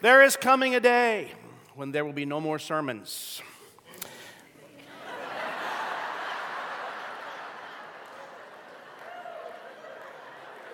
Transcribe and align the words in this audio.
There 0.00 0.22
is 0.22 0.36
coming 0.36 0.76
a 0.76 0.80
day 0.80 1.32
when 1.74 1.90
there 1.90 2.04
will 2.04 2.12
be 2.12 2.24
no 2.24 2.40
more 2.40 2.60
sermons. 2.60 3.42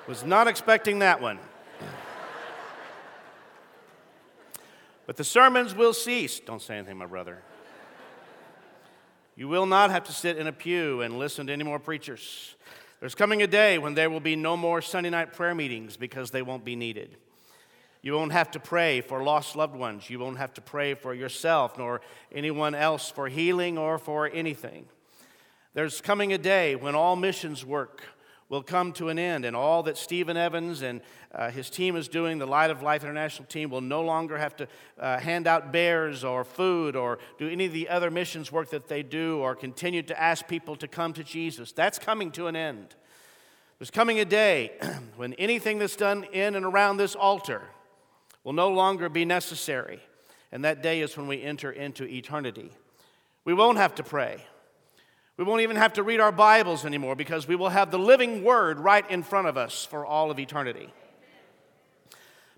Was 0.07 0.23
not 0.25 0.47
expecting 0.47 0.99
that 0.99 1.23
one. 1.23 1.39
But 5.07 5.17
the 5.17 5.25
sermons 5.25 5.75
will 5.75 5.95
cease. 5.95 6.41
Don't 6.41 6.61
say 6.61 6.77
anything, 6.77 6.99
my 6.99 7.07
brother. 7.07 7.43
You 9.37 9.49
will 9.49 9.65
not 9.65 9.91
have 9.91 10.05
to 10.05 10.13
sit 10.13 10.37
in 10.37 10.47
a 10.47 10.53
pew 10.53 11.01
and 11.01 11.19
listen 11.19 11.47
to 11.47 11.53
any 11.53 11.65
more 11.65 11.79
preachers. 11.79 12.55
There's 13.01 13.15
coming 13.15 13.41
a 13.43 13.47
day 13.47 13.79
when 13.79 13.95
there 13.95 14.11
will 14.11 14.21
be 14.21 14.37
no 14.37 14.57
more 14.57 14.83
Sunday 14.83 15.09
night 15.09 15.33
prayer 15.33 15.55
meetings 15.55 15.97
because 15.97 16.31
they 16.31 16.43
won't 16.43 16.65
be 16.67 16.77
needed. 16.77 17.17
You 18.05 18.13
won't 18.13 18.33
have 18.33 18.51
to 18.51 18.61
pray 18.61 19.01
for 19.01 19.23
lost 19.23 19.57
loved 19.57 19.75
ones. 19.75 20.11
You 20.11 20.19
won't 20.19 20.37
have 20.37 20.53
to 20.55 20.61
pray 20.61 20.93
for 20.93 21.15
yourself 21.15 21.79
nor 21.79 22.03
anyone 22.31 22.75
else 22.75 23.11
for 23.11 23.29
healing 23.29 23.79
or 23.79 23.97
for 23.97 24.29
anything. 24.29 24.85
There's 25.73 26.03
coming 26.03 26.31
a 26.31 26.37
day 26.37 26.77
when 26.77 26.95
all 26.95 27.17
missions 27.17 27.65
work 27.65 28.03
will 28.51 28.63
come 28.63 28.93
to 28.93 29.09
an 29.09 29.19
end, 29.19 29.47
and 29.47 29.57
all 29.57 29.83
that 29.85 29.97
Stephen 29.97 30.37
Evans 30.37 30.83
and 30.83 31.01
uh, 31.35 31.51
his 31.51 31.71
team 31.71 31.97
is 31.97 32.07
doing, 32.09 32.37
the 32.37 32.47
Light 32.47 32.71
of 32.71 32.83
Life 32.83 33.05
International 33.05 33.47
team, 33.47 33.71
will 33.71 33.81
no 33.81 34.03
longer 34.03 34.37
have 34.37 34.55
to 34.57 34.69
uh, 35.01 35.19
hand 35.19 35.47
out 35.47 35.73
bears 35.73 36.25
or 36.25 36.45
food 36.45 36.95
or 36.95 37.19
do 37.39 37.49
any 37.49 37.65
of 37.65 37.73
the 37.73 37.89
other 37.89 38.11
missions 38.11 38.53
work 38.53 38.69
that 38.69 38.87
they 38.87 39.03
do 39.03 39.39
or 39.39 39.55
continue 39.55 40.03
to 40.03 40.21
ask 40.21 40.47
people 40.47 40.77
to 40.77 40.87
come 40.87 41.15
to 41.15 41.25
Jesus. 41.25 41.73
That's 41.73 41.99
coming 41.99 42.31
to 42.33 42.49
an 42.49 42.55
end. 42.55 42.97
There's 43.79 43.91
coming 43.91 44.21
a 44.21 44.27
day 44.27 44.73
when 45.17 45.33
anything 45.35 45.79
that's 45.79 45.97
done 45.97 46.25
in 46.25 46.55
and 46.55 46.67
around 46.67 46.99
this 46.99 47.15
altar 47.15 47.63
will 48.45 48.53
no 48.53 48.69
longer 48.69 49.09
be 49.09 49.25
necessary. 49.25 50.01
And 50.53 50.65
that 50.65 50.83
day 50.83 51.01
is 51.01 51.17
when 51.17 51.27
we 51.27 51.43
enter 51.43 51.73
into 51.73 52.05
eternity. 52.05 52.71
We 53.45 53.55
won't 53.55 53.79
have 53.79 53.97
to 53.97 54.05
pray. 54.05 54.45
We 55.37 55.45
won't 55.45 55.63
even 55.63 55.77
have 55.77 55.95
to 55.95 56.05
read 56.05 56.21
our 56.21 56.31
Bibles 56.31 56.85
anymore 56.85 57.17
because 57.17 57.49
we 57.49 57.57
will 57.57 57.71
have 57.71 57.91
the 57.91 57.99
living 57.99 58.45
Word 58.45 58.79
right 58.79 59.09
in 59.11 59.25
front 59.25 59.49
of 59.49 59.57
us 59.57 59.85
for 59.85 60.07
all 60.07 60.31
of 60.31 60.39
eternity. 60.39 60.91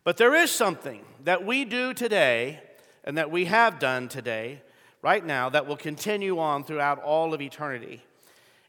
But 0.05 0.19
there 0.19 0.35
is 0.35 0.51
something 0.51 1.03
that 1.25 1.47
we 1.47 1.65
do 1.65 1.95
today 1.95 2.61
and 3.03 3.17
that 3.17 3.31
we 3.31 3.47
have 3.47 3.79
done 3.79 4.09
today, 4.09 4.61
right 5.01 5.25
now, 5.25 5.49
that 5.49 5.67
will 5.67 5.77
continue 5.77 6.39
on 6.39 6.65
throughout 6.65 7.03
all 7.03 7.33
of 7.33 7.41
eternity. 7.41 8.03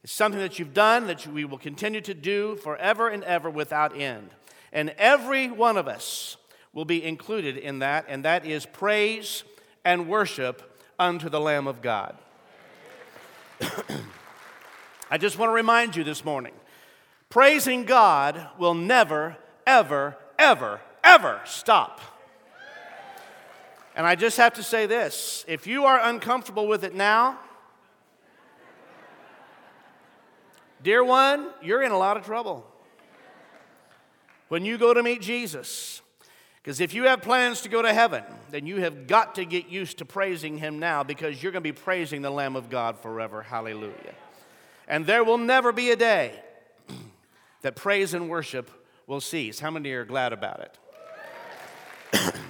It's 0.03 0.13
something 0.13 0.39
that 0.39 0.57
you've 0.57 0.73
done 0.73 1.07
that 1.07 1.27
we 1.27 1.43
will 1.43 1.57
continue 1.57 2.01
to 2.01 2.13
do 2.13 2.55
forever 2.55 3.09
and 3.09 3.23
ever 3.23 3.49
without 3.49 3.99
end. 3.99 4.29
And 4.71 4.91
every 4.97 5.49
one 5.49 5.75
of 5.75 5.87
us 5.87 6.37
will 6.77 6.85
be 6.85 7.03
included 7.03 7.57
in 7.57 7.79
that, 7.79 8.05
and 8.07 8.23
that 8.23 8.45
is 8.45 8.63
praise 8.67 9.43
and 9.83 10.07
worship 10.07 10.79
unto 10.99 11.27
the 11.27 11.39
Lamb 11.39 11.65
of 11.65 11.81
God. 11.81 12.15
I 15.09 15.17
just 15.17 15.39
want 15.39 15.49
to 15.49 15.53
remind 15.53 15.95
you 15.95 16.03
this 16.03 16.23
morning 16.23 16.53
praising 17.29 17.83
God 17.83 18.49
will 18.59 18.75
never, 18.75 19.37
ever, 19.65 20.17
ever, 20.37 20.79
ever 21.03 21.41
stop. 21.45 21.99
And 23.95 24.05
I 24.05 24.13
just 24.13 24.37
have 24.37 24.53
to 24.53 24.61
say 24.61 24.85
this 24.85 25.45
if 25.47 25.65
you 25.65 25.85
are 25.85 25.99
uncomfortable 25.99 26.67
with 26.67 26.83
it 26.83 26.93
now, 26.93 27.39
dear 30.83 31.03
one, 31.03 31.49
you're 31.59 31.81
in 31.81 31.91
a 31.91 31.97
lot 31.97 32.17
of 32.17 32.23
trouble. 32.23 32.71
When 34.49 34.63
you 34.63 34.77
go 34.77 34.93
to 34.93 35.01
meet 35.01 35.21
Jesus, 35.21 36.03
because 36.61 36.81
if 36.81 36.93
you 36.93 37.03
have 37.03 37.21
plans 37.21 37.61
to 37.61 37.69
go 37.69 37.81
to 37.81 37.93
heaven, 37.93 38.23
then 38.51 38.65
you 38.65 38.81
have 38.81 39.07
got 39.07 39.35
to 39.35 39.45
get 39.45 39.69
used 39.69 39.99
to 39.99 40.05
praising 40.05 40.57
Him 40.57 40.79
now 40.79 41.03
because 41.03 41.41
you're 41.41 41.51
going 41.51 41.63
to 41.63 41.73
be 41.73 41.79
praising 41.79 42.21
the 42.21 42.29
Lamb 42.29 42.55
of 42.55 42.69
God 42.69 42.99
forever. 42.99 43.41
Hallelujah. 43.41 44.15
And 44.87 45.05
there 45.05 45.23
will 45.23 45.37
never 45.37 45.71
be 45.71 45.91
a 45.91 45.95
day 45.95 46.39
that 47.61 47.75
praise 47.75 48.13
and 48.13 48.29
worship 48.29 48.69
will 49.05 49.21
cease. 49.21 49.59
How 49.59 49.71
many 49.71 49.91
are 49.91 50.05
glad 50.05 50.33
about 50.33 50.69
it? 52.13 52.33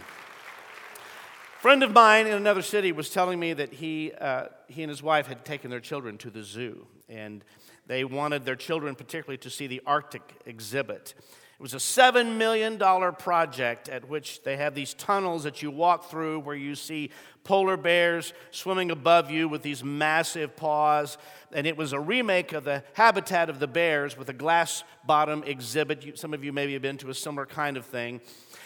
friend 1.68 1.84
of 1.84 1.92
mine 1.92 2.28
in 2.28 2.34
another 2.34 2.62
city 2.62 2.94
was 2.94 3.10
telling 3.10 3.38
me 3.40 3.52
that 3.52 3.74
he, 3.74 4.12
uh, 4.22 4.46
he 4.68 4.84
and 4.84 4.90
his 4.90 5.04
wife 5.04 5.28
had 5.28 5.44
taken 5.44 5.70
their 5.70 5.82
children 5.82 6.18
to 6.18 6.30
the 6.30 6.42
zoo, 6.42 6.88
and 7.10 7.44
they 7.88 8.06
wanted 8.06 8.46
their 8.46 8.56
children 8.56 8.96
particularly 8.96 9.38
to 9.38 9.50
see 9.50 9.68
the 9.68 9.82
Arctic 9.86 10.22
exhibit. 10.46 11.14
It 11.60 11.64
was 11.64 11.74
a 11.74 11.78
$7 11.78 12.38
million 12.38 12.78
project 13.14 13.90
at 13.90 14.08
which 14.08 14.44
they 14.44 14.58
have 14.58 14.76
these 14.76 14.94
tunnels 14.94 15.44
that 15.44 15.64
you 15.64 15.72
walk 15.72 16.08
through 16.08 16.42
where 16.42 16.56
you 16.56 16.76
see 16.76 17.10
polar 17.44 17.78
bears 17.78 18.34
swimming 18.52 18.92
above 18.92 19.32
you 19.32 19.50
with 19.50 19.64
these 19.64 19.84
massive 19.84 20.56
paws. 20.56 21.18
And 21.52 21.66
it 21.66 21.76
was 21.76 21.94
a 21.94 22.00
remake 22.00 22.54
of 22.54 22.64
the 22.64 22.84
habitat 22.94 23.50
of 23.50 23.58
the 23.58 23.66
bears 23.66 24.16
with 24.16 24.30
a 24.30 24.34
glass 24.34 24.84
bottom 25.04 25.42
exhibit. 25.48 26.20
Some 26.20 26.32
of 26.36 26.44
you 26.44 26.54
maybe 26.54 26.74
have 26.74 26.84
been 26.84 26.98
to 26.98 27.10
a 27.10 27.16
similar 27.16 27.48
kind 27.48 27.76
of 27.76 27.88
thing. 27.88 28.22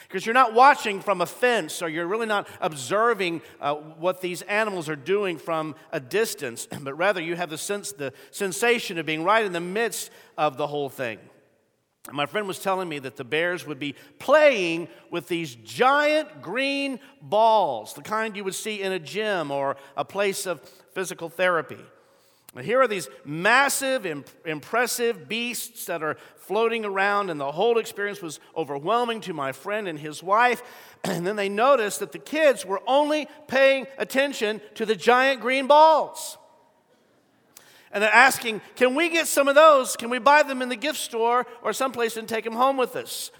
Because 0.10 0.26
you're 0.26 0.34
not 0.34 0.54
watching 0.54 1.00
from 1.00 1.22
a 1.22 1.26
fence 1.26 1.82
or 1.82 1.88
you're 1.88 2.08
really 2.08 2.26
not 2.26 2.46
observing 2.60 3.42
uh, 3.62 3.76
what 3.76 4.20
these 4.20 4.42
animals 4.42 4.90
are 4.90 4.98
doing 4.98 5.38
from 5.38 5.76
a 5.94 6.02
distance, 6.02 6.68
but 6.82 6.98
rather 6.98 7.22
you 7.22 7.38
have 7.38 7.50
the, 7.50 7.58
sense, 7.58 7.94
the 7.94 8.12
sensation 8.32 8.98
of 8.98 9.06
being 9.06 9.24
right 9.24 9.46
in 9.46 9.54
the 9.54 9.62
midst 9.62 10.12
of 10.38 10.58
the 10.58 10.68
whole 10.68 10.90
thing. 10.90 11.20
My 12.10 12.26
friend 12.26 12.48
was 12.48 12.58
telling 12.58 12.90
me 12.90 12.98
that 13.00 13.16
the 13.16 13.24
bears 13.24 13.68
would 13.68 13.78
be 13.78 13.96
playing 14.18 14.88
with 15.12 15.28
these 15.28 15.54
giant 15.56 16.42
green 16.42 17.00
balls, 17.22 17.94
the 17.94 18.02
kind 18.02 18.36
you 18.36 18.44
would 18.44 18.56
see 18.56 18.82
in 18.82 18.92
a 18.92 19.00
gym 19.00 19.52
or 19.52 19.78
a 19.96 20.04
place 20.04 20.48
of 20.48 20.62
physical 20.94 21.30
therapy. 21.30 21.78
Now, 22.56 22.64
here 22.64 22.82
are 22.82 22.88
these 22.88 23.08
massive, 23.24 24.06
imp- 24.06 24.30
impressive 24.46 25.30
beasts 25.30 25.86
that 25.86 26.02
are 26.02 26.18
floating 26.38 26.84
around, 26.84 27.30
and 27.30 27.40
the 27.40 27.52
whole 27.52 27.78
experience 27.78 28.22
was 28.22 28.40
overwhelming 28.58 29.22
to 29.22 29.34
my 29.34 29.52
friend 29.52 29.88
and 29.88 29.98
his 29.98 30.24
wife. 30.24 30.64
And 31.04 31.26
then 31.26 31.36
they 31.36 31.50
noticed 31.50 32.00
that 32.02 32.12
the 32.12 32.20
kids 32.20 32.64
were 32.64 32.80
only 32.86 33.28
paying 33.48 33.88
attention 33.98 34.62
to 34.76 34.86
the 34.86 34.96
giant 34.96 35.42
green 35.42 35.66
balls 35.66 36.38
and 37.92 38.04
they're 38.04 38.14
asking, 38.14 38.62
Can 38.76 38.96
we 38.96 39.10
get 39.10 39.28
some 39.28 39.48
of 39.48 39.56
those? 39.56 39.96
Can 39.96 40.10
we 40.10 40.20
buy 40.20 40.44
them 40.44 40.62
in 40.62 40.70
the 40.70 40.76
gift 40.76 41.00
store 41.00 41.46
or 41.62 41.74
someplace 41.74 42.18
and 42.18 42.28
take 42.28 42.44
them 42.44 42.54
home 42.54 42.78
with 42.78 42.96
us? 42.96 43.32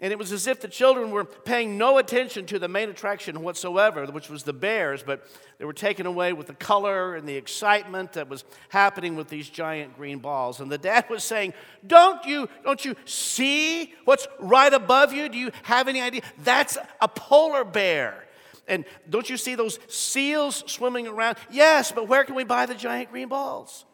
And 0.00 0.12
it 0.12 0.18
was 0.18 0.32
as 0.32 0.46
if 0.46 0.60
the 0.60 0.68
children 0.68 1.12
were 1.12 1.24
paying 1.24 1.78
no 1.78 1.98
attention 1.98 2.46
to 2.46 2.58
the 2.58 2.68
main 2.68 2.90
attraction 2.90 3.40
whatsoever, 3.42 4.04
which 4.06 4.28
was 4.28 4.42
the 4.42 4.52
bears, 4.52 5.02
but 5.02 5.26
they 5.58 5.64
were 5.64 5.72
taken 5.72 6.04
away 6.04 6.32
with 6.32 6.48
the 6.48 6.54
color 6.54 7.14
and 7.14 7.26
the 7.28 7.36
excitement 7.36 8.12
that 8.14 8.28
was 8.28 8.44
happening 8.68 9.16
with 9.16 9.28
these 9.28 9.48
giant 9.48 9.96
green 9.96 10.18
balls. 10.18 10.60
And 10.60 10.70
the 10.70 10.78
dad 10.78 11.06
was 11.10 11.24
saying, 11.24 11.54
Don't 11.86 12.24
you, 12.26 12.48
don't 12.64 12.84
you 12.84 12.96
see 13.04 13.94
what's 14.04 14.26
right 14.40 14.74
above 14.74 15.12
you? 15.12 15.28
Do 15.28 15.38
you 15.38 15.52
have 15.62 15.88
any 15.88 16.00
idea? 16.00 16.22
That's 16.42 16.76
a 17.00 17.08
polar 17.08 17.64
bear. 17.64 18.24
And 18.66 18.84
don't 19.08 19.28
you 19.28 19.36
see 19.36 19.54
those 19.54 19.78
seals 19.88 20.64
swimming 20.66 21.06
around? 21.06 21.36
Yes, 21.50 21.92
but 21.92 22.08
where 22.08 22.24
can 22.24 22.34
we 22.34 22.44
buy 22.44 22.66
the 22.66 22.74
giant 22.74 23.10
green 23.10 23.28
balls? 23.28 23.84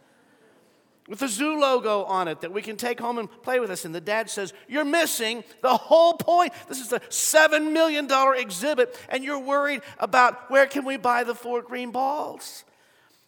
With 1.09 1.19
the 1.19 1.29
zoo 1.29 1.59
logo 1.59 2.05
on 2.05 2.29
it 2.29 2.43
that 2.43 2.53
we 2.53 2.63
can 2.63 2.77
take 2.77 3.01
home 3.01 3.19
and 3.19 3.29
play 3.43 3.59
with 3.59 3.71
us. 3.71 3.85
And 3.85 3.93
the 3.93 4.01
dad 4.01 4.31
says, 4.31 4.53
You're 4.69 4.85
missing 4.85 5.43
the 5.61 5.77
whole 5.77 6.15
point. 6.15 6.53
This 6.69 6.81
is 6.81 6.93
a 6.93 7.01
$7 7.01 7.73
million 7.73 8.09
exhibit, 8.37 8.97
and 9.09 9.25
you're 9.25 9.41
worried 9.41 9.83
about 9.99 10.51
where 10.51 10.67
can 10.67 10.85
we 10.85 10.97
buy 10.97 11.25
the 11.25 11.35
four 11.35 11.63
green 11.63 11.91
balls? 11.91 12.65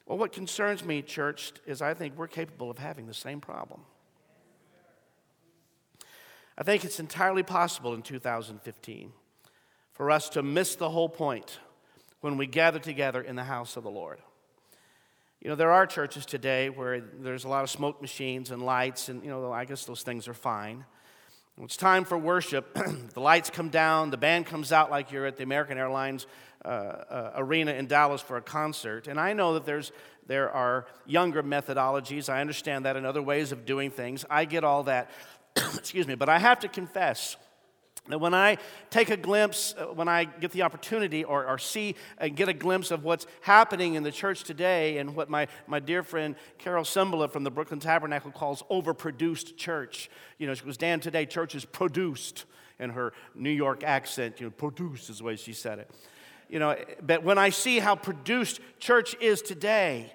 Well, 0.06 0.19
what 0.19 0.32
concerns 0.32 0.84
me, 0.84 1.02
church, 1.02 1.52
is 1.66 1.82
I 1.82 1.94
think 1.94 2.16
we're 2.16 2.28
capable 2.28 2.70
of 2.70 2.78
having 2.78 3.06
the 3.06 3.14
same 3.14 3.41
problem. 3.41 3.81
I 6.56 6.62
think 6.62 6.84
it's 6.84 7.00
entirely 7.00 7.42
possible 7.42 7.94
in 7.94 8.02
2015 8.02 9.12
for 10.02 10.10
us 10.10 10.30
to 10.30 10.42
miss 10.42 10.74
the 10.74 10.90
whole 10.90 11.08
point 11.08 11.60
when 12.22 12.37
we 12.37 12.44
gather 12.44 12.81
together 12.81 13.22
in 13.22 13.37
the 13.37 13.44
house 13.44 13.76
of 13.76 13.84
the 13.84 13.88
Lord. 13.88 14.19
You 15.40 15.49
know, 15.49 15.54
there 15.54 15.70
are 15.70 15.87
churches 15.87 16.26
today 16.26 16.70
where 16.70 17.00
there's 17.00 17.44
a 17.44 17.49
lot 17.49 17.62
of 17.62 17.70
smoke 17.70 18.02
machines 18.02 18.50
and 18.50 18.66
lights, 18.66 19.08
and, 19.08 19.22
you 19.22 19.31
know, 19.31 19.52
I 19.52 19.64
guess 19.64 19.84
those 19.84 20.02
things 20.02 20.26
are 20.26 20.34
fine. 20.34 20.84
When 21.54 21.66
it's 21.66 21.76
time 21.76 22.04
for 22.04 22.19
worship, 22.19 22.75
the 23.14 23.20
lights 23.20 23.49
come 23.49 23.69
down, 23.69 24.10
the 24.10 24.16
band 24.16 24.46
comes 24.46 24.72
out 24.72 24.90
like 24.90 25.12
you're 25.12 25.25
at 25.25 25.37
the 25.37 25.44
American 25.44 25.78
Airlines 25.78 26.26
uh, 26.64 26.69
uh, 26.69 27.32
arena 27.37 27.70
in 27.70 27.87
Dallas 27.87 28.20
for 28.20 28.37
a 28.37 28.43
concert. 28.43 29.06
And 29.06 29.20
I 29.20 29.34
know 29.34 29.55
that 29.55 29.66
there's, 29.66 29.93
there 30.26 30.50
are 30.50 30.84
younger 31.06 31.44
methodologies. 31.44 32.28
I 32.28 32.40
understand 32.40 32.87
that 32.87 32.96
and 32.96 33.06
other 33.06 33.22
ways 33.22 33.52
of 33.52 33.64
doing 33.64 33.93
things. 33.93 34.25
I 34.28 34.46
get 34.46 34.64
all 34.64 34.82
that. 34.82 35.12
Excuse 35.56 36.08
me. 36.08 36.16
But 36.16 36.28
I 36.28 36.40
have 36.40 36.58
to 36.58 36.69
confess 36.69 37.37
that 38.08 38.19
when 38.19 38.34
I 38.34 38.58
take 38.90 39.10
a 39.10 39.16
glimpse, 39.16 39.75
uh, 39.78 39.84
when 39.87 40.08
I 40.08 40.25
get 40.25 40.50
the 40.50 40.62
opportunity 40.62 41.22
or, 41.22 41.46
or 41.46 41.56
see 41.56 41.94
and 42.19 42.34
get 42.34 42.49
a 42.49 42.52
glimpse 42.52 42.90
of 42.90 43.04
what's 43.04 43.26
happening 43.43 43.94
in 43.94 44.02
the 44.02 44.10
church 44.10 44.43
today 44.43 44.99
and 44.99 45.14
what 45.14 45.31
my, 45.31 45.46
my 45.69 45.78
dear 45.78 46.02
friend 46.02 46.34
Carol 46.58 46.84
Cymbala 46.84 47.31
from 47.31 47.44
the 47.44 47.50
Brooklyn 47.50 47.78
Tabernacle 47.78 48.32
calls 48.32 48.64
overproduced 48.70 49.56
church. 49.56 50.10
You 50.38 50.49
know, 50.49 50.54
she 50.54 50.64
goes, 50.64 50.76
Dan, 50.76 50.99
today 50.99 51.26
church 51.26 51.54
is 51.54 51.64
produced. 51.64 52.44
in 52.81 52.90
her 52.90 53.12
New 53.34 53.50
York 53.50 53.84
accent, 53.84 54.40
you 54.40 54.46
know, 54.46 54.50
produced 54.50 55.08
is 55.08 55.19
the 55.19 55.25
way 55.25 55.37
she 55.37 55.52
said 55.52 55.78
it. 55.78 55.90
You 56.48 56.58
know, 56.58 56.76
but 57.00 57.22
when 57.22 57.38
I 57.38 57.50
see 57.50 57.78
how 57.78 57.94
produced 57.94 58.60
church 58.78 59.14
is 59.20 59.40
today, 59.40 60.12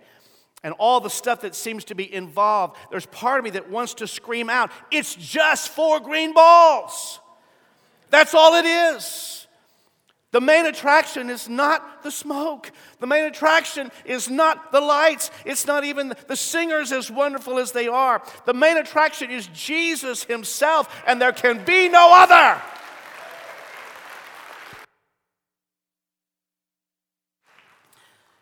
and 0.64 0.74
all 0.80 1.00
the 1.00 1.10
stuff 1.10 1.42
that 1.42 1.56
seems 1.56 1.86
to 1.86 1.96
be 1.96 2.14
involved, 2.14 2.76
there's 2.92 3.06
part 3.06 3.40
of 3.40 3.46
me 3.46 3.52
that 3.52 3.70
wants 3.70 3.94
to 3.96 4.08
scream 4.08 4.50
out, 4.50 4.72
it's 4.92 5.16
just 5.16 5.70
four 5.70 6.00
green 6.00 6.34
balls. 6.34 7.20
That's 8.10 8.34
all 8.34 8.56
it 8.56 8.66
is. 8.66 9.48
The 10.32 10.42
main 10.42 10.66
attraction 10.66 11.30
is 11.30 11.48
not 11.48 12.04
the 12.04 12.12
smoke. 12.12 12.72
The 13.00 13.08
main 13.08 13.24
attraction 13.26 13.92
is 14.06 14.30
not 14.30 14.72
the 14.72 14.82
lights. 14.82 15.32
It's 15.46 15.66
not 15.66 15.86
even 15.86 16.14
the 16.28 16.36
singers, 16.36 16.92
as 16.92 17.10
wonderful 17.10 17.58
as 17.58 17.72
they 17.72 17.88
are. 17.88 18.22
The 18.46 18.54
main 18.54 18.78
attraction 18.78 19.32
is 19.32 19.48
Jesus 19.48 20.26
Himself, 20.26 20.94
and 21.08 21.22
there 21.22 21.32
can 21.32 21.64
be 21.64 21.88
no 21.88 22.10
other. 22.14 22.62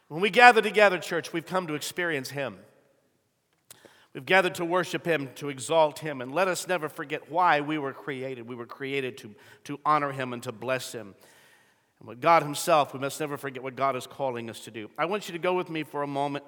When 0.08 0.22
we 0.22 0.30
gather 0.32 0.62
together, 0.62 0.98
church, 0.98 1.34
we've 1.34 1.46
come 1.46 1.68
to 1.68 1.76
experience 1.76 2.32
Him. 2.32 2.58
We've 4.16 4.26
gathered 4.26 4.56
to 4.56 4.66
worship 4.66 5.06
Him, 5.06 5.30
to 5.36 5.50
exalt 5.50 6.00
Him, 6.00 6.22
and 6.22 6.34
let 6.34 6.48
us 6.48 6.70
never 6.70 6.88
forget 6.88 7.30
why 7.30 7.60
we 7.60 7.78
were 7.78 7.92
created. 7.92 8.48
We 8.48 8.56
were 8.56 8.66
created 8.66 9.18
to, 9.18 9.36
to 9.66 9.78
honor 9.86 10.14
Him 10.14 10.32
and 10.32 10.42
to 10.44 10.54
bless 10.54 10.94
Him. 10.94 11.16
And 12.00 12.08
what 12.08 12.22
God 12.22 12.42
Himself, 12.42 12.94
we 12.94 13.00
must 13.02 13.20
never 13.20 13.36
forget 13.36 13.62
what 13.62 13.76
God 13.76 13.98
is 13.98 14.08
calling 14.08 14.50
us 14.50 14.62
to 14.62 14.72
do. 14.72 14.90
I 14.98 15.04
want 15.04 15.28
you 15.28 15.34
to 15.34 15.40
go 15.40 15.54
with 15.54 15.70
me 15.70 15.84
for 15.84 16.02
a 16.02 16.08
moment 16.08 16.46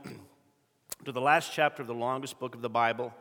to 1.05 1.11
the 1.11 1.19
last 1.19 1.51
chapter 1.51 1.81
of 1.81 1.89
the 1.89 1.93
longest 1.93 2.39
book 2.39 2.55
of 2.55 2.61
the 2.61 2.69
Bible. 2.69 3.13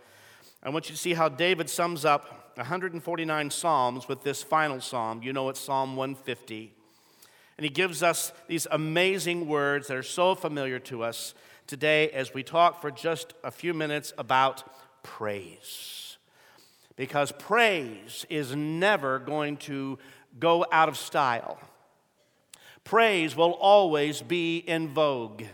I 0.62 0.70
want 0.70 0.88
you 0.88 0.94
to 0.94 1.00
see 1.00 1.14
how 1.14 1.28
David 1.28 1.69
sums 1.69 2.04
up 2.04 2.52
149 2.54 3.50
Psalms 3.50 4.06
with 4.06 4.22
this 4.22 4.44
final 4.44 4.81
psalm. 4.81 5.25
You 5.25 5.32
know 5.32 5.48
it's 5.48 5.58
Psalm 5.58 5.96
150. 5.96 6.72
And 7.58 7.64
he 7.64 7.70
gives 7.70 8.00
us 8.00 8.32
these 8.46 8.69
amazing 8.70 9.48
words 9.48 9.88
that 9.88 9.96
are 9.96 10.04
so 10.04 10.37
familiar 10.37 10.78
to 10.81 11.02
us 11.02 11.34
today 11.67 12.11
as 12.11 12.33
we 12.33 12.43
talk 12.43 12.81
for 12.81 12.91
just 12.91 13.35
a 13.43 13.51
few 13.51 13.75
minutes 13.75 14.13
about 14.19 14.65
praise. 15.03 16.17
Because 16.97 17.33
praise 17.33 18.25
is 18.31 18.55
never 18.55 19.19
going 19.19 19.57
to 19.59 19.99
go 20.39 20.67
out 20.71 20.89
of 20.89 20.97
style, 20.97 21.59
praise 22.85 23.37
will 23.37 23.53
always 23.53 24.23
be 24.23 24.59
in 24.59 24.89
vogue. 24.89 25.45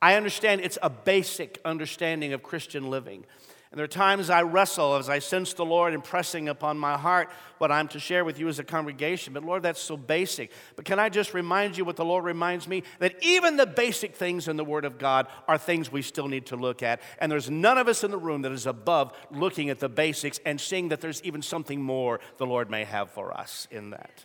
I 0.00 0.14
understand 0.14 0.60
it's 0.60 0.78
a 0.82 0.90
basic 0.90 1.60
understanding 1.64 2.32
of 2.32 2.42
Christian 2.42 2.90
living. 2.90 3.24
And 3.70 3.78
there 3.78 3.84
are 3.84 3.88
times 3.88 4.30
I 4.30 4.42
wrestle 4.42 4.96
as 4.96 5.10
I 5.10 5.18
sense 5.18 5.52
the 5.52 5.64
Lord 5.64 5.92
impressing 5.92 6.48
upon 6.48 6.78
my 6.78 6.96
heart 6.96 7.28
what 7.58 7.70
I'm 7.70 7.86
to 7.88 8.00
share 8.00 8.24
with 8.24 8.38
you 8.38 8.48
as 8.48 8.58
a 8.58 8.64
congregation. 8.64 9.34
But 9.34 9.44
Lord, 9.44 9.62
that's 9.62 9.80
so 9.80 9.94
basic. 9.94 10.52
But 10.74 10.86
can 10.86 10.98
I 10.98 11.10
just 11.10 11.34
remind 11.34 11.76
you 11.76 11.84
what 11.84 11.96
the 11.96 12.04
Lord 12.04 12.24
reminds 12.24 12.66
me? 12.66 12.82
That 12.98 13.16
even 13.22 13.58
the 13.58 13.66
basic 13.66 14.16
things 14.16 14.48
in 14.48 14.56
the 14.56 14.64
Word 14.64 14.86
of 14.86 14.98
God 14.98 15.28
are 15.46 15.58
things 15.58 15.92
we 15.92 16.00
still 16.00 16.28
need 16.28 16.46
to 16.46 16.56
look 16.56 16.82
at. 16.82 17.02
And 17.18 17.30
there's 17.30 17.50
none 17.50 17.76
of 17.76 17.88
us 17.88 18.02
in 18.02 18.10
the 18.10 18.16
room 18.16 18.40
that 18.42 18.52
is 18.52 18.64
above 18.64 19.12
looking 19.30 19.68
at 19.68 19.80
the 19.80 19.90
basics 19.90 20.40
and 20.46 20.58
seeing 20.58 20.88
that 20.88 21.02
there's 21.02 21.22
even 21.22 21.42
something 21.42 21.82
more 21.82 22.20
the 22.38 22.46
Lord 22.46 22.70
may 22.70 22.84
have 22.84 23.10
for 23.10 23.36
us 23.36 23.68
in 23.70 23.90
that. 23.90 24.24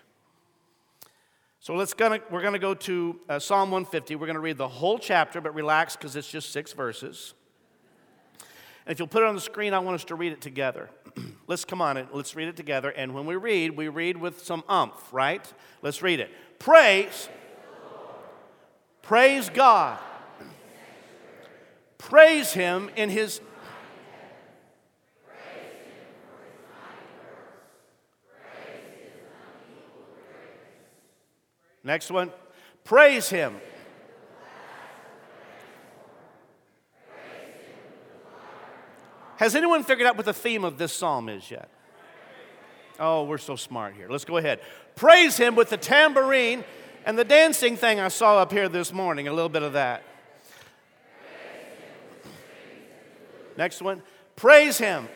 So 1.60 1.76
let's 1.76 1.94
gonna, 1.94 2.22
we're 2.30 2.42
going 2.42 2.54
to 2.54 2.60
go 2.60 2.76
to 2.76 3.20
uh, 3.28 3.40
Psalm 3.40 3.72
150. 3.72 4.16
We're 4.16 4.28
going 4.28 4.36
to 4.36 4.42
read 4.42 4.58
the 4.58 4.70
whole 4.70 5.00
chapter, 5.00 5.42
but 5.42 5.54
relax 5.54 5.98
because 5.98 6.16
it's 6.16 6.30
just 6.30 6.52
six 6.52 6.72
verses. 6.72 7.34
And 8.86 8.92
if 8.92 9.00
you'll 9.00 9.08
put 9.08 9.24
it 9.24 9.28
on 9.28 9.36
the 9.36 9.42
screen, 9.42 9.74
I 9.74 9.80
want 9.80 9.96
us 9.96 10.04
to 10.06 10.16
read 10.16 10.34
it 10.34 10.42
together. 10.42 10.90
let's 11.48 11.66
come 11.66 11.82
on, 11.82 11.98
it. 11.98 12.08
let's 12.12 12.36
read 12.36 12.48
it 12.48 12.58
together. 12.58 12.90
And 12.90 13.14
when 13.14 13.26
we 13.26 13.36
read, 13.36 13.78
we 13.78 13.88
read 13.88 14.18
with 14.18 14.44
some 14.44 14.64
umph, 14.68 15.14
right? 15.14 15.54
Let's 15.82 16.02
read 16.02 16.20
it. 16.20 16.32
Praise, 16.60 17.30
praise 19.02 19.50
God. 19.50 20.00
Praise 21.98 22.52
Him 22.52 22.90
in 22.98 23.10
His. 23.10 23.40
Next 31.86 32.12
one. 32.12 32.32
Praise 32.84 33.30
Him. 33.30 33.56
Has 39.44 39.56
anyone 39.58 39.84
figured 39.84 40.08
out 40.08 40.16
what 40.16 40.26
the 40.26 40.32
theme 40.32 40.64
of 40.64 40.78
this 40.78 40.94
psalm 40.94 41.28
is 41.28 41.52
yet? 41.52 41.68
Oh, 42.98 43.26
we're 43.26 43.38
so 43.38 43.58
smart 43.58 43.94
here. 43.94 44.08
Let's 44.10 44.24
go 44.24 44.38
ahead. 44.38 44.62
Praise 44.96 45.36
him 45.36 45.56
with 45.56 45.70
the 45.70 45.76
tambourine 45.76 46.64
and 47.06 47.20
the 47.20 47.26
dancing 47.26 47.76
thing 47.76 48.00
I 48.00 48.08
saw 48.08 48.38
up 48.38 48.54
here 48.54 48.70
this 48.70 48.94
morning, 48.94 49.28
a 49.28 49.34
little 49.34 49.50
bit 49.50 49.62
of 49.62 49.74
that. 49.74 50.02
Next 53.58 53.82
one. 53.82 54.02
Praise 54.38 54.78
him. 54.78 55.10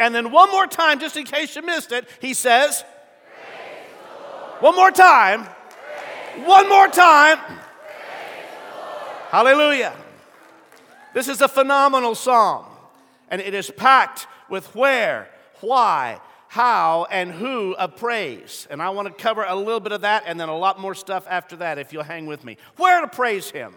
And 0.00 0.14
then 0.14 0.30
one 0.30 0.50
more 0.50 0.66
time, 0.66 1.00
just 1.00 1.18
in 1.18 1.24
case 1.24 1.54
you 1.54 1.60
missed 1.60 1.92
it, 1.92 2.08
he 2.22 2.32
says, 2.32 2.82
one 4.60 4.74
more 4.74 4.90
time. 4.90 5.44
One 6.44 6.68
more 6.68 6.88
time. 6.88 7.38
Hallelujah. 9.30 9.94
This 11.14 11.28
is 11.28 11.40
a 11.40 11.48
phenomenal 11.48 12.14
psalm, 12.14 12.64
and 13.28 13.40
it 13.40 13.54
is 13.54 13.70
packed 13.70 14.26
with 14.48 14.74
where, 14.74 15.28
why, 15.60 16.20
how, 16.48 17.06
and 17.10 17.30
who 17.30 17.74
of 17.74 17.96
praise. 17.96 18.66
And 18.70 18.82
I 18.82 18.90
want 18.90 19.08
to 19.08 19.22
cover 19.22 19.44
a 19.46 19.54
little 19.54 19.80
bit 19.80 19.92
of 19.92 20.02
that 20.02 20.24
and 20.26 20.40
then 20.40 20.48
a 20.48 20.56
lot 20.56 20.80
more 20.80 20.94
stuff 20.94 21.26
after 21.28 21.56
that 21.56 21.78
if 21.78 21.92
you'll 21.92 22.02
hang 22.02 22.26
with 22.26 22.44
me. 22.44 22.56
Where 22.76 23.00
to 23.00 23.08
praise 23.08 23.50
Him? 23.50 23.74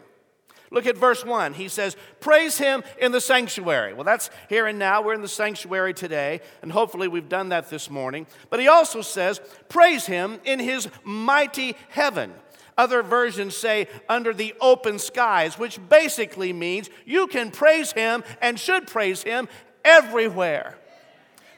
Look 0.73 0.85
at 0.85 0.97
verse 0.97 1.25
1. 1.25 1.53
He 1.53 1.67
says, 1.67 1.97
Praise 2.21 2.57
him 2.57 2.83
in 2.97 3.11
the 3.11 3.19
sanctuary. 3.19 3.93
Well, 3.93 4.05
that's 4.05 4.29
here 4.47 4.67
and 4.67 4.79
now. 4.79 5.03
We're 5.03 5.13
in 5.13 5.21
the 5.21 5.27
sanctuary 5.27 5.93
today, 5.93 6.39
and 6.61 6.71
hopefully 6.71 7.09
we've 7.09 7.27
done 7.27 7.49
that 7.49 7.69
this 7.69 7.89
morning. 7.89 8.25
But 8.49 8.61
he 8.61 8.69
also 8.69 9.01
says, 9.01 9.41
Praise 9.67 10.05
him 10.05 10.39
in 10.45 10.59
his 10.59 10.87
mighty 11.03 11.75
heaven. 11.89 12.33
Other 12.77 13.03
versions 13.03 13.55
say 13.55 13.87
under 14.07 14.33
the 14.33 14.55
open 14.61 14.97
skies, 14.97 15.59
which 15.59 15.77
basically 15.89 16.53
means 16.53 16.89
you 17.05 17.27
can 17.27 17.51
praise 17.51 17.91
him 17.91 18.23
and 18.41 18.57
should 18.57 18.87
praise 18.87 19.23
him 19.23 19.49
everywhere. 19.83 20.77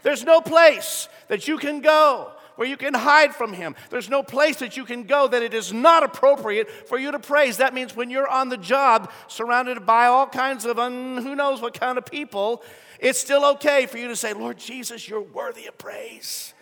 There's 0.01 0.23
no 0.23 0.41
place 0.41 1.07
that 1.27 1.47
you 1.47 1.57
can 1.57 1.81
go 1.81 2.31
where 2.55 2.67
you 2.67 2.77
can 2.77 2.93
hide 2.93 3.33
from 3.33 3.53
Him. 3.53 3.75
There's 3.89 4.09
no 4.09 4.23
place 4.23 4.57
that 4.57 4.77
you 4.77 4.85
can 4.85 5.03
go 5.03 5.27
that 5.27 5.41
it 5.43 5.53
is 5.53 5.73
not 5.73 6.03
appropriate 6.03 6.69
for 6.87 6.97
you 6.97 7.11
to 7.11 7.19
praise. 7.19 7.57
That 7.57 7.73
means 7.73 7.95
when 7.95 8.09
you're 8.09 8.27
on 8.27 8.49
the 8.49 8.57
job, 8.57 9.11
surrounded 9.27 9.85
by 9.85 10.05
all 10.05 10.27
kinds 10.27 10.65
of 10.65 10.79
un, 10.79 11.17
who 11.17 11.35
knows 11.35 11.61
what 11.61 11.79
kind 11.79 11.97
of 11.97 12.05
people, 12.05 12.63
it's 12.99 13.19
still 13.19 13.45
okay 13.53 13.85
for 13.85 13.97
you 13.97 14.07
to 14.07 14.15
say, 14.15 14.33
Lord 14.33 14.57
Jesus, 14.57 15.07
you're 15.07 15.21
worthy 15.21 15.67
of 15.67 15.77
praise. 15.77 16.53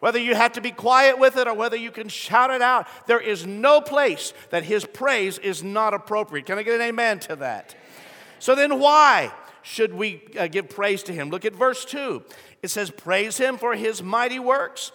Whether 0.00 0.18
you 0.18 0.34
have 0.34 0.52
to 0.52 0.60
be 0.60 0.70
quiet 0.70 1.18
with 1.18 1.36
it 1.36 1.48
or 1.48 1.54
whether 1.54 1.76
you 1.76 1.90
can 1.90 2.08
shout 2.08 2.50
it 2.50 2.60
out, 2.60 2.86
there 3.06 3.20
is 3.20 3.46
no 3.46 3.80
place 3.80 4.34
that 4.50 4.64
His 4.64 4.84
praise 4.84 5.38
is 5.38 5.62
not 5.62 5.94
appropriate. 5.94 6.46
Can 6.46 6.58
I 6.58 6.62
get 6.62 6.74
an 6.74 6.82
amen 6.82 7.20
to 7.20 7.36
that? 7.36 7.74
So 8.38 8.54
then, 8.54 8.78
why? 8.78 9.32
should 9.64 9.94
we 9.94 10.22
uh, 10.38 10.46
give 10.46 10.68
praise 10.68 11.02
to 11.02 11.12
him? 11.12 11.30
Look 11.30 11.46
at 11.46 11.54
verse 11.54 11.84
2. 11.86 12.22
It 12.64 12.70
says, 12.70 12.90
Praise 12.90 13.36
him 13.36 13.58
for 13.58 13.74
his 13.74 14.02
mighty 14.02 14.38
works. 14.38 14.90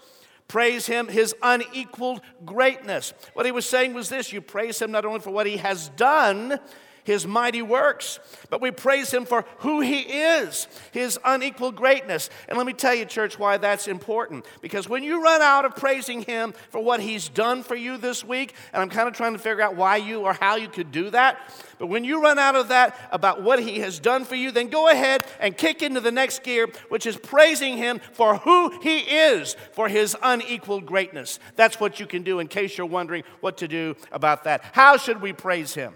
Praise 0.47 0.87
him, 0.87 1.07
his 1.07 1.35
unequaled 1.43 2.19
greatness. 2.43 3.13
What 3.33 3.45
he 3.45 3.51
was 3.51 3.67
saying 3.67 3.93
was 3.93 4.09
this 4.09 4.33
you 4.33 4.41
praise 4.41 4.81
him 4.81 4.91
not 4.91 5.05
only 5.05 5.19
for 5.19 5.29
what 5.29 5.45
he 5.45 5.57
has 5.57 5.89
done, 5.89 6.59
his 7.03 7.25
mighty 7.25 7.61
works, 7.61 8.19
but 8.49 8.61
we 8.61 8.71
praise 8.71 9.11
him 9.11 9.25
for 9.25 9.45
who 9.59 9.81
he 9.81 10.01
is, 10.01 10.67
his 10.91 11.19
unequaled 11.23 11.75
greatness. 11.75 12.29
And 12.47 12.57
let 12.57 12.67
me 12.67 12.73
tell 12.73 12.93
you, 12.93 13.05
church, 13.05 13.37
why 13.39 13.57
that's 13.57 13.87
important. 13.87 14.45
Because 14.61 14.87
when 14.87 15.03
you 15.03 15.23
run 15.23 15.41
out 15.41 15.65
of 15.65 15.75
praising 15.75 16.21
him 16.23 16.53
for 16.69 16.83
what 16.83 16.99
he's 16.99 17.29
done 17.29 17.63
for 17.63 17.75
you 17.75 17.97
this 17.97 18.23
week, 18.23 18.53
and 18.73 18.81
I'm 18.81 18.89
kind 18.89 19.07
of 19.07 19.13
trying 19.13 19.33
to 19.33 19.39
figure 19.39 19.61
out 19.61 19.75
why 19.75 19.97
you 19.97 20.21
or 20.21 20.33
how 20.33 20.55
you 20.55 20.67
could 20.67 20.91
do 20.91 21.09
that, 21.11 21.39
but 21.79 21.87
when 21.87 22.03
you 22.03 22.21
run 22.21 22.37
out 22.37 22.55
of 22.55 22.67
that 22.67 22.97
about 23.11 23.41
what 23.41 23.59
he 23.59 23.79
has 23.79 23.99
done 23.99 24.25
for 24.25 24.35
you, 24.35 24.51
then 24.51 24.67
go 24.67 24.89
ahead 24.89 25.23
and 25.39 25.55
kick 25.55 25.81
into 25.81 26.01
the 26.01 26.11
next 26.11 26.43
gear, 26.43 26.67
which 26.89 27.05
is 27.05 27.15
praising 27.15 27.77
him 27.77 28.01
for 28.11 28.37
who 28.37 28.79
he 28.81 28.99
is, 28.99 29.55
for 29.71 29.87
his 29.87 30.15
unequaled 30.21 30.85
greatness. 30.85 31.39
That's 31.55 31.79
what 31.79 31.99
you 31.99 32.05
can 32.05 32.23
do 32.23 32.39
in 32.39 32.47
case 32.47 32.77
you're 32.77 32.85
wondering 32.85 33.23
what 33.39 33.57
to 33.57 33.67
do 33.67 33.95
about 34.11 34.43
that. 34.43 34.63
How 34.73 34.97
should 34.97 35.21
we 35.21 35.33
praise 35.33 35.73
him? 35.73 35.93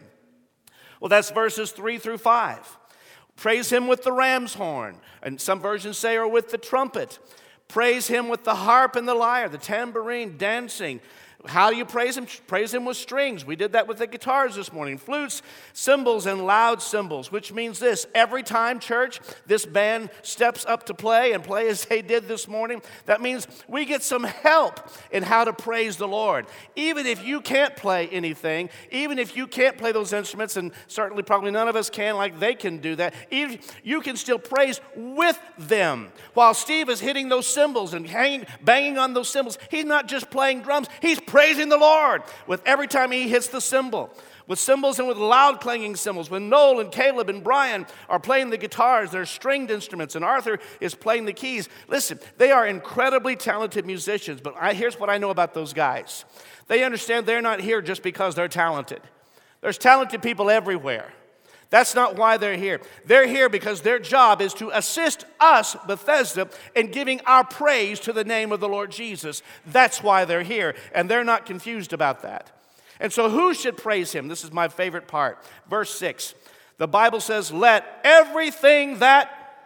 Well, 1.04 1.10
that's 1.10 1.32
verses 1.32 1.74
3 1.74 1.98
through 1.98 2.20
5. 2.20 2.78
Praise 3.36 3.70
him 3.70 3.88
with 3.88 4.04
the 4.04 4.14
ram's 4.14 4.54
horn, 4.54 4.96
and 5.22 5.42
some 5.42 5.60
versions 5.60 5.98
say, 5.98 6.16
or 6.16 6.30
with 6.30 6.50
the 6.50 6.58
trumpet. 6.58 7.20
Praise 7.68 8.08
him 8.08 8.30
with 8.30 8.46
the 8.46 8.56
harp 8.56 8.96
and 8.96 9.06
the 9.06 9.14
lyre, 9.14 9.50
the 9.50 9.58
tambourine, 9.58 10.38
dancing, 10.38 11.02
How 11.46 11.70
do 11.70 11.76
you 11.76 11.84
praise 11.84 12.18
Him? 12.18 12.26
Praise 12.48 12.74
Him 12.74 12.86
with 12.86 12.96
strings. 12.96 13.46
We 13.46 13.58
did 13.58 13.74
that 13.74 13.88
with 13.88 13.98
the 13.98 14.08
guitars 14.08 14.56
this 14.56 14.72
morning 14.72 14.98
flutes, 14.98 15.42
cymbals, 15.74 16.26
and 16.26 16.46
loud 16.46 16.82
cymbals, 16.82 17.32
which 17.32 17.52
means 17.52 17.80
this 17.80 18.08
every 18.16 18.44
time, 18.44 18.80
church, 18.80 19.20
this 19.46 19.66
band 19.66 20.10
steps 20.22 20.66
up 20.66 20.86
to 20.86 20.94
play 20.94 21.34
and 21.34 21.44
play 21.44 21.68
as 21.68 21.84
they 21.86 22.02
did 22.02 22.30
this 22.30 22.48
morning, 22.48 22.82
that 23.08 23.22
means 23.22 23.48
we 23.68 23.84
get 23.84 24.04
some 24.04 24.24
help 24.24 24.80
in 25.12 25.22
how 25.22 25.44
to 25.44 25.52
praise 25.52 25.98
the 25.98 26.08
Lord. 26.08 26.46
Even 26.78 27.06
if 27.06 27.26
you 27.26 27.42
can't 27.42 27.76
play 27.76 28.08
anything, 28.08 28.70
even 28.92 29.20
if 29.20 29.36
you 29.36 29.46
can't 29.46 29.78
play 29.78 29.92
those 29.92 30.14
instruments, 30.14 30.56
and 30.56 30.72
certainly 30.88 31.24
probably 31.24 31.52
none 31.52 31.68
of 31.68 31.76
us 31.76 31.90
can 31.90 32.16
like 32.16 32.40
they 32.40 32.56
can 32.56 32.78
do 32.78 32.96
that, 32.96 33.14
even, 33.32 33.60
you 33.84 34.00
can 34.00 34.16
still 34.16 34.40
praise 34.40 34.80
with 34.96 35.40
them. 35.58 36.10
While 36.36 36.54
Steve 36.54 36.88
is 36.88 37.02
hitting 37.02 37.28
those 37.28 37.48
cymbals 37.48 37.94
and 37.94 38.08
hanging, 38.08 38.46
banging 38.62 38.98
on 38.98 39.14
those 39.14 39.28
cymbals, 39.28 39.58
he's 39.70 39.86
not 39.86 40.08
just 40.08 40.32
playing 40.32 40.62
drums, 40.62 40.88
he's 41.02 41.20
praising 41.34 41.68
the 41.68 41.78
Lord 41.78 42.22
with 42.46 42.62
every 42.64 42.86
time 42.86 43.12
he 43.12 43.28
hits 43.28 43.48
the 43.48 43.60
cymbal. 43.60 44.14
With 44.46 44.60
cymbals 44.60 45.00
and 45.00 45.08
with 45.08 45.18
loud 45.18 45.62
clanging 45.62 45.96
cymbals. 45.96 46.30
When 46.30 46.48
Noel 46.48 46.80
and 46.80 46.92
Caleb 46.92 47.28
and 47.28 47.44
Brian 47.44 47.88
are 48.08 48.20
playing 48.20 48.52
the 48.52 48.58
guitars, 48.58 49.10
they're 49.10 49.26
stringed 49.26 49.72
instruments, 49.72 50.16
and 50.16 50.24
Arthur 50.24 50.60
is 50.80 50.94
playing 50.94 51.26
the 51.26 51.34
keys. 51.34 51.70
Listen, 51.88 52.20
they 52.38 52.52
are 52.52 52.68
incredibly 52.68 53.36
talented 53.36 53.84
musicians, 53.84 54.42
but 54.42 54.54
I, 54.60 54.76
here's 54.76 55.00
what 55.00 55.10
I 55.10 55.18
know 55.18 55.32
about 55.32 55.56
those 55.56 55.74
guys 55.74 56.24
they 56.68 56.84
understand 56.84 57.26
they're 57.26 57.42
not 57.42 57.62
here 57.62 57.82
just 57.82 58.04
because 58.04 58.36
they're 58.36 58.48
talented. 58.48 59.02
There's 59.62 59.80
talented 59.80 60.22
people 60.22 60.52
everywhere. 60.52 61.12
That's 61.74 61.96
not 61.96 62.18
why 62.18 62.38
they're 62.38 62.56
here. 62.56 62.82
They're 63.04 63.26
here 63.26 63.50
because 63.50 63.82
their 63.82 63.98
job 63.98 64.44
is 64.44 64.54
to 64.56 64.70
assist 64.78 65.26
us, 65.40 65.76
Bethesda, 65.88 66.48
in 66.76 66.92
giving 66.92 67.20
our 67.22 67.44
praise 67.44 68.00
to 68.02 68.14
the 68.14 68.24
name 68.24 68.52
of 68.52 68.60
the 68.60 68.70
Lord 68.70 68.92
Jesus. 68.92 69.42
That's 69.66 70.04
why 70.04 70.24
they're 70.26 70.44
here, 70.44 70.76
and 70.94 71.10
they're 71.10 71.24
not 71.24 71.48
confused 71.48 71.92
about 71.92 72.22
that. 72.22 72.52
And 73.00 73.12
so, 73.12 73.28
who 73.28 73.56
should 73.56 73.76
praise 73.76 74.12
him? 74.12 74.28
This 74.28 74.44
is 74.44 74.52
my 74.52 74.68
favorite 74.68 75.08
part. 75.08 75.44
Verse 75.68 75.90
6. 75.96 76.36
The 76.78 76.88
Bible 76.88 77.20
says, 77.20 77.52
Let 77.52 78.02
everything 78.04 79.00
that 79.00 79.66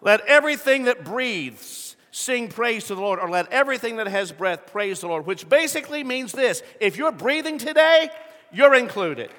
let 0.00 0.20
everything 0.28 0.84
that 0.84 1.02
breathes 1.02 1.96
sing 2.12 2.50
praise 2.50 2.84
to 2.84 2.94
the 2.94 3.00
Lord, 3.00 3.18
or 3.18 3.28
let 3.28 3.50
everything 3.50 3.96
that 3.96 4.06
has 4.06 4.30
breath 4.30 4.66
praise 4.66 5.00
the 5.00 5.08
Lord, 5.08 5.26
which 5.26 5.48
basically 5.48 6.04
means 6.04 6.30
this 6.30 6.62
if 6.78 6.96
you're 6.96 7.10
breathing 7.10 7.58
today, 7.58 8.10
you're 8.52 8.76
included. 8.76 9.32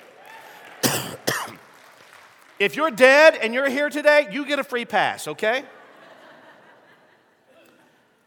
If 2.60 2.76
you're 2.76 2.92
dead 2.92 3.36
and 3.36 3.54
you're 3.54 3.70
here 3.70 3.90
today, 3.90 4.28
you 4.32 4.46
get 4.46 4.60
a 4.60 4.64
free 4.64 4.86
pass, 4.86 5.28
okay? 5.28 5.64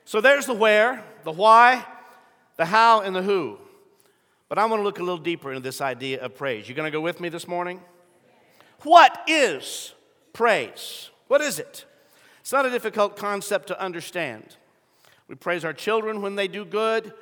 So 0.05 0.21
there's 0.21 0.47
the 0.47 0.55
where, 0.55 1.05
the 1.25 1.33
why, 1.33 1.85
the 2.57 2.65
how, 2.65 3.01
and 3.01 3.15
the 3.15 3.23
who. 3.23 3.59
But 4.49 4.59
I 4.59 4.67
want 4.67 4.81
to 4.81 4.85
look 4.85 4.99
a 4.99 5.03
little 5.03 5.19
deeper 5.19 5.51
into 5.51 5.63
this 5.63 5.81
idea 5.81 6.21
of 6.21 6.37
praise. 6.37 6.69
You 6.69 6.75
going 6.75 6.91
to 6.91 6.97
go 6.97 7.01
with 7.01 7.21
me 7.21 7.29
this 7.29 7.47
morning? 7.47 7.81
What 8.83 9.23
is 9.29 9.95
praise? 10.33 11.11
What 11.29 11.41
is 11.41 11.59
it? 11.59 11.85
It's 12.41 12.53
not 12.53 12.67
a 12.67 12.71
difficult 12.71 13.17
concept 13.17 13.69
to 13.69 13.81
understand. 13.81 14.57
We 15.29 15.37
praise 15.37 15.65
our 15.65 15.73
children 15.73 16.23
when 16.23 16.35
they 16.35 16.49
do 16.49 16.65
good. 16.65 17.13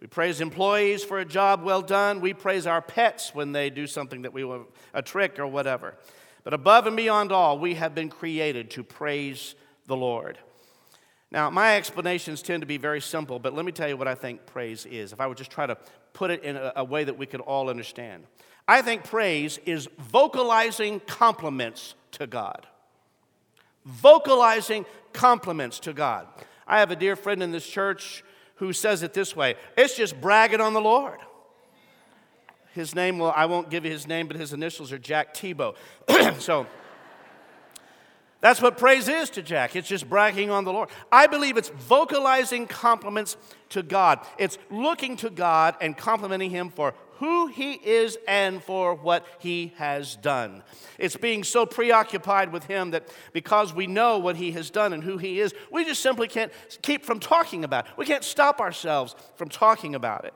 We 0.00 0.06
praise 0.06 0.40
employees 0.40 1.04
for 1.04 1.18
a 1.18 1.24
job 1.24 1.62
well 1.62 1.82
done. 1.82 2.20
We 2.20 2.32
praise 2.32 2.66
our 2.66 2.80
pets 2.80 3.34
when 3.34 3.52
they 3.52 3.68
do 3.68 3.86
something 3.86 4.22
that 4.22 4.32
we 4.32 4.50
a 4.94 5.02
trick 5.02 5.38
or 5.38 5.46
whatever. 5.46 5.94
But 6.44 6.54
above 6.54 6.86
and 6.86 6.96
beyond 6.96 7.32
all, 7.32 7.58
we 7.58 7.74
have 7.74 7.94
been 7.94 8.08
created 8.08 8.70
to 8.72 8.82
praise 8.82 9.54
the 9.86 9.96
Lord. 9.96 10.38
Now, 11.30 11.48
my 11.48 11.76
explanations 11.76 12.42
tend 12.42 12.60
to 12.60 12.66
be 12.66 12.76
very 12.76 13.00
simple, 13.00 13.38
but 13.38 13.54
let 13.54 13.64
me 13.64 13.72
tell 13.72 13.88
you 13.88 13.96
what 13.96 14.08
I 14.08 14.14
think 14.14 14.44
praise 14.44 14.84
is, 14.84 15.12
if 15.12 15.20
I 15.20 15.26
would 15.26 15.38
just 15.38 15.50
try 15.50 15.66
to 15.66 15.76
put 16.12 16.30
it 16.30 16.42
in 16.42 16.56
a, 16.56 16.72
a 16.76 16.84
way 16.84 17.04
that 17.04 17.16
we 17.16 17.26
could 17.26 17.40
all 17.40 17.70
understand. 17.70 18.24
I 18.68 18.82
think 18.82 19.04
praise 19.04 19.58
is 19.64 19.88
vocalizing 19.98 21.00
compliments 21.00 21.94
to 22.12 22.26
God. 22.26 22.66
Vocalizing 23.84 24.84
compliments 25.12 25.80
to 25.80 25.92
God. 25.92 26.26
I 26.66 26.80
have 26.80 26.90
a 26.90 26.96
dear 26.96 27.16
friend 27.16 27.42
in 27.42 27.50
this 27.50 27.66
church 27.66 28.22
who 28.56 28.72
says 28.72 29.02
it 29.02 29.12
this 29.12 29.34
way 29.34 29.56
it's 29.76 29.96
just 29.96 30.20
bragging 30.20 30.60
on 30.60 30.74
the 30.74 30.80
Lord. 30.80 31.18
His 32.74 32.94
name, 32.94 33.18
well, 33.18 33.32
I 33.36 33.46
won't 33.46 33.70
give 33.70 33.84
you 33.84 33.90
his 33.90 34.06
name, 34.06 34.26
but 34.26 34.36
his 34.36 34.52
initials 34.52 34.92
are 34.92 34.98
Jack 34.98 35.34
Tebow. 35.34 35.74
so 36.38 36.66
that's 38.42 38.60
what 38.60 38.76
praise 38.76 39.08
is 39.08 39.30
to 39.30 39.42
Jack. 39.42 39.76
It's 39.76 39.86
just 39.86 40.08
bragging 40.08 40.50
on 40.50 40.64
the 40.64 40.72
Lord. 40.72 40.88
I 41.12 41.28
believe 41.28 41.56
it's 41.56 41.68
vocalizing 41.68 42.66
compliments 42.66 43.36
to 43.68 43.84
God. 43.84 44.18
It's 44.36 44.58
looking 44.68 45.16
to 45.18 45.30
God 45.30 45.76
and 45.80 45.96
complimenting 45.96 46.50
Him 46.50 46.70
for 46.70 46.92
who 47.18 47.46
He 47.46 47.74
is 47.74 48.18
and 48.26 48.60
for 48.60 48.94
what 48.94 49.24
He 49.38 49.74
has 49.76 50.16
done. 50.16 50.64
It's 50.98 51.16
being 51.16 51.44
so 51.44 51.66
preoccupied 51.66 52.52
with 52.52 52.64
Him 52.64 52.90
that 52.90 53.08
because 53.32 53.72
we 53.72 53.86
know 53.86 54.18
what 54.18 54.34
He 54.34 54.50
has 54.52 54.70
done 54.70 54.92
and 54.92 55.04
who 55.04 55.18
He 55.18 55.38
is, 55.38 55.54
we 55.70 55.84
just 55.84 56.02
simply 56.02 56.26
can't 56.26 56.50
keep 56.82 57.04
from 57.04 57.20
talking 57.20 57.62
about 57.62 57.86
it. 57.86 57.92
We 57.96 58.06
can't 58.06 58.24
stop 58.24 58.60
ourselves 58.60 59.14
from 59.36 59.50
talking 59.50 59.94
about 59.94 60.24
it. 60.24 60.34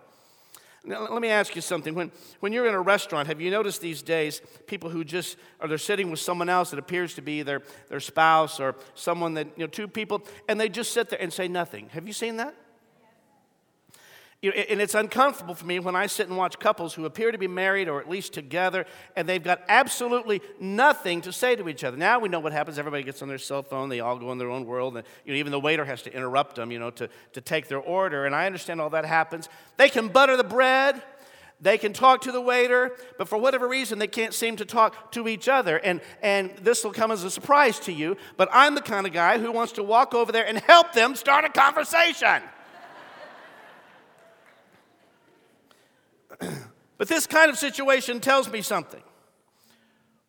Now, 0.86 1.08
let 1.10 1.20
me 1.20 1.28
ask 1.28 1.56
you 1.56 1.62
something. 1.62 1.94
When, 1.94 2.12
when 2.38 2.52
you're 2.52 2.68
in 2.68 2.74
a 2.74 2.80
restaurant, 2.80 3.26
have 3.26 3.40
you 3.40 3.50
noticed 3.50 3.80
these 3.80 4.02
days 4.02 4.40
people 4.68 4.88
who 4.88 5.02
just 5.02 5.36
are 5.60 5.66
they're 5.66 5.78
sitting 5.78 6.12
with 6.12 6.20
someone 6.20 6.48
else 6.48 6.70
that 6.70 6.78
appears 6.78 7.14
to 7.14 7.22
be 7.22 7.42
their, 7.42 7.62
their 7.88 7.98
spouse 7.98 8.60
or 8.60 8.76
someone 8.94 9.34
that, 9.34 9.48
you 9.56 9.64
know, 9.64 9.66
two 9.66 9.88
people, 9.88 10.22
and 10.48 10.60
they 10.60 10.68
just 10.68 10.92
sit 10.92 11.10
there 11.10 11.20
and 11.20 11.32
say 11.32 11.48
nothing? 11.48 11.88
Have 11.88 12.06
you 12.06 12.12
seen 12.12 12.36
that? 12.36 12.54
You 14.42 14.50
know, 14.50 14.56
and 14.56 14.80
it's 14.82 14.94
uncomfortable 14.94 15.54
for 15.54 15.64
me 15.64 15.78
when 15.78 15.96
I 15.96 16.06
sit 16.06 16.28
and 16.28 16.36
watch 16.36 16.58
couples 16.58 16.92
who 16.92 17.06
appear 17.06 17.32
to 17.32 17.38
be 17.38 17.48
married 17.48 17.88
or 17.88 18.00
at 18.00 18.08
least 18.08 18.34
together, 18.34 18.84
and 19.16 19.26
they've 19.26 19.42
got 19.42 19.62
absolutely 19.68 20.42
nothing 20.60 21.22
to 21.22 21.32
say 21.32 21.56
to 21.56 21.68
each 21.68 21.84
other. 21.84 21.96
Now 21.96 22.18
we 22.18 22.28
know 22.28 22.40
what 22.40 22.52
happens. 22.52 22.78
Everybody 22.78 23.02
gets 23.02 23.22
on 23.22 23.28
their 23.28 23.38
cell 23.38 23.62
phone. 23.62 23.88
They 23.88 24.00
all 24.00 24.18
go 24.18 24.32
in 24.32 24.38
their 24.38 24.50
own 24.50 24.66
world. 24.66 24.96
And 24.96 25.06
you 25.24 25.32
know, 25.32 25.38
even 25.38 25.52
the 25.52 25.60
waiter 25.60 25.84
has 25.84 26.02
to 26.02 26.14
interrupt 26.14 26.56
them, 26.56 26.70
you 26.70 26.78
know, 26.78 26.90
to, 26.90 27.08
to 27.32 27.40
take 27.40 27.68
their 27.68 27.78
order. 27.78 28.26
And 28.26 28.34
I 28.34 28.46
understand 28.46 28.80
all 28.80 28.90
that 28.90 29.06
happens. 29.06 29.48
They 29.78 29.88
can 29.88 30.08
butter 30.08 30.36
the 30.36 30.44
bread. 30.44 31.02
They 31.58 31.78
can 31.78 31.94
talk 31.94 32.20
to 32.22 32.32
the 32.32 32.40
waiter, 32.40 32.92
but 33.16 33.28
for 33.28 33.38
whatever 33.38 33.66
reason, 33.66 33.98
they 33.98 34.06
can't 34.06 34.34
seem 34.34 34.56
to 34.56 34.66
talk 34.66 35.12
to 35.12 35.26
each 35.26 35.48
other. 35.48 35.78
And, 35.78 36.02
and 36.20 36.50
this 36.60 36.84
will 36.84 36.92
come 36.92 37.10
as 37.10 37.24
a 37.24 37.30
surprise 37.30 37.80
to 37.80 37.92
you, 37.92 38.18
but 38.36 38.50
I'm 38.52 38.74
the 38.74 38.82
kind 38.82 39.06
of 39.06 39.14
guy 39.14 39.38
who 39.38 39.50
wants 39.50 39.72
to 39.72 39.82
walk 39.82 40.12
over 40.12 40.32
there 40.32 40.46
and 40.46 40.58
help 40.58 40.92
them 40.92 41.14
start 41.14 41.46
a 41.46 41.48
conversation. 41.48 42.42
But 46.98 47.08
this 47.08 47.26
kind 47.26 47.50
of 47.50 47.58
situation 47.58 48.20
tells 48.20 48.50
me 48.50 48.62
something. 48.62 49.02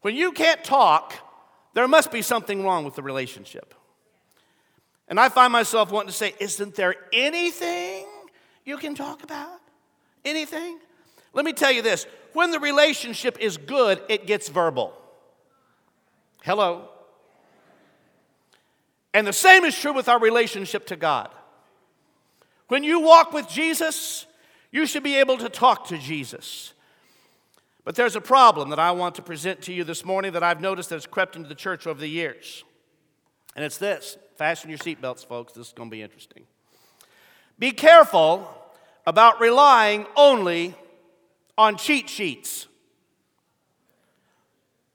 When 0.02 0.16
you 0.16 0.32
can't 0.32 0.64
talk, 0.64 1.14
there 1.74 1.88
must 1.88 2.12
be 2.12 2.22
something 2.22 2.64
wrong 2.64 2.84
with 2.86 2.96
the 2.96 3.04
relationship. 3.04 3.74
And 5.08 5.20
I 5.20 5.30
find 5.30 5.54
myself 5.54 5.92
wanting 5.92 6.10
to 6.10 6.14
say, 6.14 6.34
Isn't 6.40 6.76
there 6.76 6.96
anything 7.14 8.06
you 8.66 8.78
can 8.78 8.96
talk 8.96 9.24
about? 9.24 9.60
Anything? 10.26 10.80
Let 11.34 11.46
me 11.46 11.54
tell 11.54 11.72
you 11.72 11.82
this 11.82 12.06
when 12.34 12.52
the 12.52 12.60
relationship 12.60 13.38
is 13.40 13.58
good, 13.58 14.02
it 14.10 14.28
gets 14.28 14.50
verbal. 14.50 14.94
Hello. 16.44 16.90
And 19.14 19.26
the 19.26 19.34
same 19.34 19.66
is 19.66 19.78
true 19.78 19.94
with 19.94 20.08
our 20.10 20.20
relationship 20.20 20.86
to 20.88 20.96
God. 20.96 21.30
When 22.68 22.84
you 22.84 23.00
walk 23.00 23.34
with 23.34 23.48
Jesus, 23.50 24.26
you 24.72 24.86
should 24.86 25.04
be 25.04 25.16
able 25.16 25.38
to 25.38 25.50
talk 25.50 25.88
to 25.88 25.98
Jesus. 25.98 26.74
But 27.84 27.96
there's 27.96 28.16
a 28.18 28.22
problem 28.22 28.70
that 28.72 28.80
I 28.80 28.92
want 28.92 29.16
to 29.16 29.22
present 29.22 29.62
to 29.64 29.74
you 29.74 29.86
this 29.86 30.04
morning 30.04 30.34
that 30.34 30.44
I've 30.44 30.60
noticed 30.60 30.90
that 30.90 30.96
has 30.96 31.06
crept 31.06 31.36
into 31.36 31.48
the 31.48 31.56
church 31.56 31.88
over 31.88 32.00
the 32.00 32.08
years. 32.10 32.64
And 33.56 33.64
it's 33.64 33.78
this 33.78 34.18
fasten 34.36 34.70
your 34.70 34.78
seatbelts, 34.80 35.26
folks. 35.26 35.54
This 35.54 35.68
is 35.68 35.74
going 35.74 35.90
to 35.90 35.96
be 35.96 36.02
interesting. 36.02 36.44
Be 37.58 37.72
careful 37.72 38.48
about 39.06 39.40
relying 39.40 40.06
only 40.16 40.76
on 41.58 41.78
cheat 41.78 42.10
sheets. 42.10 42.68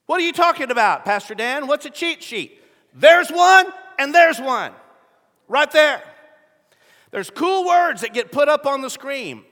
What 0.07 0.21
are 0.21 0.25
you 0.25 0.33
talking 0.33 0.71
about, 0.71 1.05
Pastor 1.05 1.35
Dan? 1.35 1.67
What's 1.67 1.87
a 1.87 1.91
cheat 1.91 2.23
sheet? 2.23 2.61
There's 2.95 3.31
one, 3.31 3.67
and 3.99 4.15
there's 4.15 4.39
one. 4.39 4.73
Right 5.49 5.71
there. 5.71 6.03
There's 7.11 7.31
cool 7.31 7.67
words 7.67 8.03
that 8.03 8.13
get 8.13 8.31
put 8.31 8.49
up 8.49 8.67
on 8.67 8.83
the 8.83 8.91
screen. 8.91 9.45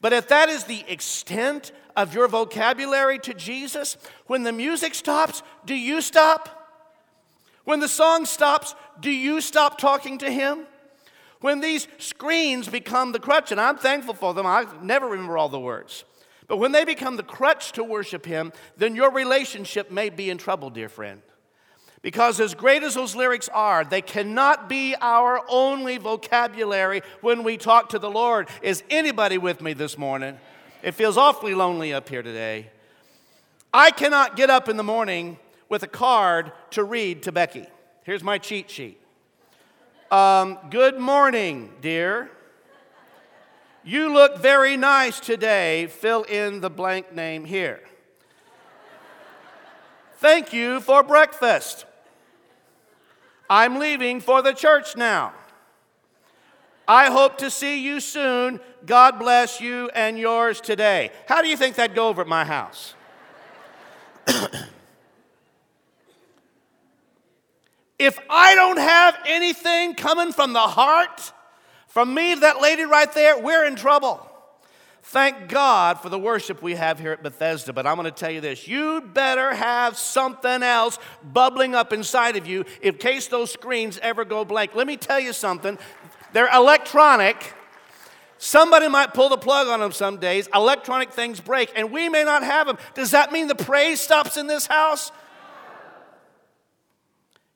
But 0.00 0.12
if 0.12 0.28
that 0.28 0.48
is 0.48 0.64
the 0.64 0.84
extent 0.88 1.72
of 1.96 2.14
your 2.14 2.28
vocabulary 2.28 3.18
to 3.20 3.34
Jesus, 3.34 3.96
when 4.26 4.42
the 4.42 4.52
music 4.52 4.94
stops, 4.94 5.42
do 5.64 5.74
you 5.74 6.00
stop? 6.00 6.52
When 7.64 7.80
the 7.80 7.88
song 7.88 8.26
stops, 8.26 8.74
do 9.00 9.10
you 9.10 9.40
stop 9.40 9.78
talking 9.78 10.18
to 10.18 10.30
Him? 10.30 10.66
When 11.40 11.60
these 11.60 11.88
screens 11.98 12.68
become 12.68 13.12
the 13.12 13.18
crutch, 13.18 13.50
and 13.50 13.60
I'm 13.60 13.76
thankful 13.76 14.14
for 14.14 14.34
them, 14.34 14.46
I 14.46 14.66
never 14.82 15.08
remember 15.08 15.36
all 15.36 15.48
the 15.48 15.60
words. 15.60 16.04
But 16.46 16.58
when 16.58 16.72
they 16.72 16.84
become 16.84 17.16
the 17.16 17.22
crutch 17.22 17.72
to 17.72 17.84
worship 17.84 18.24
Him, 18.24 18.52
then 18.76 18.94
your 18.94 19.10
relationship 19.10 19.90
may 19.90 20.10
be 20.10 20.30
in 20.30 20.38
trouble, 20.38 20.70
dear 20.70 20.88
friend. 20.88 21.22
Because, 22.06 22.38
as 22.38 22.54
great 22.54 22.84
as 22.84 22.94
those 22.94 23.16
lyrics 23.16 23.48
are, 23.48 23.84
they 23.84 24.00
cannot 24.00 24.68
be 24.68 24.94
our 25.00 25.42
only 25.48 25.98
vocabulary 25.98 27.02
when 27.20 27.42
we 27.42 27.56
talk 27.56 27.88
to 27.88 27.98
the 27.98 28.08
Lord. 28.08 28.48
Is 28.62 28.84
anybody 28.88 29.38
with 29.38 29.60
me 29.60 29.72
this 29.72 29.98
morning? 29.98 30.38
It 30.84 30.92
feels 30.92 31.16
awfully 31.16 31.52
lonely 31.52 31.92
up 31.92 32.08
here 32.08 32.22
today. 32.22 32.70
I 33.74 33.90
cannot 33.90 34.36
get 34.36 34.50
up 34.50 34.68
in 34.68 34.76
the 34.76 34.84
morning 34.84 35.36
with 35.68 35.82
a 35.82 35.88
card 35.88 36.52
to 36.70 36.84
read 36.84 37.24
to 37.24 37.32
Becky. 37.32 37.66
Here's 38.04 38.22
my 38.22 38.38
cheat 38.38 38.70
sheet. 38.70 39.00
Um, 40.08 40.58
good 40.70 41.00
morning, 41.00 41.72
dear. 41.80 42.30
You 43.82 44.14
look 44.14 44.38
very 44.38 44.76
nice 44.76 45.18
today. 45.18 45.88
Fill 45.88 46.22
in 46.22 46.60
the 46.60 46.70
blank 46.70 47.12
name 47.12 47.44
here. 47.44 47.80
Thank 50.18 50.52
you 50.52 50.78
for 50.78 51.02
breakfast. 51.02 51.84
I'm 53.48 53.78
leaving 53.78 54.20
for 54.20 54.42
the 54.42 54.52
church 54.52 54.96
now. 54.96 55.32
I 56.88 57.10
hope 57.10 57.38
to 57.38 57.50
see 57.50 57.82
you 57.82 58.00
soon. 58.00 58.60
God 58.84 59.18
bless 59.18 59.60
you 59.60 59.90
and 59.94 60.18
yours 60.18 60.60
today. 60.60 61.10
How 61.26 61.42
do 61.42 61.48
you 61.48 61.56
think 61.56 61.74
that'd 61.76 61.96
go 61.96 62.08
over 62.08 62.22
at 62.22 62.28
my 62.28 62.44
house? 62.44 62.94
if 67.98 68.18
I 68.30 68.54
don't 68.54 68.78
have 68.78 69.16
anything 69.26 69.94
coming 69.94 70.32
from 70.32 70.52
the 70.52 70.60
heart, 70.60 71.32
from 71.88 72.14
me 72.14 72.34
that 72.34 72.60
lady 72.60 72.84
right 72.84 73.12
there, 73.12 73.38
we're 73.38 73.64
in 73.64 73.74
trouble. 73.74 74.30
Thank 75.10 75.48
God 75.48 76.00
for 76.00 76.08
the 76.08 76.18
worship 76.18 76.62
we 76.62 76.74
have 76.74 76.98
here 76.98 77.12
at 77.12 77.22
Bethesda, 77.22 77.72
but 77.72 77.86
I'm 77.86 77.94
going 77.94 78.06
to 78.06 78.10
tell 78.10 78.30
you 78.30 78.40
this. 78.40 78.66
You 78.66 79.00
better 79.00 79.54
have 79.54 79.96
something 79.96 80.64
else 80.64 80.98
bubbling 81.22 81.76
up 81.76 81.92
inside 81.92 82.36
of 82.36 82.48
you 82.48 82.64
in 82.82 82.94
case 82.94 83.28
those 83.28 83.52
screens 83.52 84.00
ever 84.02 84.24
go 84.24 84.44
blank. 84.44 84.74
Let 84.74 84.88
me 84.88 84.96
tell 84.96 85.20
you 85.20 85.32
something. 85.32 85.78
They're 86.32 86.52
electronic. 86.52 87.54
Somebody 88.38 88.88
might 88.88 89.14
pull 89.14 89.28
the 89.28 89.36
plug 89.36 89.68
on 89.68 89.78
them 89.78 89.92
some 89.92 90.16
days. 90.16 90.48
Electronic 90.52 91.12
things 91.12 91.40
break, 91.40 91.70
and 91.76 91.92
we 91.92 92.08
may 92.08 92.24
not 92.24 92.42
have 92.42 92.66
them. 92.66 92.76
Does 92.94 93.12
that 93.12 93.30
mean 93.30 93.46
the 93.46 93.54
praise 93.54 94.00
stops 94.00 94.36
in 94.36 94.48
this 94.48 94.66
house? 94.66 95.12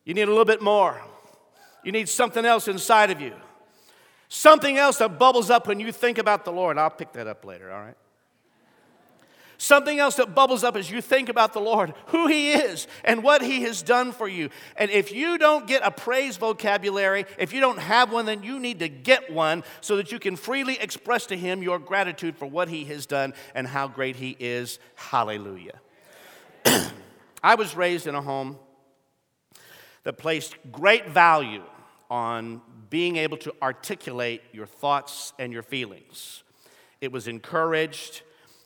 You 0.05 0.13
need 0.13 0.23
a 0.23 0.27
little 0.27 0.45
bit 0.45 0.61
more. 0.61 1.01
You 1.83 1.91
need 1.91 2.07
something 2.07 2.45
else 2.45 2.69
inside 2.69 3.11
of 3.11 3.19
you. 3.19 3.33
Something 4.33 4.77
else 4.77 4.99
that 4.99 5.19
bubbles 5.19 5.49
up 5.49 5.67
when 5.67 5.81
you 5.81 5.91
think 5.91 6.17
about 6.17 6.45
the 6.45 6.53
Lord. 6.53 6.77
I'll 6.77 6.89
pick 6.89 7.11
that 7.13 7.27
up 7.27 7.43
later, 7.43 7.69
all 7.69 7.81
right? 7.81 7.97
Something 9.57 9.99
else 9.99 10.15
that 10.15 10.33
bubbles 10.33 10.63
up 10.63 10.77
as 10.77 10.89
you 10.89 11.01
think 11.01 11.27
about 11.27 11.51
the 11.51 11.59
Lord, 11.59 11.93
who 12.07 12.27
He 12.27 12.53
is 12.53 12.87
and 13.03 13.23
what 13.23 13.41
He 13.41 13.63
has 13.63 13.83
done 13.83 14.13
for 14.13 14.29
you. 14.29 14.49
And 14.77 14.89
if 14.89 15.11
you 15.11 15.37
don't 15.37 15.67
get 15.67 15.81
a 15.83 15.91
praise 15.91 16.37
vocabulary, 16.37 17.25
if 17.37 17.51
you 17.51 17.59
don't 17.59 17.79
have 17.79 18.13
one, 18.13 18.25
then 18.25 18.41
you 18.41 18.57
need 18.57 18.79
to 18.79 18.87
get 18.87 19.33
one 19.33 19.65
so 19.81 19.97
that 19.97 20.13
you 20.13 20.17
can 20.17 20.37
freely 20.37 20.79
express 20.79 21.25
to 21.25 21.35
Him 21.35 21.61
your 21.61 21.77
gratitude 21.77 22.37
for 22.37 22.45
what 22.45 22.69
He 22.69 22.85
has 22.85 23.05
done 23.05 23.33
and 23.53 23.67
how 23.67 23.89
great 23.89 24.15
He 24.15 24.37
is. 24.39 24.79
Hallelujah. 24.95 25.81
I 27.43 27.55
was 27.55 27.75
raised 27.75 28.07
in 28.07 28.15
a 28.15 28.21
home 28.21 28.57
that 30.05 30.17
placed 30.17 30.55
great 30.71 31.09
value 31.09 31.63
on 32.09 32.61
being 32.91 33.15
able 33.15 33.37
to 33.37 33.55
articulate 33.63 34.43
your 34.51 34.67
thoughts 34.67 35.33
and 35.39 35.51
your 35.51 35.63
feelings. 35.63 36.43
It 36.99 37.11
was 37.11 37.27
encouraged, 37.27 38.21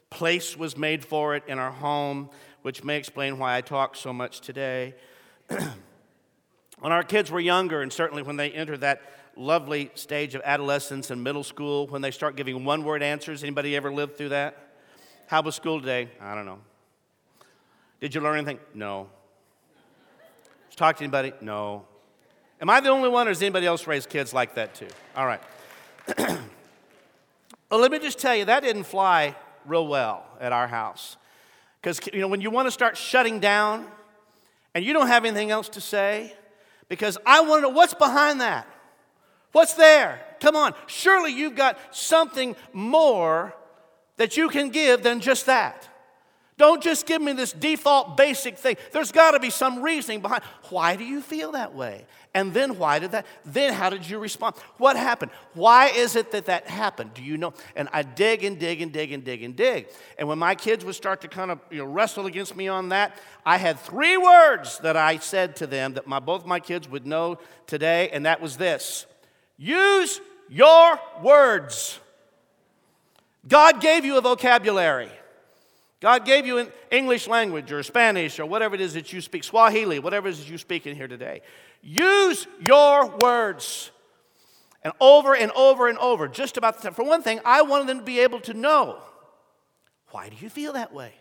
place 0.09 0.57
was 0.57 0.75
made 0.75 1.05
for 1.05 1.35
it 1.35 1.43
in 1.47 1.59
our 1.59 1.71
home, 1.71 2.31
which 2.63 2.83
may 2.83 2.97
explain 2.97 3.37
why 3.37 3.55
I 3.55 3.61
talk 3.61 3.95
so 3.95 4.11
much 4.11 4.41
today. 4.41 4.95
when 5.47 6.91
our 6.91 7.03
kids 7.03 7.29
were 7.29 7.39
younger, 7.39 7.83
and 7.83 7.93
certainly 7.93 8.23
when 8.23 8.35
they 8.35 8.49
enter 8.49 8.75
that 8.77 9.03
lovely 9.35 9.91
stage 9.93 10.33
of 10.33 10.41
adolescence 10.43 11.11
and 11.11 11.23
middle 11.23 11.43
school, 11.43 11.85
when 11.87 12.01
they 12.01 12.11
start 12.11 12.35
giving 12.35 12.65
one 12.65 12.83
word 12.83 13.03
answers, 13.03 13.43
anybody 13.43 13.75
ever 13.75 13.93
lived 13.93 14.17
through 14.17 14.29
that? 14.29 14.57
How 15.27 15.43
was 15.43 15.53
school 15.53 15.79
today? 15.79 16.09
I 16.19 16.33
don't 16.33 16.47
know. 16.47 16.59
Did 18.01 18.15
you 18.15 18.21
learn 18.21 18.37
anything? 18.37 18.59
No. 18.73 19.07
Talk 20.75 20.97
to 20.97 21.03
anybody? 21.03 21.31
No. 21.41 21.85
Am 22.61 22.69
I 22.69 22.79
the 22.79 22.89
only 22.89 23.09
one, 23.09 23.27
or 23.27 23.31
does 23.31 23.41
anybody 23.41 23.65
else 23.65 23.85
raise 23.85 24.05
kids 24.05 24.33
like 24.33 24.55
that 24.55 24.73
too? 24.75 24.87
All 25.15 25.25
right. 25.25 25.41
well, 26.17 27.79
let 27.79 27.91
me 27.91 27.99
just 27.99 28.19
tell 28.19 28.35
you, 28.35 28.45
that 28.45 28.63
didn't 28.63 28.85
fly 28.85 29.35
real 29.65 29.87
well 29.87 30.25
at 30.39 30.53
our 30.53 30.67
house. 30.67 31.17
Because, 31.81 31.99
you 32.13 32.19
know, 32.19 32.27
when 32.27 32.41
you 32.41 32.49
want 32.49 32.67
to 32.67 32.71
start 32.71 32.97
shutting 32.97 33.39
down 33.39 33.85
and 34.73 34.83
you 34.83 34.93
don't 34.93 35.07
have 35.07 35.25
anything 35.25 35.51
else 35.51 35.69
to 35.69 35.81
say, 35.81 36.33
because 36.87 37.17
I 37.25 37.41
want 37.41 37.59
to 37.59 37.69
know 37.69 37.69
what's 37.69 37.93
behind 37.93 38.41
that. 38.41 38.67
What's 39.51 39.73
there? 39.73 40.21
Come 40.39 40.55
on. 40.55 40.73
Surely 40.87 41.31
you've 41.31 41.55
got 41.55 41.77
something 41.91 42.55
more 42.73 43.55
that 44.17 44.37
you 44.37 44.49
can 44.49 44.69
give 44.69 45.03
than 45.03 45.19
just 45.19 45.45
that. 45.45 45.87
Don't 46.57 46.81
just 46.81 47.05
give 47.05 47.21
me 47.21 47.33
this 47.33 47.51
default 47.51 48.15
basic 48.15 48.57
thing. 48.57 48.77
There's 48.93 49.11
got 49.11 49.31
to 49.31 49.39
be 49.39 49.49
some 49.49 49.81
reasoning 49.81 50.21
behind 50.21 50.41
why 50.69 50.95
do 50.95 51.03
you 51.03 51.21
feel 51.21 51.51
that 51.51 51.75
way? 51.75 52.05
And 52.33 52.53
then 52.53 52.77
why 52.77 52.99
did 52.99 53.11
that? 53.11 53.25
Then 53.43 53.73
how 53.73 53.89
did 53.89 54.09
you 54.09 54.19
respond? 54.19 54.55
What 54.77 54.95
happened? 54.95 55.31
Why 55.53 55.87
is 55.87 56.15
it 56.15 56.31
that 56.31 56.45
that 56.45 56.67
happened? 56.67 57.13
Do 57.13 57.23
you 57.23 57.37
know? 57.37 57.53
And 57.75 57.89
I 57.91 58.03
dig 58.03 58.45
and 58.45 58.57
dig 58.57 58.81
and 58.81 58.91
dig 58.91 59.11
and 59.11 59.23
dig 59.23 59.43
and 59.43 59.55
dig. 59.55 59.87
And 60.17 60.29
when 60.29 60.39
my 60.39 60.55
kids 60.55 60.85
would 60.85 60.95
start 60.95 61.21
to 61.21 61.27
kind 61.27 61.51
of 61.51 61.59
you 61.69 61.79
know, 61.79 61.85
wrestle 61.85 62.25
against 62.25 62.55
me 62.55 62.69
on 62.69 62.89
that, 62.89 63.17
I 63.45 63.57
had 63.57 63.77
three 63.79 64.15
words 64.15 64.79
that 64.79 64.95
I 64.95 65.17
said 65.17 65.57
to 65.57 65.67
them 65.67 65.93
that 65.95 66.07
my, 66.07 66.19
both 66.19 66.45
my 66.45 66.61
kids 66.61 66.89
would 66.89 67.05
know 67.05 67.37
today, 67.67 68.09
and 68.09 68.25
that 68.25 68.41
was 68.41 68.55
this 68.55 69.05
use 69.57 70.21
your 70.49 70.99
words. 71.21 71.99
God 73.47 73.81
gave 73.81 74.05
you 74.05 74.17
a 74.17 74.21
vocabulary. 74.21 75.11
God 76.01 76.25
gave 76.25 76.45
you 76.45 76.57
an 76.57 76.71
English 76.91 77.27
language 77.27 77.71
or 77.71 77.81
Spanish 77.81 78.39
or 78.39 78.45
whatever 78.45 78.75
it 78.75 78.81
is 78.81 78.93
that 78.93 79.13
you 79.13 79.21
speak, 79.21 79.43
Swahili, 79.43 79.99
whatever 79.99 80.27
it 80.27 80.31
is 80.31 80.49
you 80.49 80.57
speak 80.57 80.85
in 80.85 80.95
here 80.95 81.07
today. 81.07 81.41
Use 81.81 82.47
your 82.59 83.07
words. 83.17 83.91
And 84.83 84.93
over 84.99 85.35
and 85.35 85.51
over 85.53 85.87
and 85.87 85.97
over, 85.97 86.27
just 86.27 86.57
about 86.57 86.77
the 86.77 86.83
time. 86.83 86.93
For 86.93 87.03
one 87.03 87.23
thing, 87.23 87.39
I 87.43 87.63
wanted 87.63 87.87
them 87.87 87.99
to 87.99 88.03
be 88.03 88.19
able 88.19 88.39
to 88.41 88.53
know 88.53 88.99
why 90.11 90.29
do 90.29 90.35
you 90.39 90.49
feel 90.49 90.73
that 90.73 90.93
way? 90.93 91.13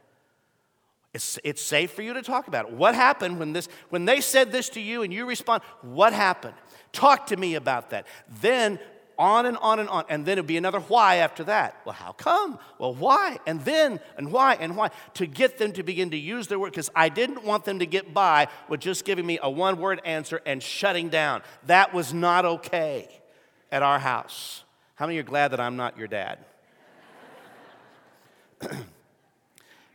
It's, 1.15 1.39
it's 1.45 1.63
safe 1.63 1.93
for 1.93 2.03
you 2.03 2.13
to 2.13 2.23
talk 2.23 2.49
about 2.49 2.69
it. 2.69 2.73
What 2.75 2.95
happened 2.95 3.39
when, 3.39 3.53
this, 3.53 3.69
when 3.89 4.05
they 4.05 4.21
said 4.21 4.53
this 4.53 4.69
to 4.71 4.81
you 4.81 5.03
and 5.03 5.13
you 5.13 5.27
respond? 5.27 5.63
What 5.81 6.13
happened? 6.13 6.55
Talk 6.93 7.29
to 7.29 7.37
me 7.37 7.55
about 7.55 7.91
that. 7.91 8.07
Then 8.41 8.79
on 9.19 9.47
and 9.47 9.57
on 9.59 9.79
and 9.79 9.89
on. 9.89 10.05
And 10.09 10.25
then 10.25 10.33
it'd 10.33 10.47
be 10.47 10.57
another 10.57 10.81
why 10.81 11.17
after 11.17 11.45
that. 11.45 11.81
Well, 11.85 11.95
how 11.95 12.13
come? 12.13 12.59
Well, 12.79 12.95
why? 12.95 13.39
And 13.47 13.61
then, 13.65 14.01
and 14.17 14.33
why, 14.33 14.55
and 14.55 14.77
why? 14.77 14.91
To 15.15 15.27
get 15.27 15.59
them 15.59 15.73
to 15.73 15.83
begin 15.83 16.11
to 16.11 16.17
use 16.17 16.47
their 16.47 16.59
word, 16.59 16.73
because 16.73 16.91
I 16.95 17.09
didn't 17.09 17.45
want 17.45 17.65
them 17.65 17.79
to 17.79 17.87
get 17.87 18.13
by 18.13 18.49
with 18.69 18.81
just 18.81 19.05
giving 19.05 19.27
me 19.27 19.39
a 19.43 19.51
one 19.51 19.79
word 19.79 20.01
answer 20.05 20.41
and 20.47 20.63
shutting 20.63 21.09
down. 21.09 21.43
That 21.67 21.95
was 21.95 22.13
not 22.13 22.45
okay 22.45 23.09
at 23.71 23.83
our 23.83 23.99
house. 23.99 24.65
How 24.97 25.07
many 25.07 25.19
are 25.19 25.23
glad 25.25 25.49
that 25.49 25.61
I'm 25.61 25.77
not 25.77 25.99
your 25.99 26.09
dad? 26.09 26.39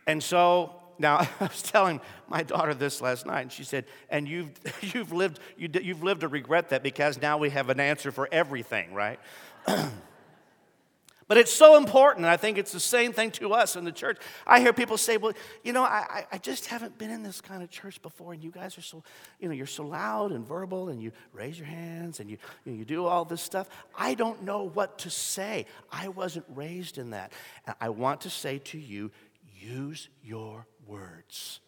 and 0.08 0.22
so 0.22 0.79
now, 1.00 1.18
I 1.40 1.46
was 1.46 1.62
telling 1.62 2.02
my 2.28 2.44
daughter 2.44 2.74
this 2.74 3.02
last 3.02 3.26
night, 3.26 3.42
and 3.42 3.52
she 3.52 3.64
said, 3.64 3.86
"And 4.10 4.28
you've 4.28 4.52
you've 4.94 5.12
lived 5.12 5.40
you, 5.58 5.70
you've 5.82 6.04
lived 6.04 6.22
to 6.22 6.28
regret 6.28 6.70
that 6.70 6.84
because 6.84 7.22
now 7.22 7.38
we 7.38 7.50
have 7.50 7.70
an 7.70 7.80
answer 7.80 8.12
for 8.12 8.28
everything, 8.32 8.94
right?" 8.94 9.20
but 9.66 11.38
it's 11.38 11.54
so 11.54 11.78
important. 11.78 12.26
And 12.26 12.32
I 12.32 12.38
think 12.38 12.58
it's 12.58 12.72
the 12.72 12.80
same 12.80 13.14
thing 13.14 13.32
to 13.32 13.54
us 13.54 13.76
in 13.76 13.86
the 13.86 13.92
church. 13.92 14.18
I 14.46 14.60
hear 14.60 14.74
people 14.74 14.98
say, 14.98 15.18
"Well, 15.18 15.34
you 15.64 15.72
know, 15.72 15.84
I, 15.84 16.26
I 16.32 16.38
just 16.38 16.66
haven't 16.66 16.98
been 16.98 17.12
in 17.12 17.24
this 17.24 17.40
kind 17.40 17.64
of 17.64 17.70
church 17.70 18.02
before, 18.02 18.34
and 18.34 18.44
you 18.44 18.52
guys 18.52 18.78
are 18.78 18.82
so, 18.82 19.04
you 19.40 19.48
know, 19.48 19.54
you're 19.54 19.68
so 19.68 19.86
loud 19.86 20.32
and 20.34 20.46
verbal, 20.46 20.90
and 20.90 21.02
you 21.02 21.14
raise 21.32 21.58
your 21.58 21.68
hands, 21.68 22.20
and 22.20 22.30
you 22.30 22.38
you, 22.66 22.74
know, 22.74 22.78
you 22.78 22.86
do 22.86 23.06
all 23.06 23.24
this 23.24 23.42
stuff. 23.42 23.70
I 23.98 24.16
don't 24.16 24.44
know 24.44 24.64
what 24.68 25.00
to 25.00 25.10
say. 25.10 25.66
I 25.92 26.10
wasn't 26.10 26.46
raised 26.50 26.98
in 26.98 27.12
that. 27.12 27.32
And 27.66 27.76
I 27.80 27.90
want 27.90 28.22
to 28.22 28.30
say 28.30 28.60
to 28.60 28.78
you." 28.78 29.12
Use 29.60 30.10
your 30.24 30.68
words. 30.86 31.60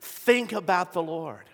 Think 0.00 0.52
about 0.52 0.92
the 0.92 1.02
Lord. 1.02 1.44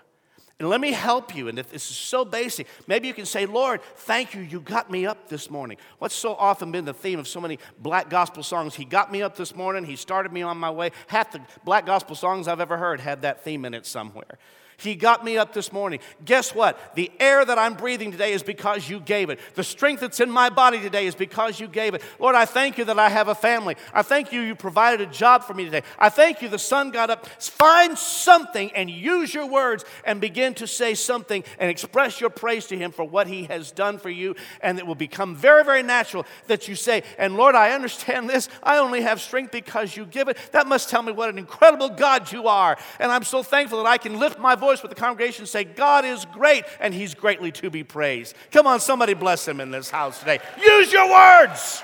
And 0.59 0.68
let 0.68 0.81
me 0.81 0.92
help 0.92 1.35
you. 1.35 1.48
And 1.48 1.59
if 1.59 1.72
this 1.72 1.90
is 1.90 1.96
so 1.96 2.24
basic, 2.24 2.68
maybe 2.87 3.09
you 3.09 3.14
can 3.14 3.26
say, 3.26 3.46
Lord, 3.46 3.83
thank 3.96 4.33
you, 4.33 4.42
you 4.42 4.61
got 4.61 4.90
me 4.90 5.07
up 5.07 5.28
this 5.28 5.50
morning. 5.50 5.76
What's 5.98 6.14
so 6.14 6.35
often 6.35 6.70
been 6.70 6.85
the 6.85 6.94
theme 6.94 7.18
of 7.18 7.26
so 7.26 7.40
many 7.40 7.59
black 7.81 8.09
gospel 8.09 8.44
songs? 8.44 8.76
He 8.76 8.85
got 8.85 9.11
me 9.11 9.22
up 9.22 9.37
this 9.37 9.57
morning, 9.57 9.85
He 9.85 9.96
started 9.96 10.33
me 10.33 10.42
on 10.42 10.59
my 10.59 10.70
way. 10.70 10.92
Half 11.09 11.33
the 11.33 11.40
black 11.64 11.85
gospel 11.85 12.14
songs 12.14 12.46
I've 12.46 12.61
ever 12.61 12.76
heard 12.76 13.00
had 13.00 13.22
that 13.22 13.42
theme 13.42 13.64
in 13.64 13.74
it 13.74 13.87
somewhere. 13.87 14.38
He 14.83 14.95
got 14.95 15.25
me 15.25 15.38
up 15.38 15.53
this 15.53 15.73
morning. 15.73 16.01
Guess 16.25 16.55
what? 16.55 16.95
The 16.95 17.11
air 17.21 17.45
that 17.45 17.59
I'm 17.59 17.75
breathing 17.75 18.12
today 18.12 18.33
is 18.33 18.42
because 18.42 18.88
you 18.88 19.01
gave 19.01 19.31
it. 19.31 19.38
The 19.55 19.64
strength 19.64 20.01
that's 20.01 20.21
in 20.21 20.31
my 20.31 20.51
body 20.51 20.81
today 20.81 21.07
is 21.07 21.14
because 21.14 21.61
you 21.61 21.68
gave 21.68 21.95
it. 21.95 22.03
Lord, 22.18 22.35
I 22.35 22.45
thank 22.45 22.79
you 22.79 22.85
that 22.87 22.99
I 22.99 23.09
have 23.09 23.29
a 23.29 23.35
family. 23.35 23.77
I 23.92 24.03
thank 24.03 24.33
you 24.33 24.40
you 24.40 24.55
provided 24.55 25.01
a 25.01 25.11
job 25.11 25.45
for 25.45 25.55
me 25.55 25.64
today. 25.64 25.83
I 25.99 26.09
thank 26.09 26.42
you 26.42 26.49
the 26.49 26.59
sun 26.59 26.90
got 26.90 27.11
up. 27.11 27.27
Find 27.27 27.97
something 27.97 28.71
and 28.73 28.90
use 28.90 29.33
your 29.33 29.47
words 29.47 29.85
and 30.05 30.21
begin 30.21 30.55
to 30.55 30.66
say 30.66 30.95
something 30.95 31.45
and 31.59 31.71
express 31.71 32.21
your 32.21 32.31
praise 32.31 32.66
to 32.66 32.77
Him 32.77 32.92
for 32.92 33.05
what 33.05 33.27
He 33.27 33.45
has 33.45 33.71
done 33.71 33.99
for 33.99 34.11
you. 34.11 34.35
And 34.61 34.79
it 34.79 34.87
will 34.87 34.95
become 34.95 35.37
very, 35.37 35.64
very 35.64 35.83
natural 35.83 36.27
that 36.47 36.68
you 36.68 36.75
say, 36.75 37.03
And 37.18 37.37
Lord, 37.37 37.55
I 37.55 37.73
understand 37.73 38.29
this. 38.29 38.49
I 38.62 38.79
only 38.79 39.03
have 39.03 39.21
strength 39.21 39.53
because 39.53 39.97
you 39.97 40.07
give 40.07 40.29
it. 40.29 40.38
That 40.53 40.66
must 40.66 40.88
tell 40.88 41.03
me 41.03 41.12
what 41.12 41.29
an 41.29 41.38
incredible 41.38 41.88
God 41.88 42.33
you 42.33 42.49
are. 42.49 42.77
And 42.99 43.12
I'm 43.12 43.25
so 43.25 43.42
thankful 43.42 43.83
that 43.83 43.88
I 43.88 43.99
can 43.99 44.18
lift 44.18 44.38
my 44.38 44.55
voice 44.55 44.71
with 44.80 44.90
the 44.90 44.94
congregation 44.94 45.44
say, 45.44 45.64
God 45.64 46.04
is 46.04 46.24
great 46.26 46.64
and 46.78 46.94
He's 46.94 47.14
greatly 47.14 47.50
to 47.52 47.68
be 47.68 47.82
praised. 47.82 48.37
Come 48.52 48.66
on, 48.66 48.78
somebody 48.78 49.14
bless 49.14 49.46
Him 49.46 49.61
in 49.61 49.72
this 49.72 49.90
house 49.90 50.20
today. 50.20 50.38
Use 50.64 50.92
your 50.92 51.11
words. 51.11 51.82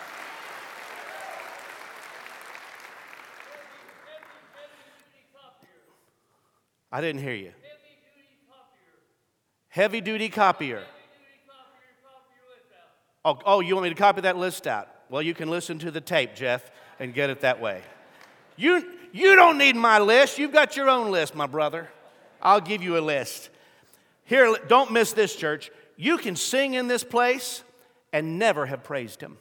I 6.90 7.00
didn't 7.00 7.20
hear 7.20 7.34
you. 7.34 7.52
Heavy 9.68 10.00
duty 10.00 10.28
copier. 10.28 10.82
Oh, 13.24 13.38
oh, 13.44 13.60
you 13.60 13.74
want 13.74 13.84
me 13.84 13.90
to 13.90 13.94
copy 13.94 14.22
that 14.22 14.36
list 14.36 14.66
out? 14.66 14.88
Well, 15.10 15.20
you 15.20 15.34
can 15.34 15.50
listen 15.50 15.78
to 15.80 15.90
the 15.90 16.00
tape, 16.00 16.34
Jeff, 16.34 16.70
and 16.98 17.12
get 17.12 17.30
it 17.30 17.40
that 17.40 17.60
way. 17.60 17.82
You, 18.56 18.84
you 19.12 19.36
don't 19.36 19.58
need 19.58 19.76
my 19.76 19.98
list. 19.98 20.38
You've 20.38 20.52
got 20.52 20.76
your 20.76 20.88
own 20.88 21.10
list, 21.10 21.34
my 21.34 21.46
brother. 21.46 21.88
I'll 22.40 22.60
give 22.60 22.82
you 22.82 22.96
a 22.96 23.00
list. 23.00 23.50
Here, 24.24 24.56
don't 24.68 24.92
miss 24.92 25.12
this, 25.12 25.34
church. 25.34 25.70
You 25.96 26.18
can 26.18 26.36
sing 26.36 26.74
in 26.74 26.86
this 26.88 27.02
place 27.02 27.62
and 28.12 28.38
never 28.38 28.66
have 28.66 28.84
praised 28.84 29.20
Him. 29.20 29.38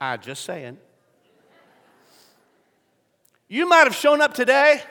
I 0.00 0.16
just 0.16 0.44
saying. 0.44 0.78
You 3.48 3.68
might 3.68 3.84
have 3.84 3.94
shown 3.94 4.20
up 4.20 4.34
today 4.34 4.82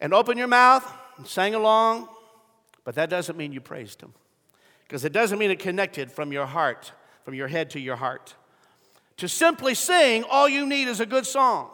and 0.00 0.14
opened 0.14 0.38
your 0.38 0.48
mouth 0.48 0.90
and 1.18 1.26
sang 1.26 1.54
along, 1.54 2.08
but 2.84 2.94
that 2.94 3.10
doesn't 3.10 3.36
mean 3.36 3.52
you 3.52 3.60
praised 3.60 4.00
Him. 4.00 4.14
Because 4.84 5.04
it 5.04 5.12
doesn't 5.12 5.38
mean 5.38 5.50
it 5.50 5.58
connected 5.58 6.10
from 6.10 6.32
your 6.32 6.46
heart, 6.46 6.92
from 7.24 7.34
your 7.34 7.48
head 7.48 7.70
to 7.70 7.80
your 7.80 7.96
heart. 7.96 8.34
To 9.20 9.28
simply 9.28 9.74
sing, 9.74 10.24
all 10.30 10.48
you 10.48 10.64
need 10.64 10.88
is 10.88 10.98
a 10.98 11.04
good 11.04 11.26
song. 11.26 11.68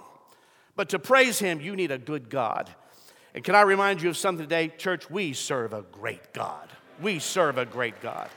But 0.75 0.89
to 0.89 0.99
praise 0.99 1.39
Him, 1.39 1.61
you 1.61 1.77
need 1.77 1.93
a 1.93 1.99
good 1.99 2.29
God. 2.29 2.75
And 3.37 3.45
can 3.45 3.55
I 3.55 3.61
remind 3.61 4.03
you 4.03 4.09
of 4.09 4.17
something 4.17 4.45
today? 4.45 4.67
Church, 4.77 5.09
we 5.09 5.33
serve 5.33 5.73
a 5.73 5.83
great 5.83 6.33
God. 6.33 6.69
We 7.01 7.21
serve 7.21 7.57
a 7.57 7.65
great 7.65 8.01
God. 8.03 8.29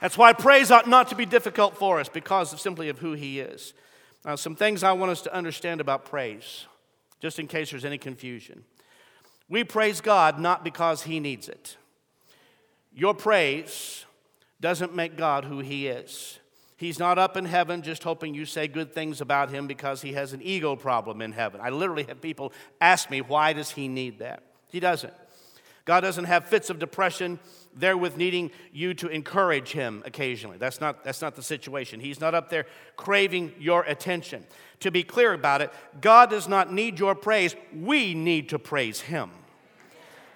That's 0.00 0.18
why 0.18 0.32
praise 0.32 0.72
ought 0.72 0.88
not 0.88 1.10
to 1.10 1.14
be 1.14 1.24
difficult 1.24 1.76
for 1.76 2.00
us 2.00 2.08
because 2.08 2.52
of 2.52 2.58
simply 2.58 2.88
of 2.88 2.98
who 2.98 3.12
He 3.12 3.38
is. 3.38 3.72
Now, 4.24 4.34
some 4.34 4.56
things 4.56 4.82
I 4.82 4.90
want 4.90 5.12
us 5.12 5.22
to 5.22 5.32
understand 5.32 5.80
about 5.80 6.04
praise, 6.04 6.66
just 7.20 7.38
in 7.38 7.46
case 7.46 7.70
there's 7.70 7.84
any 7.84 7.98
confusion. 7.98 8.64
We 9.48 9.62
praise 9.62 10.00
God 10.00 10.40
not 10.40 10.64
because 10.64 11.04
He 11.04 11.20
needs 11.20 11.48
it. 11.48 11.76
Your 12.92 13.14
praise 13.14 14.06
doesn't 14.60 14.92
make 14.92 15.16
God 15.16 15.44
who 15.44 15.60
He 15.60 15.86
is. 15.86 16.40
He's 16.80 16.98
not 16.98 17.18
up 17.18 17.36
in 17.36 17.44
heaven 17.44 17.82
just 17.82 18.02
hoping 18.02 18.32
you 18.32 18.46
say 18.46 18.66
good 18.66 18.94
things 18.94 19.20
about 19.20 19.50
him 19.50 19.66
because 19.66 20.00
he 20.00 20.14
has 20.14 20.32
an 20.32 20.40
ego 20.40 20.76
problem 20.76 21.20
in 21.20 21.30
heaven. 21.30 21.60
I 21.62 21.68
literally 21.68 22.04
have 22.04 22.22
people 22.22 22.54
ask 22.80 23.10
me, 23.10 23.20
why 23.20 23.52
does 23.52 23.72
he 23.72 23.86
need 23.86 24.20
that? 24.20 24.44
He 24.68 24.80
doesn't. 24.80 25.12
God 25.84 26.00
doesn't 26.00 26.24
have 26.24 26.46
fits 26.46 26.70
of 26.70 26.78
depression 26.78 27.38
therewith 27.76 28.16
needing 28.16 28.50
you 28.72 28.94
to 28.94 29.08
encourage 29.08 29.72
him 29.72 30.02
occasionally. 30.06 30.56
That's 30.56 30.80
not, 30.80 31.04
that's 31.04 31.20
not 31.20 31.36
the 31.36 31.42
situation. 31.42 32.00
He's 32.00 32.18
not 32.18 32.34
up 32.34 32.48
there 32.48 32.64
craving 32.96 33.52
your 33.58 33.82
attention. 33.82 34.46
To 34.80 34.90
be 34.90 35.02
clear 35.02 35.34
about 35.34 35.60
it, 35.60 35.70
God 36.00 36.30
does 36.30 36.48
not 36.48 36.72
need 36.72 36.98
your 36.98 37.14
praise. 37.14 37.54
We 37.78 38.14
need 38.14 38.48
to 38.48 38.58
praise 38.58 39.02
him. 39.02 39.32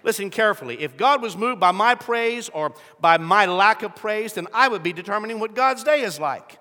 Listen 0.05 0.31
carefully. 0.31 0.81
If 0.81 0.97
God 0.97 1.23
was 1.23 1.37
moved 1.37 1.59
by 1.59 1.73
my 1.73 1.95
praise 1.95 2.49
or 2.51 2.75
by 3.01 3.17
my 3.17 3.47
lack 3.47 3.83
of 3.83 3.97
praise, 3.97 4.35
then 4.35 4.47
I 4.53 4.69
would 4.69 4.83
be 4.83 4.93
determining 4.93 5.41
what 5.41 5.55
God's 5.55 5.83
day 5.83 6.03
is 6.03 6.21
like. 6.21 6.59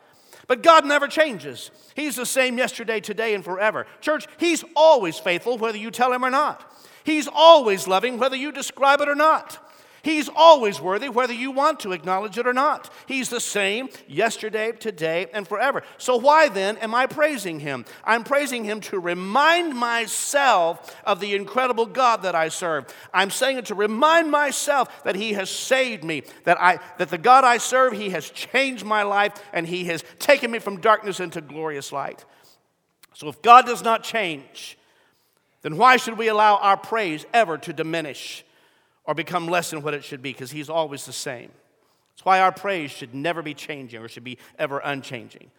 But 0.47 0.63
God 0.63 0.85
never 0.85 1.07
changes. 1.07 1.69
He's 1.95 2.15
the 2.15 2.25
same 2.25 2.57
yesterday, 2.57 2.99
today, 2.99 3.33
and 3.33 3.43
forever. 3.43 3.85
Church, 4.01 4.27
He's 4.37 4.63
always 4.75 5.19
faithful, 5.19 5.57
whether 5.57 5.77
you 5.77 5.91
tell 5.91 6.11
Him 6.11 6.23
or 6.25 6.29
not. 6.29 6.69
He's 7.03 7.27
always 7.27 7.87
loving, 7.87 8.17
whether 8.17 8.35
you 8.35 8.51
describe 8.51 9.01
it 9.01 9.09
or 9.09 9.15
not. 9.15 9.59
He's 10.03 10.27
always 10.35 10.81
worthy, 10.81 11.07
whether 11.07 11.31
you 11.31 11.49
want 11.51 11.79
to 11.79 11.93
acknowledge 11.93 12.37
it 12.37 12.45
or 12.45 12.51
not. 12.51 12.91
He's 13.05 13.29
the 13.29 13.39
same 13.39 13.87
yesterday, 14.05 14.73
today, 14.73 15.27
and 15.31 15.47
forever. 15.47 15.81
So, 15.97 16.17
why 16.17 16.49
then 16.49 16.75
am 16.79 16.93
I 16.93 17.07
praising 17.07 17.61
Him? 17.61 17.85
I'm 18.03 18.25
praising 18.25 18.65
Him 18.65 18.81
to 18.81 18.99
remind 18.99 19.73
myself 19.73 20.93
of 21.05 21.21
the 21.21 21.33
incredible 21.35 21.85
God 21.85 22.23
that 22.23 22.35
I 22.35 22.49
serve. 22.49 22.93
I'm 23.13 23.29
saying 23.29 23.59
it 23.59 23.65
to 23.67 23.75
remind 23.75 24.29
myself 24.29 25.05
that 25.05 25.15
He 25.15 25.33
has 25.33 25.49
saved 25.49 26.03
me, 26.03 26.23
that, 26.43 26.61
I, 26.61 26.79
that 26.97 27.07
the 27.07 27.17
God 27.17 27.45
I 27.45 27.57
serve, 27.57 27.93
He 27.93 28.09
has 28.09 28.29
changed 28.29 28.83
my 28.83 29.03
life, 29.03 29.31
and 29.53 29.65
He 29.65 29.85
has 29.85 30.03
taken 30.19 30.51
me 30.51 30.59
from 30.59 30.81
darkness 30.81 31.21
into 31.21 31.39
glorious 31.39 31.93
light. 31.93 32.25
So, 33.13 33.29
if 33.29 33.41
God 33.41 33.65
does 33.65 33.81
not 33.81 34.03
change, 34.03 34.77
then 35.61 35.77
why 35.77 35.95
should 35.95 36.17
we 36.17 36.27
allow 36.27 36.57
our 36.57 36.75
praise 36.75 37.25
ever 37.33 37.57
to 37.59 37.71
diminish? 37.71 38.43
Or 39.05 39.13
become 39.13 39.47
less 39.47 39.69
than 39.69 39.81
what 39.81 39.93
it 39.93 40.03
should 40.03 40.21
be 40.21 40.31
because 40.31 40.51
He's 40.51 40.69
always 40.69 41.05
the 41.05 41.13
same. 41.13 41.51
That's 42.13 42.25
why 42.25 42.39
our 42.39 42.51
praise 42.51 42.91
should 42.91 43.13
never 43.13 43.41
be 43.41 43.53
changing 43.53 44.01
or 44.01 44.07
should 44.07 44.23
be 44.23 44.37
ever 44.59 44.79
unchanging. 44.79 45.49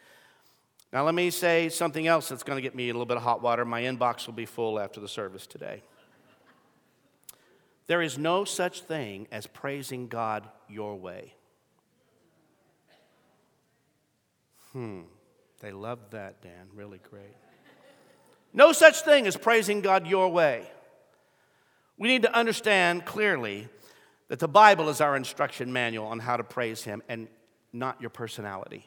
Now, 0.93 1.05
let 1.05 1.15
me 1.15 1.31
say 1.31 1.69
something 1.71 2.07
else 2.07 2.29
that's 2.29 2.45
going 2.45 2.57
to 2.57 2.63
get 2.63 2.77
me 2.77 2.89
a 2.89 2.93
little 2.93 3.07
bit 3.07 3.17
of 3.17 3.25
hot 3.25 3.43
water. 3.43 3.65
My 3.65 3.83
inbox 3.83 4.27
will 4.27 4.35
be 4.35 4.47
full 4.47 4.79
after 4.79 5.01
the 5.01 5.09
service 5.09 5.47
today. 5.47 5.83
There 7.89 8.01
is 8.01 8.17
no 8.17 8.45
such 8.45 8.83
thing 8.83 9.27
as 9.33 9.47
praising 9.49 10.07
God 10.07 10.49
your 10.69 10.97
way. 10.97 11.35
Hmm, 14.73 15.03
they 15.61 15.73
love 15.73 15.99
that, 16.11 16.41
Dan. 16.43 16.69
Really 16.75 17.01
great. 17.11 17.37
No 18.53 18.73
such 18.73 19.01
thing 19.01 19.27
as 19.27 19.37
praising 19.37 19.81
God 19.81 20.07
your 20.07 20.29
way. 20.29 20.69
We 21.99 22.09
need 22.09 22.23
to 22.23 22.37
understand 22.37 23.05
clearly 23.05 23.69
that 24.29 24.39
the 24.39 24.49
Bible 24.49 24.89
is 24.89 25.01
our 25.01 25.17
instruction 25.17 25.73
manual 25.73 26.07
on 26.07 26.19
how 26.19 26.37
to 26.37 26.45
praise 26.45 26.83
Him 26.85 27.03
and 27.09 27.29
not 27.73 28.01
your 28.01 28.11
personality. 28.11 28.87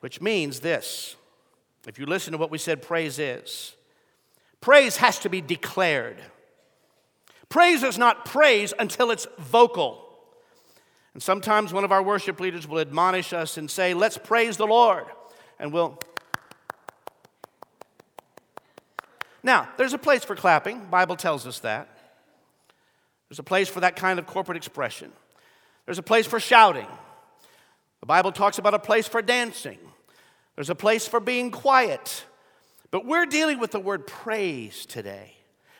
Which 0.00 0.20
means 0.20 0.60
this 0.60 1.16
if 1.86 1.98
you 1.98 2.06
listen 2.06 2.32
to 2.32 2.38
what 2.38 2.50
we 2.50 2.58
said 2.58 2.80
praise 2.80 3.18
is, 3.18 3.74
praise 4.60 4.96
has 4.98 5.18
to 5.20 5.28
be 5.28 5.40
declared. 5.40 6.18
Praise 7.48 7.82
is 7.82 7.98
not 7.98 8.24
praise 8.24 8.72
until 8.78 9.10
it's 9.10 9.26
vocal. 9.38 10.08
And 11.12 11.22
sometimes 11.22 11.72
one 11.72 11.84
of 11.84 11.92
our 11.92 12.02
worship 12.02 12.40
leaders 12.40 12.66
will 12.66 12.78
admonish 12.78 13.32
us 13.32 13.58
and 13.58 13.70
say, 13.70 13.94
Let's 13.94 14.16
praise 14.16 14.56
the 14.56 14.66
Lord. 14.66 15.04
And 15.58 15.72
we'll 15.72 15.98
Now, 19.42 19.68
there's 19.76 19.92
a 19.92 19.98
place 19.98 20.24
for 20.24 20.36
clapping. 20.36 20.86
Bible 20.86 21.16
tells 21.16 21.46
us 21.46 21.60
that. 21.60 21.88
There's 23.28 23.38
a 23.38 23.44
place 23.44 23.68
for 23.68 23.80
that 23.80 23.96
kind 23.96 24.18
of 24.18 24.26
corporate 24.26 24.56
expression. 24.56 25.10
There's 25.86 25.98
a 25.98 26.02
place 26.02 26.26
for 26.26 26.38
shouting. 26.38 26.86
The 28.00 28.06
Bible 28.06 28.32
talks 28.32 28.58
about 28.58 28.74
a 28.74 28.78
place 28.78 29.08
for 29.08 29.22
dancing. 29.22 29.78
There's 30.54 30.70
a 30.70 30.74
place 30.74 31.08
for 31.08 31.18
being 31.18 31.50
quiet. 31.50 32.24
But 32.90 33.06
we're 33.06 33.26
dealing 33.26 33.58
with 33.58 33.70
the 33.70 33.80
word 33.80 34.06
praise 34.06 34.84
today. 34.86 35.36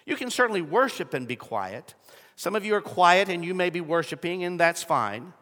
You 0.07 0.17
can 0.17 0.31
certainly 0.31 0.63
worship 0.63 1.15
and 1.15 1.29
be 1.29 1.37
quiet. 1.37 1.95
Some 2.37 2.57
of 2.57 2.65
you 2.65 2.75
are 2.75 2.81
quiet 2.81 3.29
and 3.29 3.45
you 3.45 3.55
may 3.55 3.71
be 3.71 3.81
worshiping, 3.81 4.43
and 4.45 4.59
that's 4.59 4.83
fine. 4.83 5.33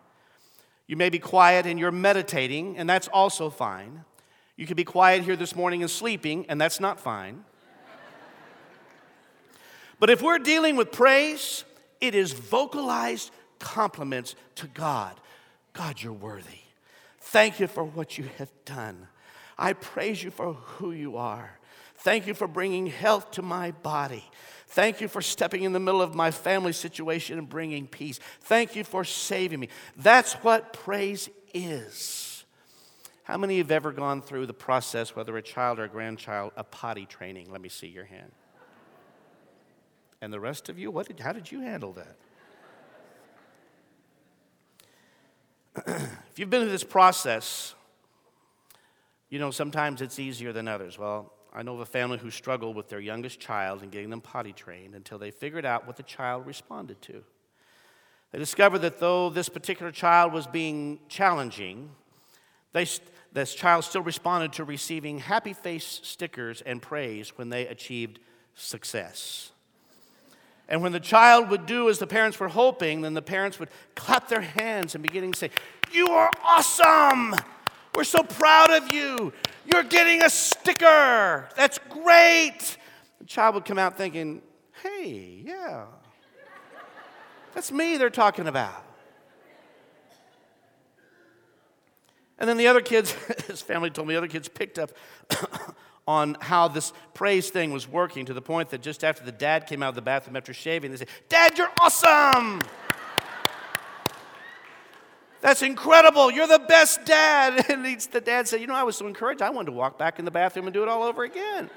You 0.87 0.97
may 0.97 1.09
be 1.09 1.21
quiet 1.21 1.65
and 1.65 1.79
you're 1.79 1.93
meditating, 1.93 2.77
and 2.77 2.91
that's 2.91 3.09
also 3.09 3.49
fine. 3.49 4.05
You 4.57 4.67
could 4.67 4.77
be 4.77 4.85
quiet 4.85 5.23
here 5.23 5.37
this 5.37 5.55
morning 5.55 5.83
and 5.83 5.91
sleeping, 5.91 6.45
and 6.49 6.61
that's 6.61 6.81
not 6.81 6.99
fine. 6.99 7.45
But 10.01 10.11
if 10.11 10.23
we're 10.23 10.39
dealing 10.39 10.77
with 10.77 10.91
praise, 10.91 11.65
it 12.01 12.15
is 12.15 12.33
vocalized 12.33 13.31
compliments 13.59 14.35
to 14.57 14.67
God. 14.67 15.15
God, 15.75 16.03
you're 16.03 16.13
worthy. 16.13 16.61
Thank 17.21 17.61
you 17.61 17.67
for 17.67 17.85
what 17.85 18.19
you 18.19 18.25
have 18.39 18.51
done. 18.65 19.07
I 19.59 19.75
praise 19.75 20.23
you 20.23 20.31
for 20.31 20.55
who 20.55 20.93
you 20.93 21.19
are. 21.19 21.59
Thank 21.99 22.27
you 22.27 22.33
for 22.33 22.49
bringing 22.49 22.87
health 22.87 23.33
to 23.33 23.43
my 23.43 23.73
body. 23.73 24.25
Thank 24.69 25.03
you 25.03 25.09
for 25.09 25.21
stepping 25.21 25.65
in 25.65 25.75
the 25.75 25.81
middle 25.81 26.01
of 26.01 26.15
my 26.15 26.31
family 26.31 26.73
situation 26.73 27.39
and 27.39 27.47
bringing 27.47 27.87
peace. 27.87 28.19
Thank 28.41 28.75
you 28.75 28.85
for 28.85 29.05
saving 29.05 29.61
me. 29.61 29.69
That's 29.99 30.33
what 30.35 30.73
praise 30.73 31.29
is. 31.53 32.45
How 33.25 33.37
many 33.37 33.59
have 33.59 33.71
ever 33.71 33.93
gone 33.93 34.23
through 34.23 34.47
the 34.47 34.55
process, 34.55 35.15
whether 35.15 35.37
a 35.37 35.43
child 35.43 35.79
or 35.79 35.85
a 35.85 35.89
grandchild, 35.89 36.53
a 36.57 36.65
potty 36.65 37.05
training? 37.05 37.53
Let 37.53 37.61
me 37.61 37.69
see 37.69 37.89
your 37.89 38.07
hand. 38.07 38.33
And 40.21 40.33
the 40.33 40.41
rest 40.41 40.69
of 40.69 40.79
you, 40.79 40.91
what 40.91 41.07
did, 41.07 41.21
how 41.21 41.33
did 41.33 41.51
you 41.51 41.61
handle 41.61 41.95
that? 41.95 42.17
if 46.31 46.39
you've 46.39 46.51
been 46.51 46.63
through 46.63 46.71
this 46.71 46.85
process, 46.85 47.75
you 49.31 49.39
know, 49.39 49.51
sometimes 49.51 50.03
it's 50.03 50.19
easier 50.19 50.53
than 50.53 50.69
others. 50.69 50.99
Well, 50.99 51.33
I 51.55 51.63
know 51.63 51.75
of 51.75 51.81
a 51.81 51.87
family 51.87 52.19
who 52.19 52.31
struggled 52.31 52.77
with 52.77 52.89
their 52.89 53.01
youngest 53.01 53.41
child 53.41 53.83
and 53.83 53.91
getting 53.91 54.11
them 54.11 54.21
potty 54.21 54.53
trained 54.53 54.95
until 54.95 55.19
they 55.19 55.31
figured 55.31 55.65
out 55.65 55.87
what 55.87 55.97
the 55.97 56.03
child 56.03 56.47
responded 56.47 57.01
to. 57.03 57.25
They 58.33 58.39
discovered 58.39 58.81
that 58.81 59.01
though 59.01 59.31
this 59.31 59.49
particular 59.49 59.91
child 59.91 60.33
was 60.33 60.47
being 60.47 61.01
challenging, 61.09 61.91
they, 62.73 62.87
this 63.33 63.55
child 63.55 63.85
still 63.85 64.03
responded 64.03 64.53
to 64.55 64.65
receiving 64.65 65.19
happy 65.19 65.53
face 65.53 66.01
stickers 66.03 66.61
and 66.61 66.81
praise 66.81 67.37
when 67.37 67.49
they 67.49 67.67
achieved 67.67 68.21
success. 68.55 69.51
And 70.71 70.83
when 70.83 70.93
the 70.93 71.01
child 71.01 71.51
would 71.51 71.67
do 71.67 71.91
as 71.91 71.99
the 71.99 72.07
parents 72.07 72.39
were 72.39 72.49
hoping, 72.49 73.01
then 73.01 73.13
the 73.13 73.23
parents 73.23 73.59
would 73.59 73.69
clap 73.97 74.29
their 74.29 74.41
hands 74.41 74.95
and 74.95 75.03
beginning 75.03 75.33
to 75.33 75.39
say, 75.39 75.51
You 75.93 76.07
are 76.11 76.31
awesome! 76.45 77.35
We're 77.93 78.05
so 78.05 78.23
proud 78.23 78.71
of 78.71 78.93
you. 78.93 79.33
You're 79.67 79.83
getting 79.83 80.23
a 80.23 80.31
sticker. 80.31 81.49
That's 81.57 81.79
great. 81.89 82.77
The 83.19 83.25
child 83.27 83.57
would 83.57 83.65
come 83.65 83.79
out 83.79 83.99
thinking, 83.99 84.43
Hey, 84.81 85.43
yeah, 85.45 85.87
that's 87.53 87.73
me 87.73 87.97
they're 87.97 88.09
talking 88.09 88.47
about. 88.47 88.85
And 92.39 92.49
then 92.49 92.57
the 92.57 92.69
other 92.69 92.81
kids, 92.81 93.13
his 93.49 93.61
family 93.61 93.91
told 93.91 94.07
me, 94.07 94.15
the 94.15 94.19
other 94.19 94.29
kids 94.29 94.49
picked 94.49 94.79
up 94.79 94.93
on 96.11 96.37
how 96.41 96.67
this 96.67 96.93
praise 97.15 97.51
thing 97.51 97.71
was 97.71 97.87
working 97.87 98.27
to 98.27 98.35
the 98.35 98.43
point 98.43 98.69
that 98.71 98.83
just 98.83 99.05
after 99.05 99.25
the 99.25 99.31
dad 99.31 99.69
came 99.69 99.81
out 99.81 99.91
of 99.91 99.95
the 99.95 100.03
bathroom 100.03 100.35
after 100.35 100.53
shaving, 100.53 100.91
they 100.91 100.97
said, 100.97 101.09
Dad, 101.29 101.57
you're 101.57 101.71
awesome! 101.81 102.61
That's 105.41 105.63
incredible. 105.63 106.33
You're 106.33 106.49
the 106.49 106.59
best 106.59 107.05
dad. 107.05 107.65
And 107.71 107.85
the 107.85 108.21
dad 108.21 108.49
said, 108.49 108.61
You 108.61 108.67
know, 108.67 108.75
I 108.75 108.83
was 108.83 108.97
so 108.97 109.07
encouraged, 109.07 109.41
I 109.41 109.51
wanted 109.51 109.67
to 109.67 109.73
walk 109.73 109.99
back 109.99 110.19
in 110.19 110.25
the 110.25 110.33
bathroom 110.33 110.67
and 110.67 110.75
do 110.75 110.83
it 110.83 110.89
all 110.89 111.05
over 111.05 111.23
again. 111.23 111.71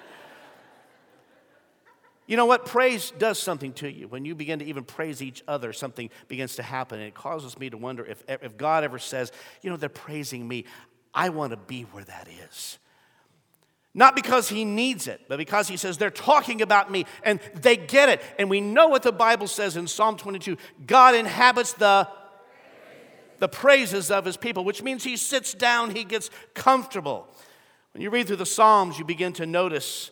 You 2.26 2.36
know 2.36 2.48
what? 2.48 2.66
Praise 2.66 3.12
does 3.20 3.38
something 3.38 3.72
to 3.74 3.92
you. 3.92 4.08
When 4.08 4.26
you 4.26 4.34
begin 4.34 4.58
to 4.60 4.66
even 4.66 4.84
praise 4.84 5.22
each 5.22 5.44
other, 5.48 5.74
something 5.74 6.10
begins 6.28 6.56
to 6.56 6.64
happen. 6.64 6.98
And 6.98 7.08
it 7.08 7.14
causes 7.14 7.60
me 7.60 7.70
to 7.70 7.78
wonder 7.78 8.04
if, 8.04 8.24
if 8.28 8.58
God 8.58 8.84
ever 8.84 8.98
says, 8.98 9.32
You 9.62 9.70
know, 9.70 9.78
they're 9.78 9.90
praising 9.90 10.48
me. 10.48 10.66
I 11.14 11.30
want 11.30 11.52
to 11.52 11.58
be 11.58 11.84
where 11.84 12.06
that 12.06 12.28
is. 12.48 12.80
Not 13.96 14.16
because 14.16 14.50
he 14.50 14.66
needs 14.66 15.08
it, 15.08 15.22
but 15.28 15.38
because 15.38 15.68
he 15.68 15.78
says 15.78 15.98
they're 15.98 16.10
talking 16.10 16.62
about 16.62 16.90
me 16.90 17.06
and 17.24 17.40
they 17.54 17.78
get 17.78 18.10
it. 18.10 18.22
And 18.40 18.50
we 18.50 18.60
know 18.60 18.88
what 18.88 19.04
the 19.04 19.12
Bible 19.12 19.48
says 19.48 19.78
in 19.78 19.88
Psalm 19.88 20.18
22 20.18 20.58
God 20.86 21.16
inhabits 21.16 21.74
the 21.74 22.08
the 23.40 23.50
praises 23.50 24.10
of 24.10 24.24
his 24.24 24.38
people, 24.38 24.64
which 24.64 24.82
means 24.82 25.04
he 25.04 25.18
sits 25.18 25.54
down, 25.54 25.92
he 25.92 26.06
gets 26.06 26.30
comfortable. 26.54 27.28
When 27.92 28.02
you 28.02 28.10
read 28.10 28.28
through 28.28 28.38
the 28.38 28.46
Psalms, 28.46 28.98
you 28.98 29.04
begin 29.04 29.34
to 29.34 29.46
notice 29.46 30.12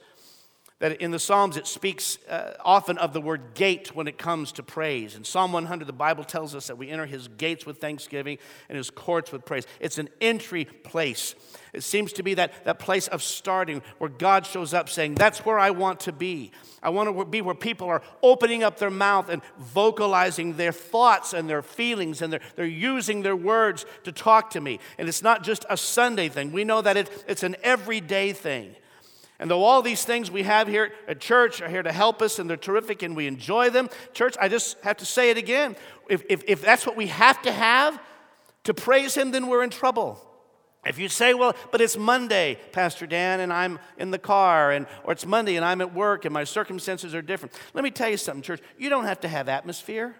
that 0.81 0.99
in 0.99 1.11
the 1.11 1.19
Psalms 1.19 1.57
it 1.57 1.67
speaks 1.67 2.17
uh, 2.27 2.55
often 2.65 2.97
of 2.97 3.13
the 3.13 3.21
word 3.21 3.53
gate 3.53 3.95
when 3.95 4.07
it 4.07 4.17
comes 4.17 4.51
to 4.53 4.63
praise. 4.63 5.15
In 5.15 5.23
Psalm 5.23 5.53
100, 5.53 5.85
the 5.85 5.93
Bible 5.93 6.23
tells 6.23 6.55
us 6.55 6.67
that 6.67 6.77
we 6.77 6.89
enter 6.89 7.05
his 7.05 7.27
gates 7.27 7.67
with 7.67 7.77
thanksgiving 7.77 8.39
and 8.67 8.75
his 8.75 8.89
courts 8.89 9.31
with 9.31 9.45
praise. 9.45 9.67
It's 9.79 9.99
an 9.99 10.09
entry 10.19 10.65
place. 10.65 11.35
It 11.71 11.83
seems 11.83 12.11
to 12.13 12.23
be 12.23 12.33
that, 12.33 12.65
that 12.65 12.79
place 12.79 13.07
of 13.07 13.21
starting 13.21 13.83
where 13.99 14.09
God 14.09 14.47
shows 14.47 14.73
up 14.73 14.89
saying, 14.89 15.15
That's 15.15 15.45
where 15.45 15.59
I 15.59 15.69
want 15.69 15.99
to 16.01 16.11
be. 16.11 16.51
I 16.81 16.89
want 16.89 17.15
to 17.15 17.25
be 17.25 17.41
where 17.41 17.53
people 17.53 17.87
are 17.87 18.01
opening 18.23 18.63
up 18.63 18.79
their 18.79 18.89
mouth 18.89 19.29
and 19.29 19.43
vocalizing 19.59 20.57
their 20.57 20.71
thoughts 20.71 21.31
and 21.31 21.47
their 21.47 21.61
feelings, 21.61 22.23
and 22.23 22.33
they're, 22.33 22.41
they're 22.55 22.65
using 22.65 23.21
their 23.21 23.35
words 23.35 23.85
to 24.03 24.11
talk 24.11 24.49
to 24.51 24.61
me. 24.61 24.79
And 24.97 25.07
it's 25.07 25.21
not 25.21 25.43
just 25.43 25.63
a 25.69 25.77
Sunday 25.77 26.27
thing, 26.27 26.51
we 26.51 26.63
know 26.63 26.81
that 26.81 26.97
it, 26.97 27.23
it's 27.27 27.43
an 27.43 27.55
everyday 27.61 28.33
thing. 28.33 28.75
And 29.41 29.49
though 29.49 29.63
all 29.63 29.81
these 29.81 30.05
things 30.05 30.29
we 30.29 30.43
have 30.43 30.67
here 30.67 30.93
at 31.07 31.19
church 31.19 31.63
are 31.63 31.67
here 31.67 31.81
to 31.81 31.91
help 31.91 32.21
us 32.21 32.37
and 32.37 32.47
they're 32.47 32.55
terrific 32.55 33.01
and 33.01 33.15
we 33.15 33.25
enjoy 33.25 33.71
them, 33.71 33.89
church, 34.13 34.37
I 34.39 34.47
just 34.47 34.79
have 34.81 34.97
to 34.97 35.05
say 35.05 35.31
it 35.31 35.37
again. 35.37 35.75
If, 36.07 36.23
if, 36.29 36.43
if 36.47 36.61
that's 36.61 36.85
what 36.85 36.95
we 36.95 37.07
have 37.07 37.41
to 37.41 37.51
have 37.51 37.99
to 38.65 38.75
praise 38.75 39.15
Him, 39.15 39.31
then 39.31 39.47
we're 39.47 39.63
in 39.63 39.71
trouble. 39.71 40.23
If 40.85 40.99
you 40.99 41.09
say, 41.09 41.33
well, 41.33 41.55
but 41.71 41.81
it's 41.81 41.97
Monday, 41.97 42.59
Pastor 42.71 43.07
Dan, 43.07 43.39
and 43.39 43.51
I'm 43.51 43.79
in 43.97 44.11
the 44.11 44.19
car, 44.19 44.71
and, 44.71 44.85
or 45.03 45.13
it's 45.13 45.25
Monday 45.25 45.55
and 45.55 45.65
I'm 45.65 45.81
at 45.81 45.91
work 45.91 46.25
and 46.25 46.33
my 46.33 46.43
circumstances 46.43 47.15
are 47.15 47.23
different. 47.23 47.59
Let 47.73 47.83
me 47.83 47.89
tell 47.89 48.09
you 48.09 48.17
something, 48.17 48.43
church. 48.43 48.61
You 48.77 48.91
don't 48.91 49.05
have 49.05 49.21
to 49.21 49.27
have 49.27 49.49
atmosphere, 49.49 50.15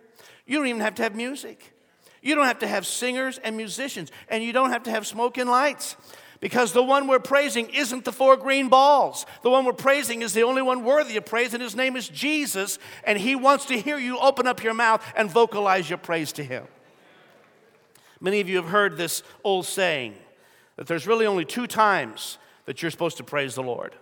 you 0.48 0.58
don't 0.58 0.66
even 0.66 0.82
have 0.82 0.96
to 0.96 1.04
have 1.04 1.16
music. 1.16 1.76
You 2.24 2.36
don't 2.36 2.46
have 2.46 2.60
to 2.60 2.68
have 2.68 2.86
singers 2.86 3.40
and 3.40 3.58
musicians, 3.58 4.12
and 4.30 4.44
you 4.44 4.54
don't 4.54 4.70
have 4.70 4.84
to 4.84 4.92
have 4.92 5.08
smoke 5.08 5.40
and 5.40 5.50
lights. 5.50 5.96
Because 6.42 6.74
the 6.74 6.84
one 6.84 7.08
we're 7.08 7.20
praising 7.20 7.70
isn't 7.70 8.04
the 8.04 8.12
four 8.12 8.36
green 8.36 8.68
balls. 8.68 9.28
The 9.44 9.52
one 9.52 9.64
we're 9.64 9.74
praising 9.74 10.24
is 10.24 10.34
the 10.34 10.42
only 10.42 10.64
one 10.64 10.84
worthy 10.84 11.16
of 11.16 11.26
praise, 11.26 11.54
and 11.54 11.62
his 11.62 11.76
name 11.76 11.96
is 11.96 12.10
Jesus, 12.10 12.80
and 13.04 13.18
he 13.18 13.36
wants 13.36 13.66
to 13.66 13.80
hear 13.80 13.98
you 13.98 14.18
open 14.18 14.48
up 14.48 14.64
your 14.64 14.74
mouth 14.74 15.06
and 15.16 15.30
vocalize 15.30 15.88
your 15.88 16.00
praise 16.00 16.34
to 16.34 16.44
him. 16.44 16.66
Many 18.20 18.42
of 18.42 18.50
you 18.50 18.58
have 18.58 18.70
heard 18.70 18.98
this 18.98 19.22
old 19.44 19.68
saying 19.68 20.16
that 20.78 20.88
there's 20.88 21.06
really 21.06 21.28
only 21.28 21.46
two 21.46 21.68
times 21.68 22.40
that 22.66 22.82
you're 22.82 22.92
supposed 22.92 23.18
to 23.18 23.24
praise 23.24 23.54
the 23.54 23.64
Lord. 23.64 23.96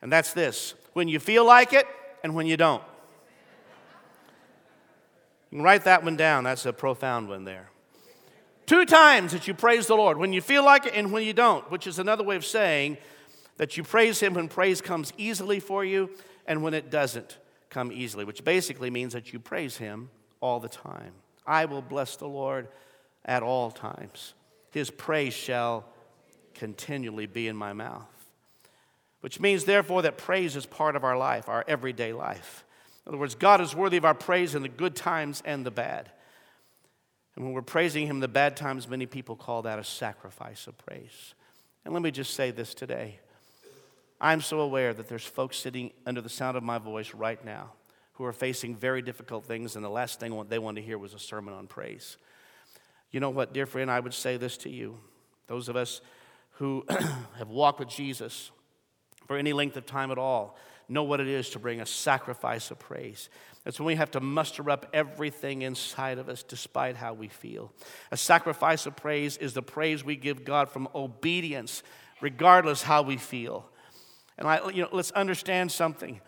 And 0.00 0.12
that's 0.12 0.32
this 0.32 0.74
when 0.92 1.08
you 1.08 1.18
feel 1.18 1.44
like 1.44 1.72
it 1.72 1.86
and 2.22 2.36
when 2.36 2.46
you 2.46 2.56
don't. 2.56 2.82
You 5.50 5.58
can 5.58 5.64
write 5.64 5.84
that 5.84 6.04
one 6.04 6.16
down. 6.16 6.44
That's 6.44 6.66
a 6.66 6.72
profound 6.72 7.28
one 7.28 7.44
there. 7.44 7.70
Two 8.66 8.86
times 8.86 9.32
that 9.32 9.46
you 9.46 9.54
praise 9.54 9.86
the 9.86 9.94
Lord, 9.94 10.16
when 10.16 10.32
you 10.32 10.40
feel 10.40 10.64
like 10.64 10.86
it 10.86 10.94
and 10.94 11.12
when 11.12 11.22
you 11.22 11.32
don't, 11.32 11.70
which 11.70 11.86
is 11.86 11.98
another 11.98 12.24
way 12.24 12.36
of 12.36 12.44
saying 12.44 12.96
that 13.56 13.76
you 13.76 13.82
praise 13.82 14.20
Him 14.20 14.34
when 14.34 14.48
praise 14.48 14.80
comes 14.80 15.12
easily 15.18 15.60
for 15.60 15.84
you 15.84 16.10
and 16.46 16.62
when 16.62 16.74
it 16.74 16.90
doesn't 16.90 17.38
come 17.68 17.92
easily, 17.92 18.24
which 18.24 18.44
basically 18.44 18.90
means 18.90 19.12
that 19.12 19.32
you 19.32 19.38
praise 19.38 19.76
Him 19.76 20.08
all 20.40 20.60
the 20.60 20.68
time. 20.68 21.12
I 21.46 21.66
will 21.66 21.82
bless 21.82 22.16
the 22.16 22.28
Lord 22.28 22.68
at 23.24 23.42
all 23.42 23.70
times. 23.70 24.34
His 24.70 24.90
praise 24.90 25.34
shall 25.34 25.84
continually 26.54 27.26
be 27.26 27.48
in 27.48 27.56
my 27.56 27.72
mouth. 27.72 28.08
Which 29.20 29.40
means, 29.40 29.64
therefore, 29.64 30.02
that 30.02 30.18
praise 30.18 30.54
is 30.56 30.66
part 30.66 30.96
of 30.96 31.04
our 31.04 31.16
life, 31.16 31.48
our 31.48 31.64
everyday 31.66 32.12
life. 32.12 32.64
In 33.04 33.10
other 33.10 33.18
words, 33.18 33.34
God 33.34 33.60
is 33.60 33.74
worthy 33.74 33.96
of 33.96 34.04
our 34.04 34.14
praise 34.14 34.54
in 34.54 34.62
the 34.62 34.68
good 34.68 34.94
times 34.94 35.42
and 35.44 35.64
the 35.64 35.70
bad. 35.70 36.10
And 37.36 37.44
when 37.44 37.54
we're 37.54 37.62
praising 37.62 38.06
Him 38.06 38.20
the 38.20 38.28
bad 38.28 38.56
times, 38.56 38.88
many 38.88 39.06
people 39.06 39.36
call 39.36 39.62
that 39.62 39.78
a 39.78 39.84
sacrifice 39.84 40.66
of 40.66 40.78
praise. 40.78 41.34
And 41.84 41.92
let 41.92 42.02
me 42.02 42.10
just 42.10 42.34
say 42.34 42.50
this 42.50 42.74
today. 42.74 43.18
I'm 44.20 44.40
so 44.40 44.60
aware 44.60 44.94
that 44.94 45.08
there's 45.08 45.24
folks 45.24 45.56
sitting 45.58 45.92
under 46.06 46.20
the 46.20 46.28
sound 46.28 46.56
of 46.56 46.62
my 46.62 46.78
voice 46.78 47.12
right 47.14 47.44
now 47.44 47.72
who 48.14 48.24
are 48.24 48.32
facing 48.32 48.76
very 48.76 49.02
difficult 49.02 49.44
things, 49.44 49.74
and 49.74 49.84
the 49.84 49.90
last 49.90 50.20
thing 50.20 50.44
they 50.48 50.58
wanted 50.58 50.80
to 50.80 50.86
hear 50.86 50.96
was 50.96 51.14
a 51.14 51.18
sermon 51.18 51.52
on 51.52 51.66
praise. 51.66 52.16
You 53.10 53.20
know 53.20 53.30
what, 53.30 53.52
dear 53.52 53.66
friend, 53.66 53.90
I 53.90 54.00
would 54.00 54.14
say 54.14 54.36
this 54.36 54.56
to 54.58 54.70
you. 54.70 54.98
Those 55.48 55.68
of 55.68 55.76
us 55.76 56.00
who 56.52 56.84
have 57.38 57.48
walked 57.48 57.80
with 57.80 57.88
Jesus 57.88 58.52
for 59.26 59.36
any 59.36 59.52
length 59.52 59.76
of 59.76 59.84
time 59.84 60.10
at 60.10 60.18
all 60.18 60.56
know 60.88 61.02
what 61.02 61.20
it 61.20 61.28
is 61.28 61.50
to 61.50 61.58
bring 61.58 61.80
a 61.80 61.86
sacrifice 61.86 62.70
of 62.70 62.78
praise. 62.78 63.28
That's 63.64 63.80
when 63.80 63.86
we 63.86 63.94
have 63.96 64.10
to 64.12 64.20
muster 64.20 64.68
up 64.68 64.86
everything 64.92 65.62
inside 65.62 66.18
of 66.18 66.28
us 66.28 66.42
despite 66.42 66.96
how 66.96 67.14
we 67.14 67.28
feel. 67.28 67.72
A 68.10 68.16
sacrifice 68.16 68.84
of 68.86 68.94
praise 68.94 69.36
is 69.36 69.54
the 69.54 69.62
praise 69.62 70.04
we 70.04 70.16
give 70.16 70.44
God 70.44 70.68
from 70.68 70.88
obedience, 70.94 71.82
regardless 72.20 72.82
how 72.82 73.02
we 73.02 73.16
feel. 73.16 73.68
And 74.36 74.46
I, 74.46 74.68
you 74.70 74.82
know, 74.82 74.88
let's 74.92 75.12
understand 75.12 75.72
something. 75.72 76.20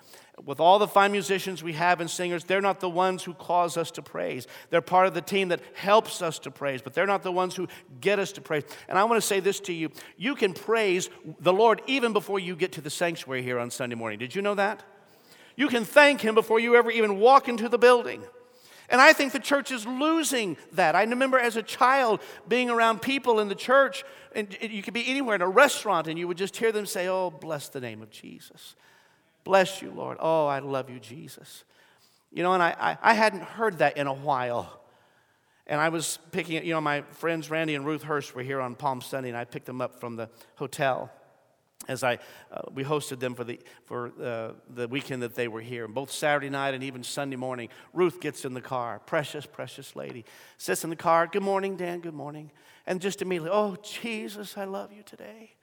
With 0.44 0.61
all 0.61 0.79
the 0.79 0.87
fine 0.87 1.12
musicians 1.12 1.62
we 1.62 1.72
have 1.72 2.01
and 2.01 2.11
singers, 2.11 2.44
they're 2.44 2.61
not 2.61 2.81
the 2.81 2.90
ones 2.90 3.25
who 3.25 3.33
cause 3.33 3.77
us 3.77 3.90
to 3.92 4.03
praise. 4.03 4.46
They're 4.68 4.83
part 4.83 5.07
of 5.07 5.14
the 5.14 5.22
team 5.22 5.49
that 5.49 5.61
helps 5.75 6.20
us 6.20 6.38
to 6.40 6.51
praise, 6.51 6.83
but 6.83 6.92
they're 6.92 7.07
not 7.07 7.22
the 7.22 7.33
ones 7.33 7.57
who 7.57 7.68
get 8.01 8.18
us 8.18 8.33
to 8.33 8.42
praise. 8.42 8.64
And 8.88 8.99
I 8.99 9.05
want 9.05 9.20
to 9.20 9.27
say 9.27 9.40
this 9.40 9.61
to 9.61 9.72
you 9.72 9.90
you 10.18 10.35
can 10.35 10.53
praise 10.53 11.09
the 11.40 11.55
Lord 11.55 11.81
even 11.87 12.12
before 12.12 12.38
you 12.38 12.55
get 12.55 12.72
to 12.72 12.83
the 12.83 12.90
sanctuary 12.90 13.42
here 13.42 13.59
on 13.59 13.70
Sunday 13.70 13.96
morning. 13.96 14.18
Did 14.18 14.35
you 14.35 14.42
know 14.42 14.55
that? 14.55 14.83
You 15.57 15.68
can 15.68 15.87
thank 15.87 16.20
Him 16.20 16.35
before 16.35 16.61
you 16.61 16.77
ever 16.77 16.90
even 16.90 17.18
walk 17.18 17.49
into 17.49 17.68
the 17.68 17.79
building. 17.79 18.22
And 18.88 19.01
I 19.01 19.14
think 19.14 19.33
the 19.33 19.40
church 19.40 19.72
is 19.72 19.87
losing 19.87 20.57
that. 20.72 20.94
I 20.94 21.03
remember 21.03 21.38
as 21.38 21.57
a 21.57 21.62
child 21.62 22.20
being 22.46 22.70
around 22.70 23.03
people 23.03 23.40
in 23.40 23.49
the 23.49 23.55
church, 23.55 24.05
and 24.33 24.55
you 24.61 24.83
could 24.83 24.94
be 24.94 25.09
anywhere 25.09 25.35
in 25.35 25.42
a 25.42 25.49
restaurant, 25.49 26.07
and 26.07 26.18
you 26.18 26.29
would 26.29 26.37
just 26.37 26.57
hear 26.57 26.70
them 26.72 26.87
say, 26.87 27.09
Oh, 27.09 27.31
bless 27.31 27.68
the 27.68 27.81
name 27.81 28.03
of 28.03 28.11
Jesus. 28.11 28.77
Bless 29.47 29.81
you, 29.81 29.93
Lord. 29.93 30.17
Oh, 30.19 30.49
I 30.49 30.59
love 30.59 30.91
you, 30.91 30.99
Jesus. 30.99 31.63
You 32.33 32.43
know, 32.43 32.53
and 32.53 32.61
I, 32.61 32.75
I, 32.81 32.99
I 33.13 33.15
hadn't 33.15 33.45
heard 33.45 33.79
that 33.79 33.97
in 33.97 34.09
a 34.09 34.13
while. 34.13 34.81
And 35.69 35.81
I 35.81 35.89
was 35.89 36.19
picking, 36.33 36.65
you 36.65 36.73
know, 36.73 36.81
my 36.81 37.03
friends 37.13 37.49
Randy 37.49 37.77
and 37.77 37.87
Ruth 37.87 38.03
Hurst 38.03 38.35
were 38.35 38.43
here 38.43 38.61
on 38.61 38.75
Palm 38.75 39.01
Sunday, 39.01 39.29
and 39.29 39.39
I 39.39 39.45
picked 39.45 39.67
them 39.67 39.81
up 39.81 40.01
from 40.01 40.17
the 40.17 40.29
hotel 40.57 41.13
as 41.87 42.03
I, 42.03 42.19
uh, 42.51 42.63
we 42.75 42.83
hosted 42.83 43.21
them 43.21 43.37
for, 43.37 43.45
the, 43.45 43.61
for 43.85 44.13
uh, 44.21 44.51
the 44.69 44.89
weekend 44.89 45.23
that 45.23 45.37
they 45.37 45.47
were 45.47 45.61
here. 45.61 45.85
And 45.85 45.95
both 45.95 46.11
Saturday 46.11 46.51
night 46.51 46.75
and 46.75 46.83
even 46.83 47.05
Sunday 47.05 47.37
morning, 47.37 47.69
Ruth 47.93 48.21
gets 48.21 48.45
in 48.45 48.53
the 48.53 48.61
car. 48.61 48.99
Precious, 49.07 49.47
precious 49.47 49.95
lady. 49.95 50.25
Sits 50.59 50.83
in 50.83 50.91
the 50.91 50.97
car. 50.97 51.29
Good 51.29 51.45
morning, 51.45 51.77
Dan. 51.77 52.01
Good 52.01 52.15
morning. 52.15 52.51
And 52.85 53.01
just 53.01 53.23
immediately, 53.23 53.51
oh, 53.53 53.77
Jesus, 53.81 54.59
I 54.59 54.65
love 54.65 54.93
you 54.93 55.05
today. 55.05 55.56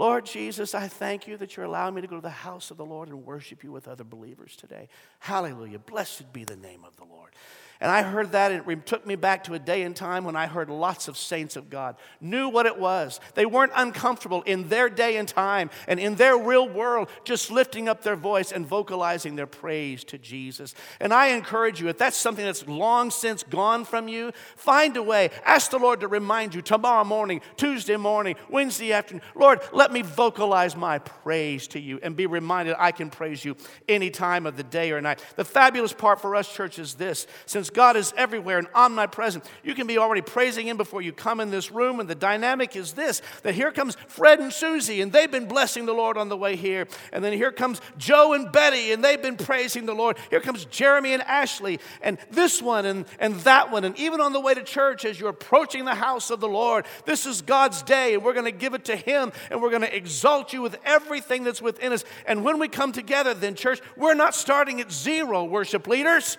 Lord 0.00 0.24
Jesus, 0.24 0.74
I 0.74 0.88
thank 0.88 1.28
you 1.28 1.36
that 1.36 1.54
you're 1.54 1.66
allowing 1.66 1.94
me 1.94 2.00
to 2.00 2.06
go 2.06 2.16
to 2.16 2.22
the 2.22 2.30
house 2.30 2.70
of 2.70 2.78
the 2.78 2.86
Lord 2.86 3.10
and 3.10 3.22
worship 3.26 3.62
you 3.62 3.70
with 3.70 3.86
other 3.86 4.02
believers 4.02 4.56
today. 4.56 4.88
Hallelujah. 5.18 5.78
Blessed 5.78 6.32
be 6.32 6.42
the 6.42 6.56
name 6.56 6.86
of 6.86 6.96
the 6.96 7.04
Lord. 7.04 7.32
And 7.80 7.90
I 7.90 8.02
heard 8.02 8.32
that, 8.32 8.52
and 8.52 8.68
it 8.68 8.86
took 8.86 9.06
me 9.06 9.14
back 9.16 9.44
to 9.44 9.54
a 9.54 9.58
day 9.58 9.82
and 9.82 9.96
time 9.96 10.24
when 10.24 10.36
I 10.36 10.46
heard 10.46 10.68
lots 10.68 11.08
of 11.08 11.16
saints 11.16 11.56
of 11.56 11.70
God 11.70 11.96
knew 12.20 12.48
what 12.50 12.66
it 12.66 12.78
was. 12.78 13.20
They 13.34 13.46
weren't 13.46 13.72
uncomfortable 13.74 14.42
in 14.42 14.68
their 14.68 14.90
day 14.90 15.16
and 15.16 15.26
time 15.26 15.70
and 15.88 15.98
in 15.98 16.16
their 16.16 16.36
real 16.36 16.68
world, 16.68 17.08
just 17.24 17.50
lifting 17.50 17.88
up 17.88 18.02
their 18.02 18.16
voice 18.16 18.52
and 18.52 18.66
vocalizing 18.66 19.34
their 19.34 19.46
praise 19.46 20.04
to 20.04 20.18
Jesus. 20.18 20.74
And 21.00 21.14
I 21.14 21.28
encourage 21.28 21.80
you, 21.80 21.88
if 21.88 21.96
that's 21.96 22.18
something 22.18 22.44
that's 22.44 22.68
long 22.68 23.10
since 23.10 23.42
gone 23.42 23.86
from 23.86 24.08
you, 24.08 24.32
find 24.56 24.94
a 24.98 25.02
way. 25.02 25.30
Ask 25.46 25.70
the 25.70 25.78
Lord 25.78 26.00
to 26.00 26.08
remind 26.08 26.54
you 26.54 26.60
tomorrow 26.60 27.04
morning, 27.04 27.40
Tuesday 27.56 27.96
morning, 27.96 28.36
Wednesday 28.50 28.92
afternoon. 28.92 29.22
Lord, 29.34 29.60
let 29.72 29.90
me 29.90 30.02
vocalize 30.02 30.76
my 30.76 30.98
praise 30.98 31.66
to 31.68 31.80
you 31.80 31.98
and 32.02 32.14
be 32.14 32.26
reminded 32.26 32.76
I 32.78 32.92
can 32.92 33.08
praise 33.08 33.42
you 33.42 33.56
any 33.88 34.10
time 34.10 34.44
of 34.44 34.58
the 34.58 34.62
day 34.62 34.92
or 34.92 35.00
night. 35.00 35.24
The 35.36 35.46
fabulous 35.46 35.94
part 35.94 36.20
for 36.20 36.36
us, 36.36 36.52
church, 36.52 36.78
is 36.78 36.94
this 36.94 37.26
since 37.46 37.69
God 37.72 37.96
is 37.96 38.12
everywhere 38.16 38.58
and 38.58 38.68
omnipresent. 38.74 39.44
You 39.62 39.74
can 39.74 39.86
be 39.86 39.98
already 39.98 40.22
praising 40.22 40.68
Him 40.68 40.76
before 40.76 41.02
you 41.02 41.12
come 41.12 41.40
in 41.40 41.50
this 41.50 41.70
room. 41.70 42.00
And 42.00 42.08
the 42.08 42.14
dynamic 42.14 42.76
is 42.76 42.92
this 42.92 43.22
that 43.42 43.54
here 43.54 43.72
comes 43.72 43.96
Fred 44.06 44.40
and 44.40 44.52
Susie, 44.52 45.00
and 45.00 45.12
they've 45.12 45.30
been 45.30 45.46
blessing 45.46 45.86
the 45.86 45.92
Lord 45.92 46.16
on 46.16 46.28
the 46.28 46.36
way 46.36 46.56
here. 46.56 46.86
And 47.12 47.24
then 47.24 47.32
here 47.32 47.52
comes 47.52 47.80
Joe 47.98 48.32
and 48.32 48.50
Betty, 48.50 48.92
and 48.92 49.04
they've 49.04 49.20
been 49.20 49.36
praising 49.36 49.86
the 49.86 49.94
Lord. 49.94 50.16
Here 50.30 50.40
comes 50.40 50.64
Jeremy 50.66 51.12
and 51.12 51.22
Ashley, 51.22 51.80
and 52.02 52.18
this 52.30 52.62
one 52.62 52.86
and, 52.86 53.06
and 53.18 53.34
that 53.40 53.70
one. 53.70 53.84
And 53.84 53.98
even 53.98 54.20
on 54.20 54.32
the 54.32 54.40
way 54.40 54.54
to 54.54 54.62
church, 54.62 55.04
as 55.04 55.18
you're 55.18 55.30
approaching 55.30 55.84
the 55.84 55.94
house 55.94 56.30
of 56.30 56.40
the 56.40 56.48
Lord, 56.48 56.86
this 57.04 57.26
is 57.26 57.42
God's 57.42 57.82
day, 57.82 58.14
and 58.14 58.24
we're 58.24 58.34
going 58.34 58.44
to 58.44 58.50
give 58.50 58.74
it 58.74 58.84
to 58.86 58.96
Him, 58.96 59.32
and 59.50 59.60
we're 59.60 59.70
going 59.70 59.82
to 59.82 59.96
exalt 59.96 60.52
you 60.52 60.62
with 60.62 60.76
everything 60.84 61.44
that's 61.44 61.62
within 61.62 61.92
us. 61.92 62.04
And 62.26 62.44
when 62.44 62.58
we 62.58 62.68
come 62.68 62.92
together, 62.92 63.34
then, 63.34 63.54
church, 63.54 63.80
we're 63.96 64.14
not 64.14 64.34
starting 64.34 64.80
at 64.80 64.92
zero, 64.92 65.44
worship 65.44 65.86
leaders 65.86 66.36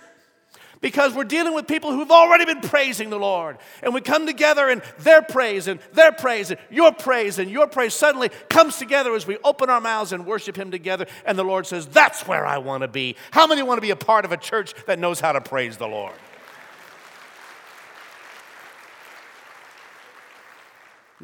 because 0.82 1.14
we're 1.14 1.24
dealing 1.24 1.54
with 1.54 1.66
people 1.66 1.92
who've 1.92 2.10
already 2.10 2.44
been 2.44 2.60
praising 2.60 3.08
the 3.08 3.18
Lord. 3.18 3.56
And 3.82 3.94
we 3.94 4.02
come 4.02 4.26
together 4.26 4.68
and 4.68 4.82
their 4.98 5.22
praise 5.22 5.68
and 5.68 5.80
their 5.92 6.12
praise 6.12 6.50
and 6.50 6.60
your 6.70 6.92
praise 6.92 7.38
and 7.38 7.50
your 7.50 7.66
praise 7.68 7.94
suddenly 7.94 8.28
comes 8.50 8.76
together 8.76 9.14
as 9.14 9.26
we 9.26 9.38
open 9.44 9.70
our 9.70 9.80
mouths 9.80 10.12
and 10.12 10.26
worship 10.26 10.56
Him 10.56 10.70
together. 10.70 11.06
And 11.24 11.38
the 11.38 11.44
Lord 11.44 11.66
says, 11.66 11.86
That's 11.86 12.26
where 12.26 12.44
I 12.44 12.58
want 12.58 12.82
to 12.82 12.88
be. 12.88 13.16
How 13.30 13.46
many 13.46 13.62
want 13.62 13.78
to 13.78 13.82
be 13.82 13.90
a 13.90 13.96
part 13.96 14.26
of 14.26 14.32
a 14.32 14.36
church 14.36 14.74
that 14.86 14.98
knows 14.98 15.20
how 15.20 15.32
to 15.32 15.40
praise 15.40 15.78
the 15.78 15.88
Lord? 15.88 16.14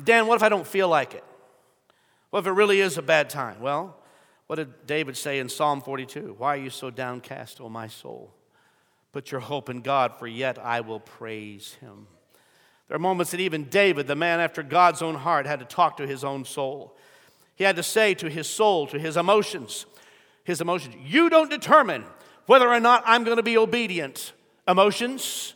Dan, 0.02 0.28
what 0.28 0.36
if 0.36 0.44
I 0.44 0.48
don't 0.48 0.66
feel 0.66 0.88
like 0.88 1.14
it? 1.14 1.24
What 2.30 2.40
if 2.40 2.46
it 2.46 2.52
really 2.52 2.80
is 2.80 2.96
a 2.96 3.02
bad 3.02 3.28
time? 3.28 3.60
Well, 3.60 3.96
what 4.46 4.56
did 4.56 4.86
David 4.86 5.16
say 5.16 5.40
in 5.40 5.48
Psalm 5.48 5.80
42? 5.80 6.36
Why 6.38 6.54
are 6.54 6.60
you 6.60 6.70
so 6.70 6.90
downcast, 6.90 7.60
O 7.60 7.68
my 7.68 7.88
soul? 7.88 8.32
Put 9.18 9.32
your 9.32 9.40
hope 9.40 9.68
in 9.68 9.80
God, 9.80 10.14
for 10.16 10.28
yet 10.28 10.58
I 10.58 10.80
will 10.80 11.00
praise 11.00 11.74
him. 11.80 12.06
There 12.86 12.94
are 12.94 13.00
moments 13.00 13.32
that 13.32 13.40
even 13.40 13.64
David, 13.64 14.06
the 14.06 14.14
man 14.14 14.38
after 14.38 14.62
God's 14.62 15.02
own 15.02 15.16
heart, 15.16 15.44
had 15.44 15.58
to 15.58 15.64
talk 15.64 15.96
to 15.96 16.06
his 16.06 16.22
own 16.22 16.44
soul. 16.44 16.96
He 17.56 17.64
had 17.64 17.74
to 17.74 17.82
say 17.82 18.14
to 18.14 18.30
his 18.30 18.48
soul, 18.48 18.86
to 18.86 18.96
his 18.96 19.16
emotions, 19.16 19.86
his 20.44 20.60
emotions, 20.60 20.94
you 21.04 21.28
don't 21.30 21.50
determine 21.50 22.04
whether 22.46 22.68
or 22.68 22.78
not 22.78 23.02
I'm 23.06 23.24
going 23.24 23.38
to 23.38 23.42
be 23.42 23.58
obedient. 23.58 24.34
Emotions, 24.68 25.54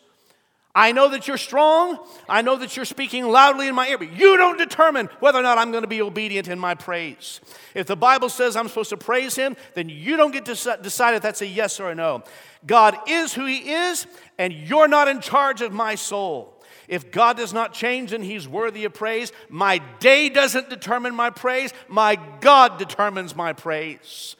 I 0.74 0.92
know 0.92 1.10
that 1.10 1.28
you're 1.28 1.36
strong. 1.36 1.98
I 2.28 2.40
know 2.40 2.56
that 2.56 2.76
you're 2.76 2.86
speaking 2.86 3.26
loudly 3.26 3.68
in 3.68 3.74
my 3.74 3.88
ear, 3.88 3.98
but 3.98 4.12
you 4.12 4.38
don't 4.38 4.56
determine 4.56 5.10
whether 5.20 5.38
or 5.38 5.42
not 5.42 5.58
I'm 5.58 5.70
going 5.70 5.82
to 5.82 5.88
be 5.88 6.00
obedient 6.00 6.48
in 6.48 6.58
my 6.58 6.74
praise. 6.74 7.40
If 7.74 7.86
the 7.86 7.96
Bible 7.96 8.30
says 8.30 8.56
I'm 8.56 8.68
supposed 8.68 8.88
to 8.90 8.96
praise 8.96 9.36
Him, 9.36 9.54
then 9.74 9.90
you 9.90 10.16
don't 10.16 10.30
get 10.30 10.46
to 10.46 10.78
decide 10.80 11.14
if 11.14 11.22
that's 11.22 11.42
a 11.42 11.46
yes 11.46 11.78
or 11.78 11.90
a 11.90 11.94
no. 11.94 12.22
God 12.64 12.96
is 13.06 13.34
who 13.34 13.44
He 13.44 13.70
is, 13.70 14.06
and 14.38 14.52
you're 14.52 14.88
not 14.88 15.08
in 15.08 15.20
charge 15.20 15.60
of 15.60 15.72
my 15.72 15.94
soul. 15.94 16.58
If 16.88 17.12
God 17.12 17.36
does 17.36 17.52
not 17.52 17.74
change 17.74 18.12
and 18.14 18.24
He's 18.24 18.48
worthy 18.48 18.86
of 18.86 18.94
praise, 18.94 19.30
my 19.50 19.78
day 20.00 20.30
doesn't 20.30 20.70
determine 20.70 21.14
my 21.14 21.28
praise, 21.28 21.74
my 21.86 22.18
God 22.40 22.78
determines 22.78 23.36
my 23.36 23.52
praise. 23.52 24.36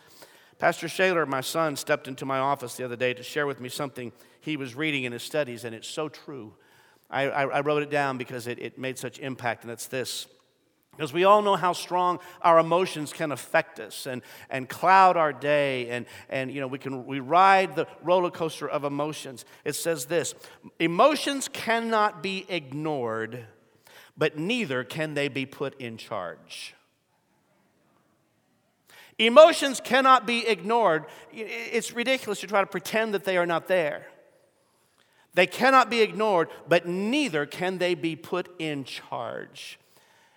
Pastor 0.59 0.88
Shaler, 0.88 1.27
my 1.27 1.40
son, 1.42 1.77
stepped 1.77 2.09
into 2.09 2.25
my 2.25 2.38
office 2.38 2.77
the 2.77 2.85
other 2.85 2.97
day 2.97 3.12
to 3.12 3.23
share 3.23 3.47
with 3.47 3.61
me 3.61 3.68
something 3.68 4.12
he 4.42 4.57
was 4.57 4.74
reading 4.74 5.05
in 5.05 5.12
his 5.12 5.22
studies, 5.22 5.64
and 5.64 5.74
it's 5.74 5.88
so 5.88 6.09
true. 6.09 6.52
I, 7.09 7.22
I, 7.22 7.42
I 7.44 7.61
wrote 7.61 7.83
it 7.83 7.90
down 7.90 8.18
because 8.18 8.46
it, 8.46 8.59
it 8.59 8.76
made 8.76 8.98
such 8.98 9.18
impact, 9.20 9.62
and 9.62 9.70
it's 9.70 9.87
this. 9.87 10.26
Because 10.90 11.12
we 11.12 11.24
all 11.24 11.40
know 11.40 11.57
how 11.57 11.72
strong 11.72 12.18
our 12.42 12.59
emotions 12.59 13.12
can 13.12 13.33
affect 13.33 13.81
us 13.81 14.07
and, 14.07 14.20
and 14.50 14.68
cloud 14.68 15.16
our 15.16 15.33
day, 15.33 15.88
and, 15.88 16.07
and 16.28 16.52
you 16.52 16.61
know, 16.61 16.66
we 16.66 16.78
can 16.78 17.07
we 17.07 17.20
ride 17.20 17.76
the 17.76 17.87
roller 18.02 18.31
coaster 18.31 18.68
of 18.68 18.85
emotions. 18.85 19.46
It 19.64 19.74
says 19.74 20.07
this 20.07 20.35
emotions 20.78 21.48
cannot 21.48 22.22
be 22.22 22.44
ignored, 22.48 23.46
but 24.18 24.37
neither 24.37 24.85
can 24.85 25.14
they 25.14 25.28
be 25.28 25.46
put 25.46 25.81
in 25.81 25.96
charge. 25.96 26.74
Emotions 29.18 29.81
cannot 29.81 30.26
be 30.26 30.46
ignored. 30.46 31.05
It's 31.33 31.92
ridiculous 31.92 32.40
to 32.40 32.48
try 32.48 32.61
to 32.61 32.66
pretend 32.66 33.14
that 33.14 33.24
they 33.24 33.37
are 33.37 33.46
not 33.46 33.68
there. 33.68 34.07
They 35.35 35.47
cannot 35.47 35.90
be 35.90 36.03
ignored, 36.03 36.49
but 36.68 36.87
neither 36.87 37.47
can 37.47 37.79
they 37.79 37.95
be 37.95 38.16
put 38.16 38.55
in 38.59 38.85
charge. 38.85 39.79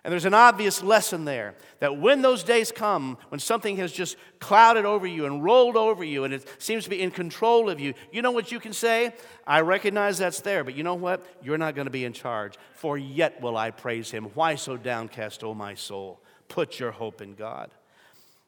And 0.06 0.12
there's 0.12 0.26
an 0.26 0.36
obvious 0.36 0.84
lesson 0.84 1.26
there 1.26 1.56
that 1.80 1.98
when 1.98 2.22
those 2.22 2.44
days 2.44 2.72
come, 2.72 3.18
when 3.30 3.40
something 3.40 3.78
has 3.78 3.92
just 3.92 4.18
clouded 4.40 4.86
over 4.86 5.08
you 5.08 5.26
and 5.26 5.44
rolled 5.44 5.76
over 5.76 6.04
you 6.04 6.26
and 6.26 6.34
it 6.34 6.48
seems 6.62 6.84
to 6.84 6.92
be 6.92 7.02
in 7.02 7.10
control 7.10 7.72
of 7.72 7.80
you, 7.80 7.96
you 8.12 8.22
know 8.22 8.30
what 8.30 8.52
you 8.52 8.60
can 8.60 8.72
say? 8.72 9.16
I 9.48 9.62
recognize 9.62 10.20
that's 10.20 10.42
there, 10.42 10.64
but 10.64 10.76
you 10.76 10.84
know 10.84 10.94
what? 10.94 11.26
You're 11.44 11.58
not 11.58 11.74
going 11.74 11.88
to 11.88 11.92
be 11.92 12.06
in 12.06 12.14
charge. 12.14 12.54
For 12.74 13.00
yet 13.00 13.42
will 13.42 13.58
I 13.58 13.72
praise 13.72 14.12
him. 14.12 14.26
Why 14.36 14.54
so 14.54 14.78
downcast, 14.78 15.44
O 15.44 15.56
my 15.56 15.74
soul? 15.74 16.22
Put 16.50 16.80
your 16.80 16.92
hope 16.92 17.20
in 17.20 17.34
God. 17.34 17.72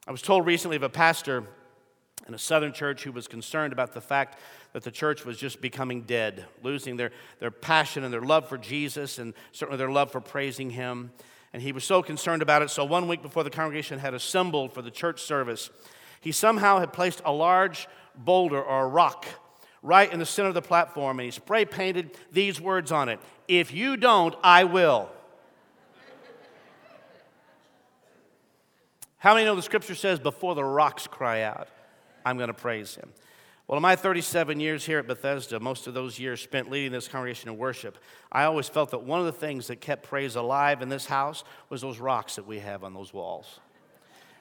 I 0.07 0.11
was 0.11 0.21
told 0.21 0.45
recently 0.45 0.77
of 0.77 0.83
a 0.83 0.89
pastor 0.89 1.43
in 2.27 2.33
a 2.33 2.37
southern 2.37 2.73
church 2.73 3.03
who 3.03 3.11
was 3.11 3.27
concerned 3.27 3.73
about 3.73 3.93
the 3.93 4.01
fact 4.01 4.37
that 4.73 4.83
the 4.83 4.91
church 4.91 5.25
was 5.25 5.37
just 5.37 5.61
becoming 5.61 6.01
dead, 6.01 6.45
losing 6.61 6.97
their, 6.97 7.11
their 7.39 7.51
passion 7.51 8.03
and 8.03 8.13
their 8.13 8.21
love 8.21 8.47
for 8.47 8.57
Jesus 8.57 9.17
and 9.17 9.33
certainly 9.51 9.77
their 9.77 9.91
love 9.91 10.11
for 10.11 10.19
praising 10.19 10.69
Him. 10.69 11.11
And 11.53 11.61
he 11.61 11.71
was 11.71 11.85
so 11.85 12.03
concerned 12.03 12.41
about 12.41 12.61
it. 12.61 12.69
So, 12.69 12.83
one 12.83 13.07
week 13.07 13.21
before 13.21 13.43
the 13.43 13.49
congregation 13.49 13.99
had 13.99 14.13
assembled 14.13 14.73
for 14.73 14.81
the 14.81 14.91
church 14.91 15.21
service, 15.21 15.69
he 16.19 16.31
somehow 16.31 16.79
had 16.79 16.91
placed 16.91 17.21
a 17.23 17.31
large 17.31 17.87
boulder 18.15 18.61
or 18.61 18.83
a 18.83 18.87
rock 18.87 19.25
right 19.81 20.11
in 20.11 20.19
the 20.19 20.25
center 20.25 20.49
of 20.49 20.55
the 20.55 20.61
platform 20.61 21.19
and 21.19 21.25
he 21.25 21.31
spray 21.31 21.63
painted 21.63 22.17
these 22.31 22.59
words 22.59 22.91
on 22.91 23.09
it 23.09 23.19
If 23.47 23.71
you 23.73 23.95
don't, 23.95 24.35
I 24.43 24.65
will. 24.65 25.09
How 29.19 29.33
many 29.33 29.45
know 29.45 29.55
the 29.55 29.61
scripture 29.61 29.95
says, 29.95 30.19
Before 30.19 30.55
the 30.55 30.63
rocks 30.63 31.07
cry 31.07 31.41
out, 31.41 31.69
I'm 32.27 32.37
going 32.37 32.49
to 32.49 32.53
praise 32.53 32.95
him? 32.95 33.09
Well, 33.67 33.77
in 33.77 33.81
my 33.81 33.95
37 33.95 34.59
years 34.59 34.85
here 34.85 34.99
at 34.99 35.07
Bethesda, 35.07 35.61
most 35.61 35.87
of 35.87 35.93
those 35.93 36.19
years 36.19 36.41
spent 36.41 36.69
leading 36.69 36.91
this 36.91 37.07
congregation 37.07 37.49
in 37.49 37.57
worship, 37.57 37.97
I 38.31 38.43
always 38.43 38.67
felt 38.67 38.91
that 38.91 39.03
one 39.03 39.21
of 39.21 39.25
the 39.25 39.31
things 39.31 39.67
that 39.67 39.77
kept 39.77 40.03
praise 40.03 40.35
alive 40.35 40.81
in 40.81 40.89
this 40.89 41.05
house 41.05 41.45
was 41.69 41.81
those 41.81 41.99
rocks 41.99 42.35
that 42.35 42.45
we 42.45 42.59
have 42.59 42.83
on 42.83 42.93
those 42.93 43.13
walls. 43.13 43.61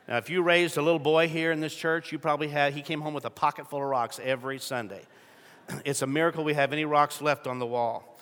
Now, 0.09 0.17
if 0.17 0.31
you 0.31 0.43
raised 0.43 0.77
a 0.77 0.83
little 0.83 0.99
boy 0.99 1.29
here 1.29 1.53
in 1.53 1.61
this 1.61 1.75
church, 1.75 2.11
you 2.11 2.19
probably 2.19 2.49
had, 2.49 2.75
he 2.75 2.83
came 2.83 3.01
home 3.01 3.15
with 3.15 3.25
a 3.25 3.31
pocket 3.31 3.69
full 3.69 3.81
of 3.81 3.87
rocks 3.89 4.21
every 4.23 4.59
Sunday. 4.59 5.03
It's 5.85 6.03
a 6.03 6.07
miracle 6.09 6.43
we 6.43 6.55
have 6.55 6.73
any 6.73 6.85
rocks 6.85 7.21
left 7.21 7.47
on 7.47 7.61
the 7.61 7.67
wall. 7.67 8.19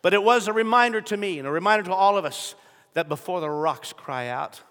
But 0.00 0.14
it 0.14 0.22
was 0.22 0.48
a 0.48 0.54
reminder 0.54 1.02
to 1.02 1.16
me 1.18 1.38
and 1.38 1.46
a 1.46 1.50
reminder 1.50 1.84
to 1.84 1.94
all 1.94 2.16
of 2.16 2.24
us 2.24 2.54
that 2.94 3.08
before 3.10 3.40
the 3.40 3.50
rocks 3.50 3.92
cry 3.92 4.28
out, 4.28 4.62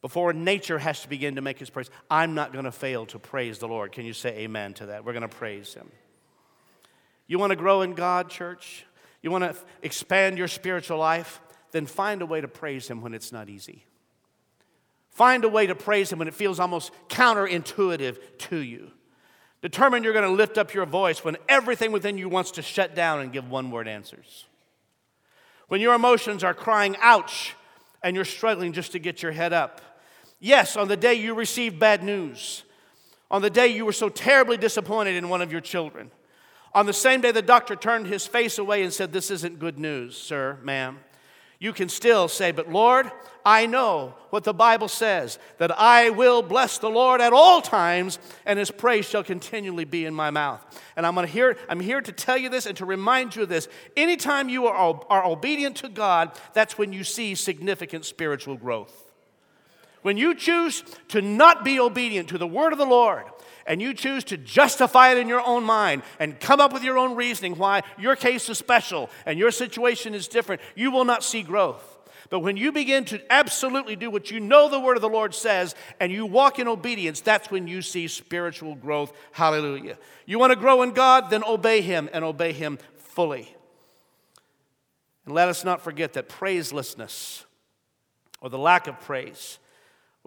before 0.00 0.32
nature 0.32 0.78
has 0.78 1.02
to 1.02 1.08
begin 1.08 1.34
to 1.36 1.40
make 1.40 1.58
his 1.58 1.70
praise, 1.70 1.90
I'm 2.10 2.34
not 2.34 2.52
going 2.52 2.64
to 2.64 2.72
fail 2.72 3.06
to 3.06 3.18
praise 3.18 3.58
the 3.58 3.68
Lord. 3.68 3.92
Can 3.92 4.04
you 4.04 4.12
say 4.12 4.30
amen 4.38 4.74
to 4.74 4.86
that? 4.86 5.04
We're 5.04 5.12
going 5.12 5.22
to 5.22 5.28
praise 5.28 5.74
him. 5.74 5.90
You 7.26 7.38
want 7.38 7.50
to 7.50 7.56
grow 7.56 7.82
in 7.82 7.94
God, 7.94 8.30
church? 8.30 8.86
You 9.22 9.30
want 9.30 9.44
to 9.44 9.56
expand 9.82 10.38
your 10.38 10.48
spiritual 10.48 10.98
life? 10.98 11.40
Then 11.72 11.86
find 11.86 12.22
a 12.22 12.26
way 12.26 12.40
to 12.40 12.48
praise 12.48 12.88
him 12.88 13.02
when 13.02 13.12
it's 13.12 13.32
not 13.32 13.48
easy. 13.48 13.84
Find 15.10 15.44
a 15.44 15.48
way 15.48 15.66
to 15.66 15.74
praise 15.74 16.12
him 16.12 16.20
when 16.20 16.28
it 16.28 16.34
feels 16.34 16.60
almost 16.60 16.92
counterintuitive 17.08 18.18
to 18.38 18.56
you. 18.56 18.92
Determine 19.60 20.04
you're 20.04 20.12
going 20.12 20.24
to 20.24 20.30
lift 20.30 20.56
up 20.56 20.72
your 20.72 20.86
voice 20.86 21.24
when 21.24 21.36
everything 21.48 21.90
within 21.90 22.16
you 22.16 22.28
wants 22.28 22.52
to 22.52 22.62
shut 22.62 22.94
down 22.94 23.20
and 23.20 23.32
give 23.32 23.50
one 23.50 23.72
word 23.72 23.88
answers. 23.88 24.44
When 25.66 25.80
your 25.80 25.94
emotions 25.94 26.44
are 26.44 26.54
crying, 26.54 26.96
ouch, 27.00 27.56
and 28.02 28.14
you're 28.14 28.24
struggling 28.24 28.72
just 28.72 28.92
to 28.92 28.98
get 28.98 29.22
your 29.22 29.32
head 29.32 29.52
up. 29.52 29.80
Yes, 30.40 30.76
on 30.76 30.88
the 30.88 30.96
day 30.96 31.14
you 31.14 31.34
received 31.34 31.78
bad 31.78 32.02
news, 32.02 32.62
on 33.30 33.42
the 33.42 33.50
day 33.50 33.68
you 33.68 33.84
were 33.84 33.92
so 33.92 34.08
terribly 34.08 34.56
disappointed 34.56 35.16
in 35.16 35.28
one 35.28 35.42
of 35.42 35.50
your 35.50 35.60
children, 35.60 36.10
on 36.74 36.86
the 36.86 36.92
same 36.92 37.20
day 37.20 37.32
the 37.32 37.42
doctor 37.42 37.74
turned 37.74 38.06
his 38.06 38.26
face 38.26 38.58
away 38.58 38.82
and 38.82 38.92
said, 38.92 39.12
This 39.12 39.30
isn't 39.30 39.58
good 39.58 39.78
news, 39.78 40.16
sir, 40.16 40.58
ma'am 40.62 40.98
you 41.60 41.72
can 41.72 41.88
still 41.88 42.28
say, 42.28 42.52
But 42.52 42.70
Lord, 42.70 43.10
I 43.44 43.66
know 43.66 44.14
what 44.30 44.44
the 44.44 44.54
Bible 44.54 44.88
says, 44.88 45.38
that 45.58 45.76
I 45.78 46.10
will 46.10 46.42
bless 46.42 46.78
the 46.78 46.90
Lord 46.90 47.20
at 47.20 47.32
all 47.32 47.60
times, 47.60 48.18
and 48.44 48.58
his 48.58 48.70
praise 48.70 49.08
shall 49.08 49.24
continually 49.24 49.84
be 49.84 50.04
in 50.04 50.14
my 50.14 50.30
mouth. 50.30 50.62
And 50.96 51.06
I'm, 51.06 51.14
gonna 51.14 51.26
hear, 51.26 51.56
I'm 51.68 51.80
here 51.80 52.00
to 52.00 52.12
tell 52.12 52.36
you 52.36 52.48
this 52.48 52.66
and 52.66 52.76
to 52.76 52.84
remind 52.84 53.34
you 53.34 53.42
of 53.42 53.48
this. 53.48 53.68
Anytime 53.96 54.48
you 54.48 54.66
are, 54.66 55.00
are 55.08 55.24
obedient 55.24 55.76
to 55.76 55.88
God, 55.88 56.30
that's 56.52 56.78
when 56.78 56.92
you 56.92 57.04
see 57.04 57.34
significant 57.34 58.04
spiritual 58.04 58.56
growth. 58.56 59.08
When 60.02 60.16
you 60.16 60.34
choose 60.34 60.84
to 61.08 61.20
not 61.20 61.64
be 61.64 61.80
obedient 61.80 62.28
to 62.28 62.38
the 62.38 62.46
word 62.46 62.72
of 62.72 62.78
the 62.78 62.84
Lord, 62.84 63.24
and 63.68 63.80
you 63.80 63.94
choose 63.94 64.24
to 64.24 64.36
justify 64.36 65.12
it 65.12 65.18
in 65.18 65.28
your 65.28 65.46
own 65.46 65.62
mind 65.62 66.02
and 66.18 66.40
come 66.40 66.58
up 66.58 66.72
with 66.72 66.82
your 66.82 66.98
own 66.98 67.14
reasoning 67.14 67.56
why 67.56 67.82
your 67.98 68.16
case 68.16 68.48
is 68.48 68.58
special 68.58 69.10
and 69.26 69.38
your 69.38 69.52
situation 69.52 70.14
is 70.14 70.26
different, 70.26 70.60
you 70.74 70.90
will 70.90 71.04
not 71.04 71.22
see 71.22 71.42
growth. 71.42 71.98
But 72.30 72.40
when 72.40 72.56
you 72.56 72.72
begin 72.72 73.04
to 73.06 73.20
absolutely 73.30 73.94
do 73.94 74.10
what 74.10 74.30
you 74.30 74.40
know 74.40 74.68
the 74.68 74.80
word 74.80 74.96
of 74.96 75.02
the 75.02 75.08
Lord 75.08 75.34
says 75.34 75.74
and 76.00 76.10
you 76.10 76.26
walk 76.26 76.58
in 76.58 76.66
obedience, 76.66 77.20
that's 77.20 77.50
when 77.50 77.68
you 77.68 77.80
see 77.82 78.08
spiritual 78.08 78.74
growth. 78.74 79.12
Hallelujah. 79.32 79.98
You 80.26 80.38
want 80.38 80.52
to 80.52 80.58
grow 80.58 80.82
in 80.82 80.92
God? 80.92 81.30
Then 81.30 81.44
obey 81.44 81.80
Him 81.80 82.08
and 82.12 82.24
obey 82.24 82.52
Him 82.52 82.78
fully. 82.96 83.54
And 85.26 85.34
let 85.34 85.48
us 85.48 85.64
not 85.64 85.82
forget 85.82 86.14
that 86.14 86.28
praiselessness 86.28 87.44
or 88.40 88.48
the 88.50 88.58
lack 88.58 88.86
of 88.86 88.98
praise 89.00 89.58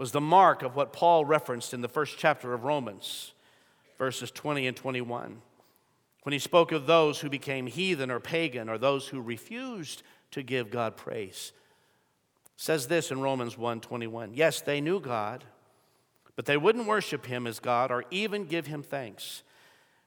was 0.02 0.12
the 0.12 0.20
mark 0.20 0.64
of 0.64 0.76
what 0.76 0.91
Paul 0.91 1.26
referenced 1.26 1.76
in 1.76 1.82
the 1.82 1.88
first 1.88 2.18
chapter 2.18 2.56
of 2.56 2.64
Romans, 2.64 3.34
verses 3.99 4.32
20 4.32 4.66
and 4.66 4.76
21. 4.76 5.43
When 6.24 6.34
he 6.34 6.39
spoke 6.39 6.72
of 6.72 6.88
those 6.88 7.20
who 7.20 7.30
became 7.30 7.68
heathen 7.68 8.10
or 8.10 8.20
pagan 8.20 8.68
or 8.68 8.80
those 8.80 9.10
who 9.10 9.22
refused 9.22 10.02
to 10.32 10.41
give 10.41 10.72
God 10.72 10.97
praise. 10.97 11.52
says 12.56 12.88
this 12.88 13.12
in 13.12 13.22
Romans 13.22 13.60
1:21. 13.60 14.34
Yes, 14.34 14.60
they 14.60 14.82
knew 14.82 14.99
God, 14.99 15.45
but 16.36 16.47
they 16.47 16.58
wouldn't 16.58 16.88
worship 16.88 17.28
him 17.28 17.45
as 17.45 17.60
God 17.60 17.91
or 17.91 18.04
even 18.10 18.45
give 18.45 18.66
him 18.66 18.82
thanks. 18.82 19.43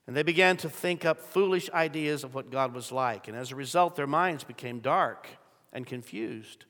And 0.09 0.17
they 0.17 0.25
began 0.25 0.57
to 0.57 0.69
think 0.69 1.05
up 1.05 1.21
foolish 1.21 1.71
ideas 1.71 2.25
of 2.25 2.35
what 2.35 2.51
God 2.51 2.75
was 2.75 2.91
like, 2.91 3.29
and 3.29 3.37
as 3.37 3.53
a 3.53 3.57
result 3.57 3.95
their 3.95 4.09
minds 4.09 4.43
became 4.43 4.81
dark 4.81 5.29
and 5.73 5.87
confused. 5.87 6.65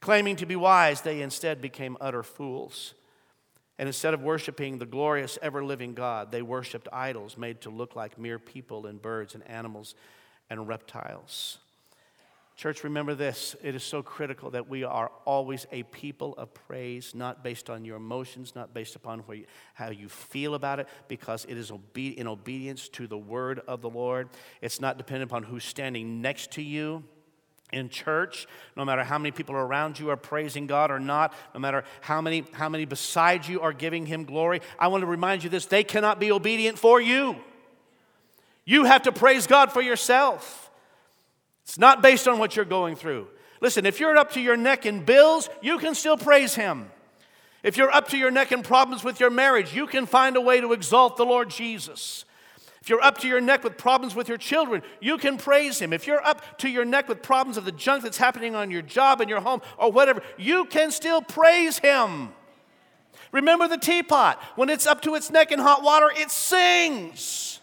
Claiming 0.00 0.36
to 0.36 0.46
be 0.46 0.56
wise, 0.56 1.02
they 1.02 1.20
instead 1.20 1.60
became 1.60 1.96
utter 2.00 2.22
fools. 2.22 2.94
And 3.78 3.86
instead 3.86 4.12
of 4.12 4.22
worshiping 4.22 4.78
the 4.78 4.86
glorious, 4.86 5.38
ever 5.40 5.64
living 5.64 5.94
God, 5.94 6.32
they 6.32 6.42
worshiped 6.42 6.88
idols 6.92 7.36
made 7.36 7.62
to 7.62 7.70
look 7.70 7.96
like 7.96 8.18
mere 8.18 8.38
people 8.38 8.86
and 8.86 9.00
birds 9.00 9.34
and 9.34 9.46
animals 9.48 9.94
and 10.50 10.68
reptiles. 10.68 11.58
Church, 12.56 12.84
remember 12.84 13.14
this. 13.14 13.56
It 13.62 13.74
is 13.74 13.82
so 13.82 14.02
critical 14.02 14.50
that 14.50 14.68
we 14.68 14.84
are 14.84 15.10
always 15.24 15.66
a 15.72 15.82
people 15.84 16.34
of 16.36 16.52
praise, 16.52 17.14
not 17.14 17.42
based 17.42 17.70
on 17.70 17.86
your 17.86 17.96
emotions, 17.96 18.54
not 18.54 18.74
based 18.74 18.96
upon 18.96 19.24
you, 19.32 19.46
how 19.72 19.88
you 19.88 20.10
feel 20.10 20.54
about 20.54 20.78
it, 20.78 20.86
because 21.08 21.46
it 21.46 21.56
is 21.56 21.70
obe- 21.70 22.18
in 22.18 22.26
obedience 22.26 22.90
to 22.90 23.06
the 23.06 23.16
word 23.16 23.62
of 23.66 23.80
the 23.80 23.88
Lord. 23.88 24.28
It's 24.60 24.78
not 24.78 24.98
dependent 24.98 25.30
upon 25.30 25.44
who's 25.44 25.64
standing 25.64 26.20
next 26.20 26.50
to 26.52 26.62
you 26.62 27.02
in 27.72 27.88
church, 27.88 28.46
no 28.76 28.84
matter 28.84 29.04
how 29.04 29.18
many 29.18 29.30
people 29.30 29.54
around 29.54 29.98
you 29.98 30.10
are 30.10 30.16
praising 30.16 30.66
God 30.66 30.90
or 30.90 30.98
not, 30.98 31.32
no 31.54 31.60
matter 31.60 31.84
how 32.00 32.20
many, 32.20 32.44
how 32.52 32.68
many 32.68 32.84
beside 32.84 33.46
you 33.46 33.60
are 33.60 33.72
giving 33.72 34.06
Him 34.06 34.24
glory, 34.24 34.60
I 34.78 34.88
want 34.88 35.02
to 35.02 35.06
remind 35.06 35.44
you 35.44 35.50
this 35.50 35.66
they 35.66 35.84
cannot 35.84 36.18
be 36.18 36.32
obedient 36.32 36.78
for 36.78 37.00
you. 37.00 37.36
You 38.64 38.84
have 38.84 39.02
to 39.02 39.12
praise 39.12 39.46
God 39.46 39.72
for 39.72 39.82
yourself. 39.82 40.70
It's 41.64 41.78
not 41.78 42.02
based 42.02 42.26
on 42.26 42.38
what 42.38 42.56
you're 42.56 42.64
going 42.64 42.96
through. 42.96 43.28
Listen, 43.60 43.86
if 43.86 44.00
you're 44.00 44.16
up 44.16 44.32
to 44.32 44.40
your 44.40 44.56
neck 44.56 44.86
in 44.86 45.04
bills, 45.04 45.48
you 45.60 45.78
can 45.78 45.94
still 45.94 46.16
praise 46.16 46.54
Him. 46.54 46.90
If 47.62 47.76
you're 47.76 47.90
up 47.90 48.08
to 48.08 48.16
your 48.16 48.30
neck 48.30 48.52
in 48.52 48.62
problems 48.62 49.04
with 49.04 49.20
your 49.20 49.30
marriage, 49.30 49.74
you 49.74 49.86
can 49.86 50.06
find 50.06 50.36
a 50.36 50.40
way 50.40 50.60
to 50.60 50.72
exalt 50.72 51.16
the 51.16 51.26
Lord 51.26 51.50
Jesus. 51.50 52.24
If 52.82 52.88
you're 52.88 53.02
up 53.02 53.18
to 53.18 53.28
your 53.28 53.40
neck 53.40 53.62
with 53.62 53.76
problems 53.76 54.14
with 54.14 54.28
your 54.28 54.38
children, 54.38 54.82
you 55.00 55.18
can 55.18 55.36
praise 55.36 55.78
Him. 55.78 55.92
If 55.92 56.06
you're 56.06 56.24
up 56.24 56.58
to 56.58 56.68
your 56.68 56.84
neck 56.84 57.08
with 57.08 57.22
problems 57.22 57.56
of 57.56 57.64
the 57.64 57.72
junk 57.72 58.02
that's 58.02 58.16
happening 58.16 58.54
on 58.54 58.70
your 58.70 58.82
job 58.82 59.20
and 59.20 59.28
your 59.28 59.40
home 59.40 59.60
or 59.76 59.92
whatever, 59.92 60.22
you 60.38 60.64
can 60.64 60.90
still 60.90 61.20
praise 61.20 61.78
Him. 61.78 62.30
Remember 63.32 63.68
the 63.68 63.76
teapot. 63.76 64.42
When 64.56 64.70
it's 64.70 64.86
up 64.86 65.02
to 65.02 65.14
its 65.14 65.30
neck 65.30 65.52
in 65.52 65.58
hot 65.58 65.82
water, 65.82 66.10
it 66.16 66.30
sings. 66.30 67.60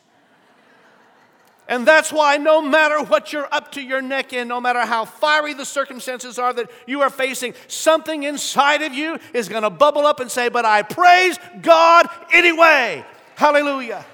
And 1.68 1.86
that's 1.86 2.13
why, 2.13 2.38
no 2.38 2.61
matter 2.61 3.03
what 3.03 3.34
you're 3.34 3.51
up 3.51 3.74
to 3.74 3.82
your 3.82 4.01
neck 4.01 4.32
in, 4.32 4.47
no 4.47 4.61
matter 4.61 4.86
how 4.86 5.03
fiery 5.03 5.53
the 5.53 5.65
circumstances 5.65 6.39
are 6.39 6.53
that 6.53 6.72
you 6.86 7.01
are 7.01 7.09
facing, 7.09 7.55
something 7.68 8.24
inside 8.24 8.84
of 8.84 8.93
you 8.93 9.18
is 9.34 9.49
going 9.49 9.63
to 9.63 9.70
bubble 9.70 10.05
up 10.05 10.22
and 10.22 10.32
say, 10.32 10.47
But 10.47 10.63
I 10.63 10.84
praise 10.84 11.38
God 11.61 12.07
anyway. 12.32 13.03
Hallelujah. 13.36 14.05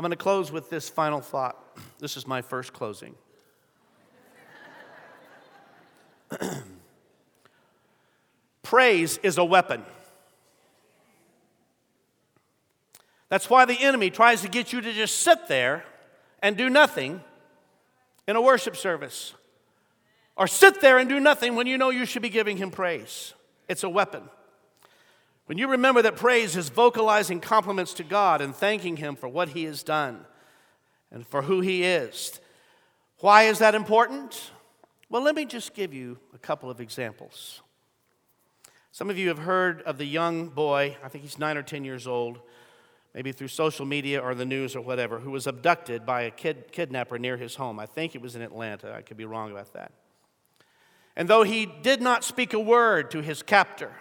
I'm 0.00 0.02
going 0.02 0.12
to 0.12 0.16
close 0.16 0.50
with 0.50 0.70
this 0.70 0.88
final 0.88 1.20
thought. 1.20 1.62
This 1.98 2.16
is 2.16 2.26
my 2.26 2.40
first 2.40 2.72
closing. 2.72 3.14
Praise 8.62 9.18
is 9.18 9.36
a 9.36 9.44
weapon. 9.44 9.82
That's 13.28 13.50
why 13.50 13.66
the 13.66 13.78
enemy 13.78 14.08
tries 14.08 14.40
to 14.40 14.48
get 14.48 14.72
you 14.72 14.80
to 14.80 14.90
just 14.90 15.18
sit 15.18 15.48
there 15.48 15.84
and 16.42 16.56
do 16.56 16.70
nothing 16.70 17.20
in 18.26 18.36
a 18.36 18.40
worship 18.40 18.76
service, 18.76 19.34
or 20.34 20.46
sit 20.46 20.80
there 20.80 20.96
and 20.96 21.10
do 21.10 21.20
nothing 21.20 21.56
when 21.56 21.66
you 21.66 21.76
know 21.76 21.90
you 21.90 22.06
should 22.06 22.22
be 22.22 22.30
giving 22.30 22.56
him 22.56 22.70
praise. 22.70 23.34
It's 23.68 23.84
a 23.84 23.90
weapon. 23.90 24.22
When 25.50 25.58
you 25.58 25.66
remember 25.66 26.00
that 26.02 26.14
praise 26.14 26.56
is 26.56 26.68
vocalizing 26.68 27.40
compliments 27.40 27.92
to 27.94 28.04
God 28.04 28.40
and 28.40 28.54
thanking 28.54 28.98
Him 28.98 29.16
for 29.16 29.26
what 29.26 29.48
He 29.48 29.64
has 29.64 29.82
done 29.82 30.24
and 31.10 31.26
for 31.26 31.42
who 31.42 31.60
He 31.60 31.82
is, 31.82 32.40
why 33.18 33.42
is 33.42 33.58
that 33.58 33.74
important? 33.74 34.52
Well, 35.08 35.22
let 35.22 35.34
me 35.34 35.44
just 35.44 35.74
give 35.74 35.92
you 35.92 36.18
a 36.32 36.38
couple 36.38 36.70
of 36.70 36.80
examples. 36.80 37.62
Some 38.92 39.10
of 39.10 39.18
you 39.18 39.26
have 39.26 39.40
heard 39.40 39.82
of 39.82 39.98
the 39.98 40.04
young 40.04 40.50
boy, 40.50 40.96
I 41.02 41.08
think 41.08 41.24
he's 41.24 41.36
nine 41.36 41.56
or 41.56 41.64
10 41.64 41.84
years 41.84 42.06
old, 42.06 42.38
maybe 43.12 43.32
through 43.32 43.48
social 43.48 43.84
media 43.84 44.20
or 44.20 44.36
the 44.36 44.46
news 44.46 44.76
or 44.76 44.82
whatever, 44.82 45.18
who 45.18 45.32
was 45.32 45.48
abducted 45.48 46.06
by 46.06 46.22
a 46.22 46.30
kid, 46.30 46.70
kidnapper 46.70 47.18
near 47.18 47.36
his 47.36 47.56
home. 47.56 47.80
I 47.80 47.86
think 47.86 48.14
it 48.14 48.22
was 48.22 48.36
in 48.36 48.42
Atlanta. 48.42 48.94
I 48.94 49.02
could 49.02 49.16
be 49.16 49.24
wrong 49.24 49.50
about 49.50 49.72
that. 49.72 49.90
And 51.16 51.26
though 51.26 51.42
he 51.42 51.66
did 51.66 52.00
not 52.00 52.22
speak 52.22 52.52
a 52.52 52.60
word 52.60 53.10
to 53.10 53.20
his 53.20 53.42
captor, 53.42 53.96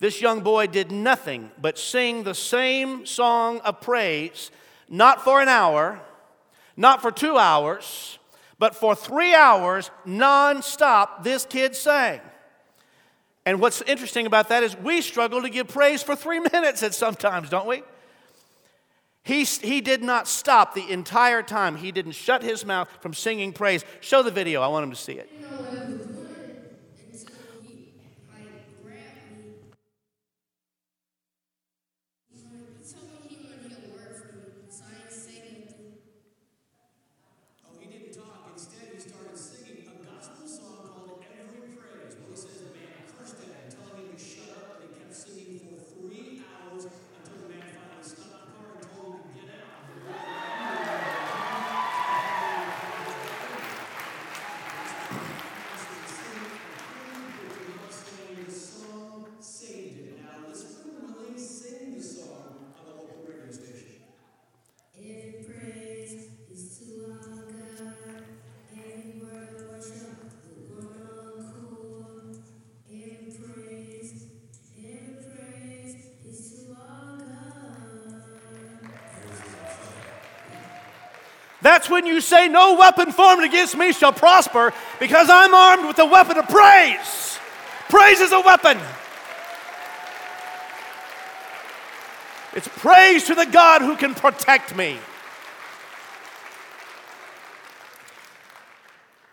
this 0.00 0.20
young 0.20 0.40
boy 0.40 0.66
did 0.66 0.90
nothing 0.90 1.50
but 1.60 1.78
sing 1.78 2.22
the 2.22 2.34
same 2.34 3.04
song 3.04 3.60
of 3.60 3.80
praise, 3.82 4.50
not 4.88 5.22
for 5.22 5.40
an 5.40 5.48
hour, 5.48 6.00
not 6.76 7.02
for 7.02 7.10
two 7.10 7.36
hours, 7.36 8.18
but 8.58 8.74
for 8.74 8.94
three 8.94 9.34
hours 9.34 9.90
nonstop. 10.06 11.22
This 11.22 11.44
kid 11.44 11.76
sang. 11.76 12.20
And 13.44 13.60
what's 13.60 13.82
interesting 13.82 14.26
about 14.26 14.48
that 14.48 14.62
is 14.62 14.76
we 14.76 15.02
struggle 15.02 15.42
to 15.42 15.50
give 15.50 15.68
praise 15.68 16.02
for 16.02 16.16
three 16.16 16.40
minutes 16.52 16.82
at 16.82 16.94
sometimes, 16.94 17.50
don't 17.50 17.66
we? 17.66 17.82
He, 19.22 19.44
he 19.44 19.82
did 19.82 20.02
not 20.02 20.26
stop 20.26 20.74
the 20.74 20.90
entire 20.90 21.42
time. 21.42 21.76
He 21.76 21.92
didn't 21.92 22.12
shut 22.12 22.42
his 22.42 22.64
mouth 22.64 22.88
from 23.00 23.12
singing 23.12 23.52
praise. 23.52 23.84
Show 24.00 24.22
the 24.22 24.30
video. 24.30 24.62
I 24.62 24.68
want 24.68 24.84
him 24.84 24.90
to 24.90 24.96
see 24.96 25.12
it. 25.12 25.30
When 82.00 82.14
you 82.14 82.20
say, 82.22 82.48
No 82.48 82.76
weapon 82.76 83.12
formed 83.12 83.44
against 83.44 83.76
me 83.76 83.92
shall 83.92 84.12
prosper 84.12 84.72
because 84.98 85.28
I'm 85.30 85.52
armed 85.52 85.86
with 85.86 85.96
the 85.96 86.06
weapon 86.06 86.38
of 86.38 86.48
praise. 86.48 87.38
Praise 87.90 88.20
is 88.20 88.32
a 88.32 88.40
weapon. 88.40 88.78
It's 92.54 92.68
praise 92.68 93.24
to 93.24 93.34
the 93.34 93.46
God 93.46 93.82
who 93.82 93.96
can 93.96 94.14
protect 94.14 94.74
me. 94.74 94.98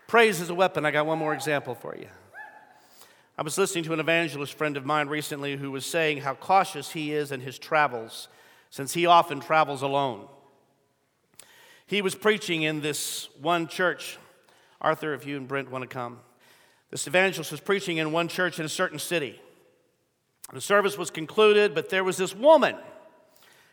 Praise 0.06 0.40
is 0.40 0.50
a 0.50 0.54
weapon. 0.54 0.84
I 0.84 0.90
got 0.90 1.06
one 1.06 1.18
more 1.18 1.34
example 1.34 1.74
for 1.74 1.96
you. 1.96 2.08
I 3.36 3.42
was 3.42 3.56
listening 3.56 3.84
to 3.84 3.92
an 3.92 4.00
evangelist 4.00 4.54
friend 4.54 4.76
of 4.76 4.84
mine 4.84 5.08
recently 5.08 5.56
who 5.56 5.70
was 5.70 5.86
saying 5.86 6.18
how 6.18 6.34
cautious 6.34 6.90
he 6.90 7.12
is 7.12 7.32
in 7.32 7.40
his 7.40 7.58
travels 7.58 8.28
since 8.70 8.92
he 8.92 9.06
often 9.06 9.40
travels 9.40 9.80
alone. 9.80 10.28
He 11.88 12.02
was 12.02 12.14
preaching 12.14 12.64
in 12.64 12.82
this 12.82 13.30
one 13.40 13.66
church. 13.66 14.18
Arthur, 14.78 15.14
if 15.14 15.24
you 15.24 15.38
and 15.38 15.48
Brent 15.48 15.70
want 15.70 15.82
to 15.82 15.88
come. 15.88 16.18
This 16.90 17.06
evangelist 17.06 17.50
was 17.50 17.60
preaching 17.60 17.96
in 17.96 18.12
one 18.12 18.28
church 18.28 18.58
in 18.58 18.66
a 18.66 18.68
certain 18.68 18.98
city. 18.98 19.40
The 20.52 20.60
service 20.60 20.98
was 20.98 21.10
concluded, 21.10 21.74
but 21.74 21.88
there 21.88 22.04
was 22.04 22.18
this 22.18 22.34
woman 22.34 22.76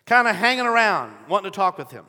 kind 0.05 0.30
of 0.30 0.36
hanging 0.38 0.66
around, 0.66 1.13
wanting 1.28 1.51
to 1.51 1.55
talk 1.55 1.78
with 1.78 1.91
him. 1.91 2.05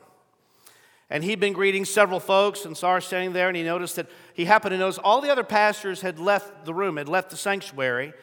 And 1.09 1.25
he'd 1.25 1.41
been 1.41 1.51
greeting 1.51 1.83
several 1.83 2.21
folks 2.21 2.63
and 2.63 2.77
saw 2.77 2.93
her 2.93 3.01
standing 3.01 3.33
there, 3.33 3.49
and 3.49 3.57
he 3.57 3.63
noticed 3.63 3.97
that 3.97 4.07
he 4.33 4.45
happened 4.45 4.71
to 4.71 4.77
notice 4.77 4.97
all 4.97 5.19
the 5.19 5.29
other 5.29 5.43
pastors 5.43 5.99
had 5.99 6.19
left 6.19 6.63
the 6.63 6.73
room, 6.73 6.95
had 6.95 7.09
left 7.09 7.31
the 7.31 7.37
sanctuary, 7.37 8.13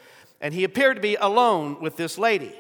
and 0.41 0.55
he 0.55 0.65
appeared 0.65 0.97
to 0.97 1.03
be 1.03 1.17
alone 1.17 1.83
with 1.83 1.97
this 1.97 2.17
lady. 2.17 2.55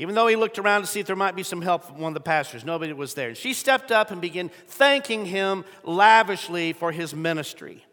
Even 0.00 0.14
though 0.14 0.28
he 0.28 0.34
looked 0.34 0.58
around 0.58 0.80
to 0.80 0.86
see 0.86 1.00
if 1.00 1.06
there 1.06 1.14
might 1.14 1.36
be 1.36 1.42
some 1.42 1.60
help 1.60 1.84
from 1.84 1.98
one 1.98 2.08
of 2.08 2.14
the 2.14 2.20
pastors, 2.20 2.64
nobody 2.64 2.94
was 2.94 3.12
there. 3.12 3.28
And 3.28 3.36
she 3.36 3.52
stepped 3.52 3.92
up 3.92 4.10
and 4.10 4.18
began 4.18 4.50
thanking 4.66 5.26
him 5.26 5.62
lavishly 5.84 6.72
for 6.72 6.90
his 6.90 7.14
ministry. 7.14 7.84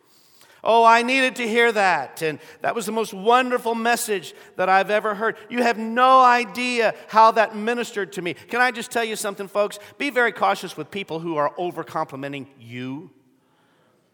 Oh, 0.63 0.85
I 0.85 1.01
needed 1.01 1.35
to 1.35 1.45
hear 1.45 1.69
that. 1.73 2.21
And 2.21 2.39
that 2.61 2.73
was 2.73 2.85
the 2.85 2.93
most 2.93 3.13
wonderful 3.13 3.75
message 3.75 4.33
that 4.55 4.69
I've 4.69 4.89
ever 4.89 5.15
heard. 5.15 5.35
You 5.49 5.63
have 5.63 5.77
no 5.77 6.21
idea 6.21 6.95
how 7.09 7.31
that 7.31 7.57
ministered 7.57 8.13
to 8.13 8.21
me. 8.21 8.35
Can 8.35 8.61
I 8.61 8.71
just 8.71 8.89
tell 8.89 9.03
you 9.03 9.17
something, 9.17 9.49
folks? 9.49 9.77
Be 9.97 10.09
very 10.09 10.31
cautious 10.31 10.77
with 10.77 10.89
people 10.89 11.19
who 11.19 11.35
are 11.35 11.53
over 11.57 11.83
complimenting 11.83 12.47
you. 12.57 13.11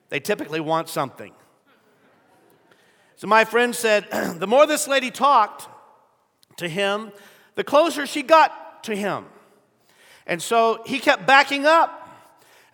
They 0.10 0.20
typically 0.20 0.62
want 0.62 0.90
something. 0.90 1.32
So 3.18 3.28
my 3.28 3.46
friend 3.46 3.76
said, 3.76 4.08
the 4.40 4.48
more 4.48 4.66
this 4.66 4.88
lady 4.88 5.12
talked 5.12 5.68
to 6.58 6.68
him, 6.68 7.12
the 7.56 7.64
closer 7.64 8.06
she 8.06 8.24
got 8.24 8.84
to 8.84 8.96
him. 8.96 9.26
And 10.26 10.42
so 10.42 10.82
he 10.86 11.00
kept 11.00 11.26
backing 11.26 11.66
up. 11.66 12.00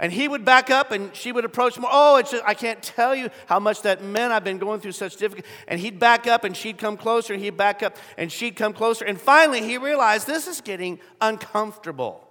And 0.02 0.14
he 0.14 0.30
would 0.30 0.46
back 0.46 0.70
up 0.70 0.92
and 0.92 1.14
she 1.14 1.34
would 1.34 1.44
approach 1.44 1.78
more. 1.78 1.90
Oh, 1.92 2.16
it's 2.16 2.32
just, 2.32 2.44
I 2.46 2.54
can't 2.54 2.82
tell 2.82 3.14
you 3.14 3.30
how 3.48 3.60
much 3.60 3.82
that 3.82 4.02
meant. 4.02 4.32
I've 4.32 4.46
been 4.46 4.58
going 4.58 4.80
through 4.80 4.94
such 4.94 5.18
difficulty. 5.18 5.48
And 5.68 5.78
he'd 5.78 6.00
back 6.00 6.26
up 6.26 6.46
and 6.46 6.56
she'd 6.56 6.78
come 6.78 6.96
closer 6.96 7.34
and 7.34 7.44
he'd 7.44 7.58
back 7.58 7.84
up 7.84 7.98
and 8.18 8.32
she'd 8.32 8.56
come 8.56 8.72
closer. 8.72 9.04
And 9.04 9.20
finally 9.20 9.62
he 9.62 9.78
realized 9.78 10.26
this 10.26 10.48
is 10.48 10.62
getting 10.62 11.00
uncomfortable. 11.20 12.26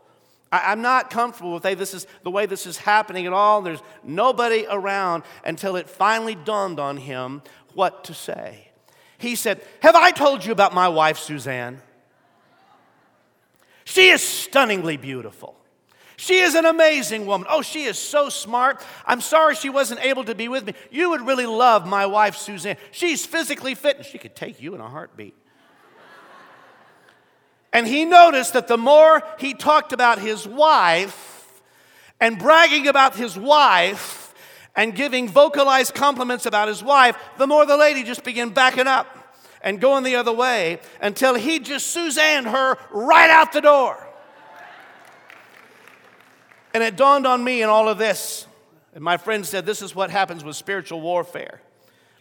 I, 0.50 0.72
am 0.72 0.80
not 0.80 1.10
comfortable 1.10 1.52
with 1.52 1.62
hey, 1.62 1.74
this 1.74 1.92
is 1.92 2.06
the 2.22 2.30
way 2.30 2.46
this 2.46 2.66
is 2.66 2.78
happening 2.78 3.26
at 3.26 3.34
all. 3.34 3.60
There's 3.60 3.82
nobody 4.02 4.66
around 4.70 5.24
until 5.44 5.76
it 5.76 5.90
finally 5.90 6.36
dawned 6.36 6.80
on 6.80 6.96
him 6.96 7.42
what 7.74 8.04
to 8.04 8.14
say. 8.14 8.68
He 9.18 9.34
said, 9.34 9.60
Have 9.82 9.94
I 9.94 10.10
told 10.10 10.42
you 10.42 10.52
about 10.52 10.72
my 10.72 10.88
wife, 10.88 11.18
Suzanne? 11.18 11.82
She 13.88 14.10
is 14.10 14.22
stunningly 14.22 14.98
beautiful. 14.98 15.56
She 16.18 16.40
is 16.40 16.54
an 16.54 16.66
amazing 16.66 17.24
woman. 17.24 17.46
Oh, 17.48 17.62
she 17.62 17.84
is 17.84 17.98
so 17.98 18.28
smart. 18.28 18.84
I'm 19.06 19.22
sorry 19.22 19.54
she 19.54 19.70
wasn't 19.70 20.04
able 20.04 20.24
to 20.24 20.34
be 20.34 20.46
with 20.46 20.66
me. 20.66 20.74
You 20.90 21.08
would 21.08 21.22
really 21.22 21.46
love 21.46 21.86
my 21.86 22.04
wife, 22.04 22.36
Suzanne. 22.36 22.76
She's 22.90 23.24
physically 23.24 23.74
fit, 23.74 23.96
and 23.96 24.04
she 24.04 24.18
could 24.18 24.36
take 24.36 24.60
you 24.60 24.74
in 24.74 24.82
a 24.82 24.88
heartbeat. 24.90 25.34
And 27.72 27.86
he 27.86 28.04
noticed 28.04 28.52
that 28.52 28.68
the 28.68 28.76
more 28.76 29.22
he 29.38 29.54
talked 29.54 29.94
about 29.94 30.18
his 30.18 30.46
wife 30.46 31.62
and 32.20 32.38
bragging 32.38 32.88
about 32.88 33.16
his 33.16 33.38
wife 33.38 34.34
and 34.76 34.94
giving 34.94 35.30
vocalized 35.30 35.94
compliments 35.94 36.44
about 36.44 36.68
his 36.68 36.84
wife, 36.84 37.16
the 37.38 37.46
more 37.46 37.64
the 37.64 37.78
lady 37.78 38.02
just 38.02 38.22
began 38.22 38.50
backing 38.50 38.86
up 38.86 39.17
and 39.62 39.80
going 39.80 40.04
the 40.04 40.16
other 40.16 40.32
way 40.32 40.80
until 41.00 41.34
he 41.34 41.58
just 41.58 41.88
Suzanne 41.88 42.44
her 42.44 42.76
right 42.90 43.30
out 43.30 43.52
the 43.52 43.60
door. 43.60 44.04
And 46.74 46.82
it 46.82 46.96
dawned 46.96 47.26
on 47.26 47.42
me 47.42 47.62
in 47.62 47.68
all 47.68 47.88
of 47.88 47.98
this, 47.98 48.46
and 48.94 49.02
my 49.02 49.16
friend 49.16 49.44
said, 49.44 49.66
This 49.66 49.82
is 49.82 49.94
what 49.94 50.10
happens 50.10 50.44
with 50.44 50.56
spiritual 50.56 51.00
warfare. 51.00 51.60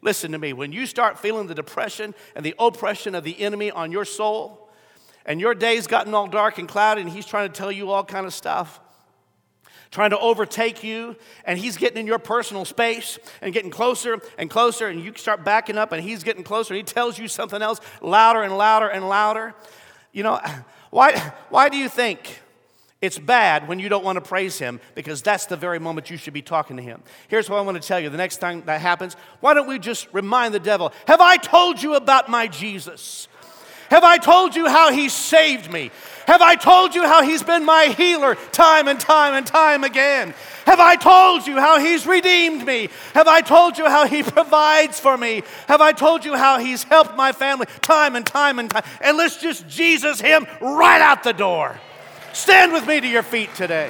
Listen 0.01 0.31
to 0.31 0.37
me, 0.37 0.53
when 0.53 0.71
you 0.71 0.85
start 0.85 1.19
feeling 1.19 1.47
the 1.47 1.55
depression 1.55 2.13
and 2.35 2.45
the 2.45 2.55
oppression 2.59 3.15
of 3.15 3.23
the 3.23 3.39
enemy 3.41 3.71
on 3.71 3.91
your 3.91 4.05
soul, 4.05 4.69
and 5.25 5.41
your 5.41 5.53
day's 5.53 5.87
gotten 5.87 6.13
all 6.13 6.27
dark 6.27 6.57
and 6.57 6.69
cloudy, 6.69 7.01
and 7.01 7.09
he's 7.09 7.25
trying 7.25 7.49
to 7.49 7.53
tell 7.53 7.71
you 7.71 7.91
all 7.91 8.05
kind 8.05 8.25
of 8.25 8.33
stuff, 8.33 8.79
trying 9.91 10.09
to 10.09 10.19
overtake 10.19 10.83
you, 10.83 11.15
and 11.45 11.57
he's 11.57 11.77
getting 11.77 11.99
in 11.99 12.07
your 12.07 12.19
personal 12.19 12.65
space 12.65 13.19
and 13.41 13.53
getting 13.53 13.71
closer 13.71 14.19
and 14.37 14.49
closer, 14.49 14.87
and 14.87 15.03
you 15.03 15.13
start 15.15 15.43
backing 15.43 15.77
up, 15.77 15.91
and 15.91 16.03
he's 16.03 16.23
getting 16.23 16.43
closer, 16.43 16.73
and 16.73 16.77
he 16.77 16.93
tells 16.93 17.17
you 17.17 17.27
something 17.27 17.61
else 17.61 17.79
louder 18.01 18.41
and 18.41 18.57
louder 18.57 18.87
and 18.87 19.07
louder. 19.07 19.53
You 20.11 20.23
know, 20.23 20.39
why, 20.89 21.17
why 21.49 21.69
do 21.69 21.77
you 21.77 21.89
think 21.89 22.41
it's 22.99 23.19
bad 23.19 23.67
when 23.67 23.77
you 23.77 23.89
don't 23.89 24.03
want 24.03 24.15
to 24.15 24.21
praise 24.21 24.57
him 24.57 24.79
because 24.95 25.21
that's 25.21 25.45
the 25.45 25.55
very 25.55 25.77
moment 25.77 26.09
you 26.09 26.17
should 26.17 26.33
be 26.33 26.41
talking 26.41 26.77
to 26.77 26.83
him. 26.83 27.03
Here's 27.27 27.47
what 27.47 27.57
I 27.57 27.61
want 27.61 27.79
to 27.79 27.87
tell 27.87 27.99
you 27.99 28.09
the 28.09 28.17
next 28.17 28.37
time 28.37 28.63
that 28.65 28.81
happens, 28.81 29.15
why 29.39 29.53
don't 29.53 29.67
we 29.67 29.77
just 29.77 30.07
remind 30.13 30.53
the 30.53 30.59
devil, 30.59 30.91
Have 31.05 31.21
I 31.21 31.37
told 31.37 31.81
you 31.81 31.93
about 31.95 32.27
my 32.27 32.47
Jesus? 32.47 33.27
Have 33.91 34.03
I 34.03 34.17
told 34.17 34.55
you 34.55 34.67
how 34.67 34.91
he 34.91 35.09
saved 35.09 35.71
me? 35.71 35.91
Have 36.27 36.41
I 36.41 36.55
told 36.55 36.93
you 36.93 37.03
how 37.03 37.23
he's 37.23 37.41
been 37.41 37.63
my 37.63 37.85
healer 37.85 38.35
time 38.51 38.89
and 38.89 38.99
time 38.99 39.33
and 39.33 39.47
time 39.47 39.85
again? 39.85 40.33
Have 40.65 40.81
I 40.81 40.97
told 40.97 41.47
you 41.47 41.57
how 41.57 41.79
he's 41.79 42.05
redeemed 42.05 42.65
me? 42.65 42.89
Have 43.13 43.29
I 43.29 43.39
told 43.39 43.77
you 43.77 43.85
how 43.85 44.05
he 44.05 44.23
provides 44.37 44.99
for 44.99 45.17
me? 45.17 45.43
Have 45.69 45.79
I 45.79 45.93
told 45.93 46.25
you 46.25 46.35
how 46.35 46.59
he's 46.59 46.83
helped 46.83 47.15
my 47.15 47.31
family 47.31 47.65
time 47.81 48.17
and 48.17 48.25
time 48.25 48.59
and 48.59 48.69
time? 48.69 48.83
And 48.99 49.15
let's 49.15 49.41
just 49.41 49.69
Jesus 49.69 50.19
him 50.19 50.45
right 50.59 50.99
out 50.99 51.23
the 51.23 51.31
door. 51.31 51.79
Stand 52.33 52.73
with 52.73 52.85
me 52.85 52.99
to 52.99 53.07
your 53.07 53.23
feet 53.23 53.55
today. 53.55 53.89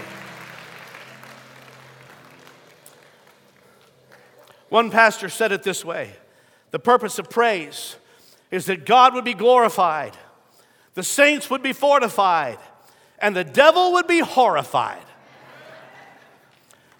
One 4.69 4.91
pastor 4.91 5.27
said 5.27 5.51
it 5.51 5.63
this 5.63 5.83
way 5.83 6.13
The 6.69 6.77
purpose 6.77 7.17
of 7.17 7.31
praise 7.31 7.95
is 8.51 8.67
that 8.67 8.85
God 8.85 9.15
would 9.15 9.25
be 9.25 9.33
glorified, 9.33 10.15
the 10.98 11.04
saints 11.04 11.48
would 11.52 11.62
be 11.62 11.74
fortified, 11.74 12.58
and 13.20 13.36
the 13.36 13.43
devil 13.43 13.93
would 13.93 14.08
be 14.08 14.18
horrified. 14.18 15.06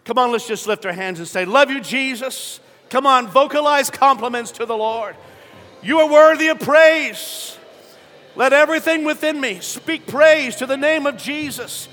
Come 0.06 0.20
on, 0.20 0.32
let's 0.32 0.48
just 0.48 0.68
lift 0.68 0.86
our 0.86 0.94
hands 0.94 1.18
and 1.18 1.28
say, 1.28 1.46
Love 1.46 1.72
you, 1.72 1.82
Jesus. 1.82 2.60
Come 2.92 3.08
on, 3.08 3.26
vocalize 3.26 3.90
compliments 3.90 4.52
to 4.52 4.68
the 4.68 4.78
Lord. 4.78 5.16
You 5.82 5.98
are 5.98 6.12
worthy 6.12 6.50
of 6.50 6.60
praise. 6.60 7.58
Let 8.36 8.54
everything 8.54 9.04
within 9.04 9.42
me 9.42 9.62
speak 9.62 10.06
praise 10.06 10.58
to 10.58 10.68
the 10.68 10.78
name 10.78 11.08
of 11.08 11.18
Jesus. 11.18 11.90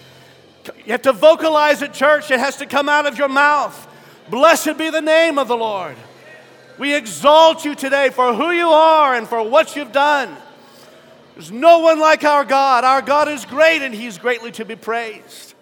You 0.84 0.92
have 0.92 1.02
to 1.02 1.14
vocalize 1.14 1.80
it, 1.80 1.94
church. 1.94 2.30
It 2.30 2.38
has 2.38 2.58
to 2.58 2.66
come 2.66 2.90
out 2.90 3.06
of 3.06 3.16
your 3.16 3.30
mouth. 3.30 3.88
Blessed 4.28 4.76
be 4.76 4.90
the 4.90 5.00
name 5.00 5.38
of 5.38 5.48
the 5.48 5.56
Lord. 5.56 5.96
We 6.78 6.94
exalt 6.94 7.64
you 7.64 7.74
today 7.74 8.10
for 8.10 8.34
who 8.34 8.50
you 8.50 8.68
are 8.68 9.14
and 9.14 9.26
for 9.26 9.42
what 9.42 9.74
you've 9.74 9.92
done. 9.92 10.36
There's 11.34 11.50
no 11.50 11.80
one 11.80 11.98
like 11.98 12.24
our 12.24 12.44
God. 12.44 12.84
Our 12.84 13.02
God 13.02 13.28
is 13.28 13.44
great 13.44 13.82
and 13.82 13.94
He's 13.94 14.18
greatly 14.18 14.52
to 14.52 14.64
be 14.64 14.76
praised. 14.76 15.53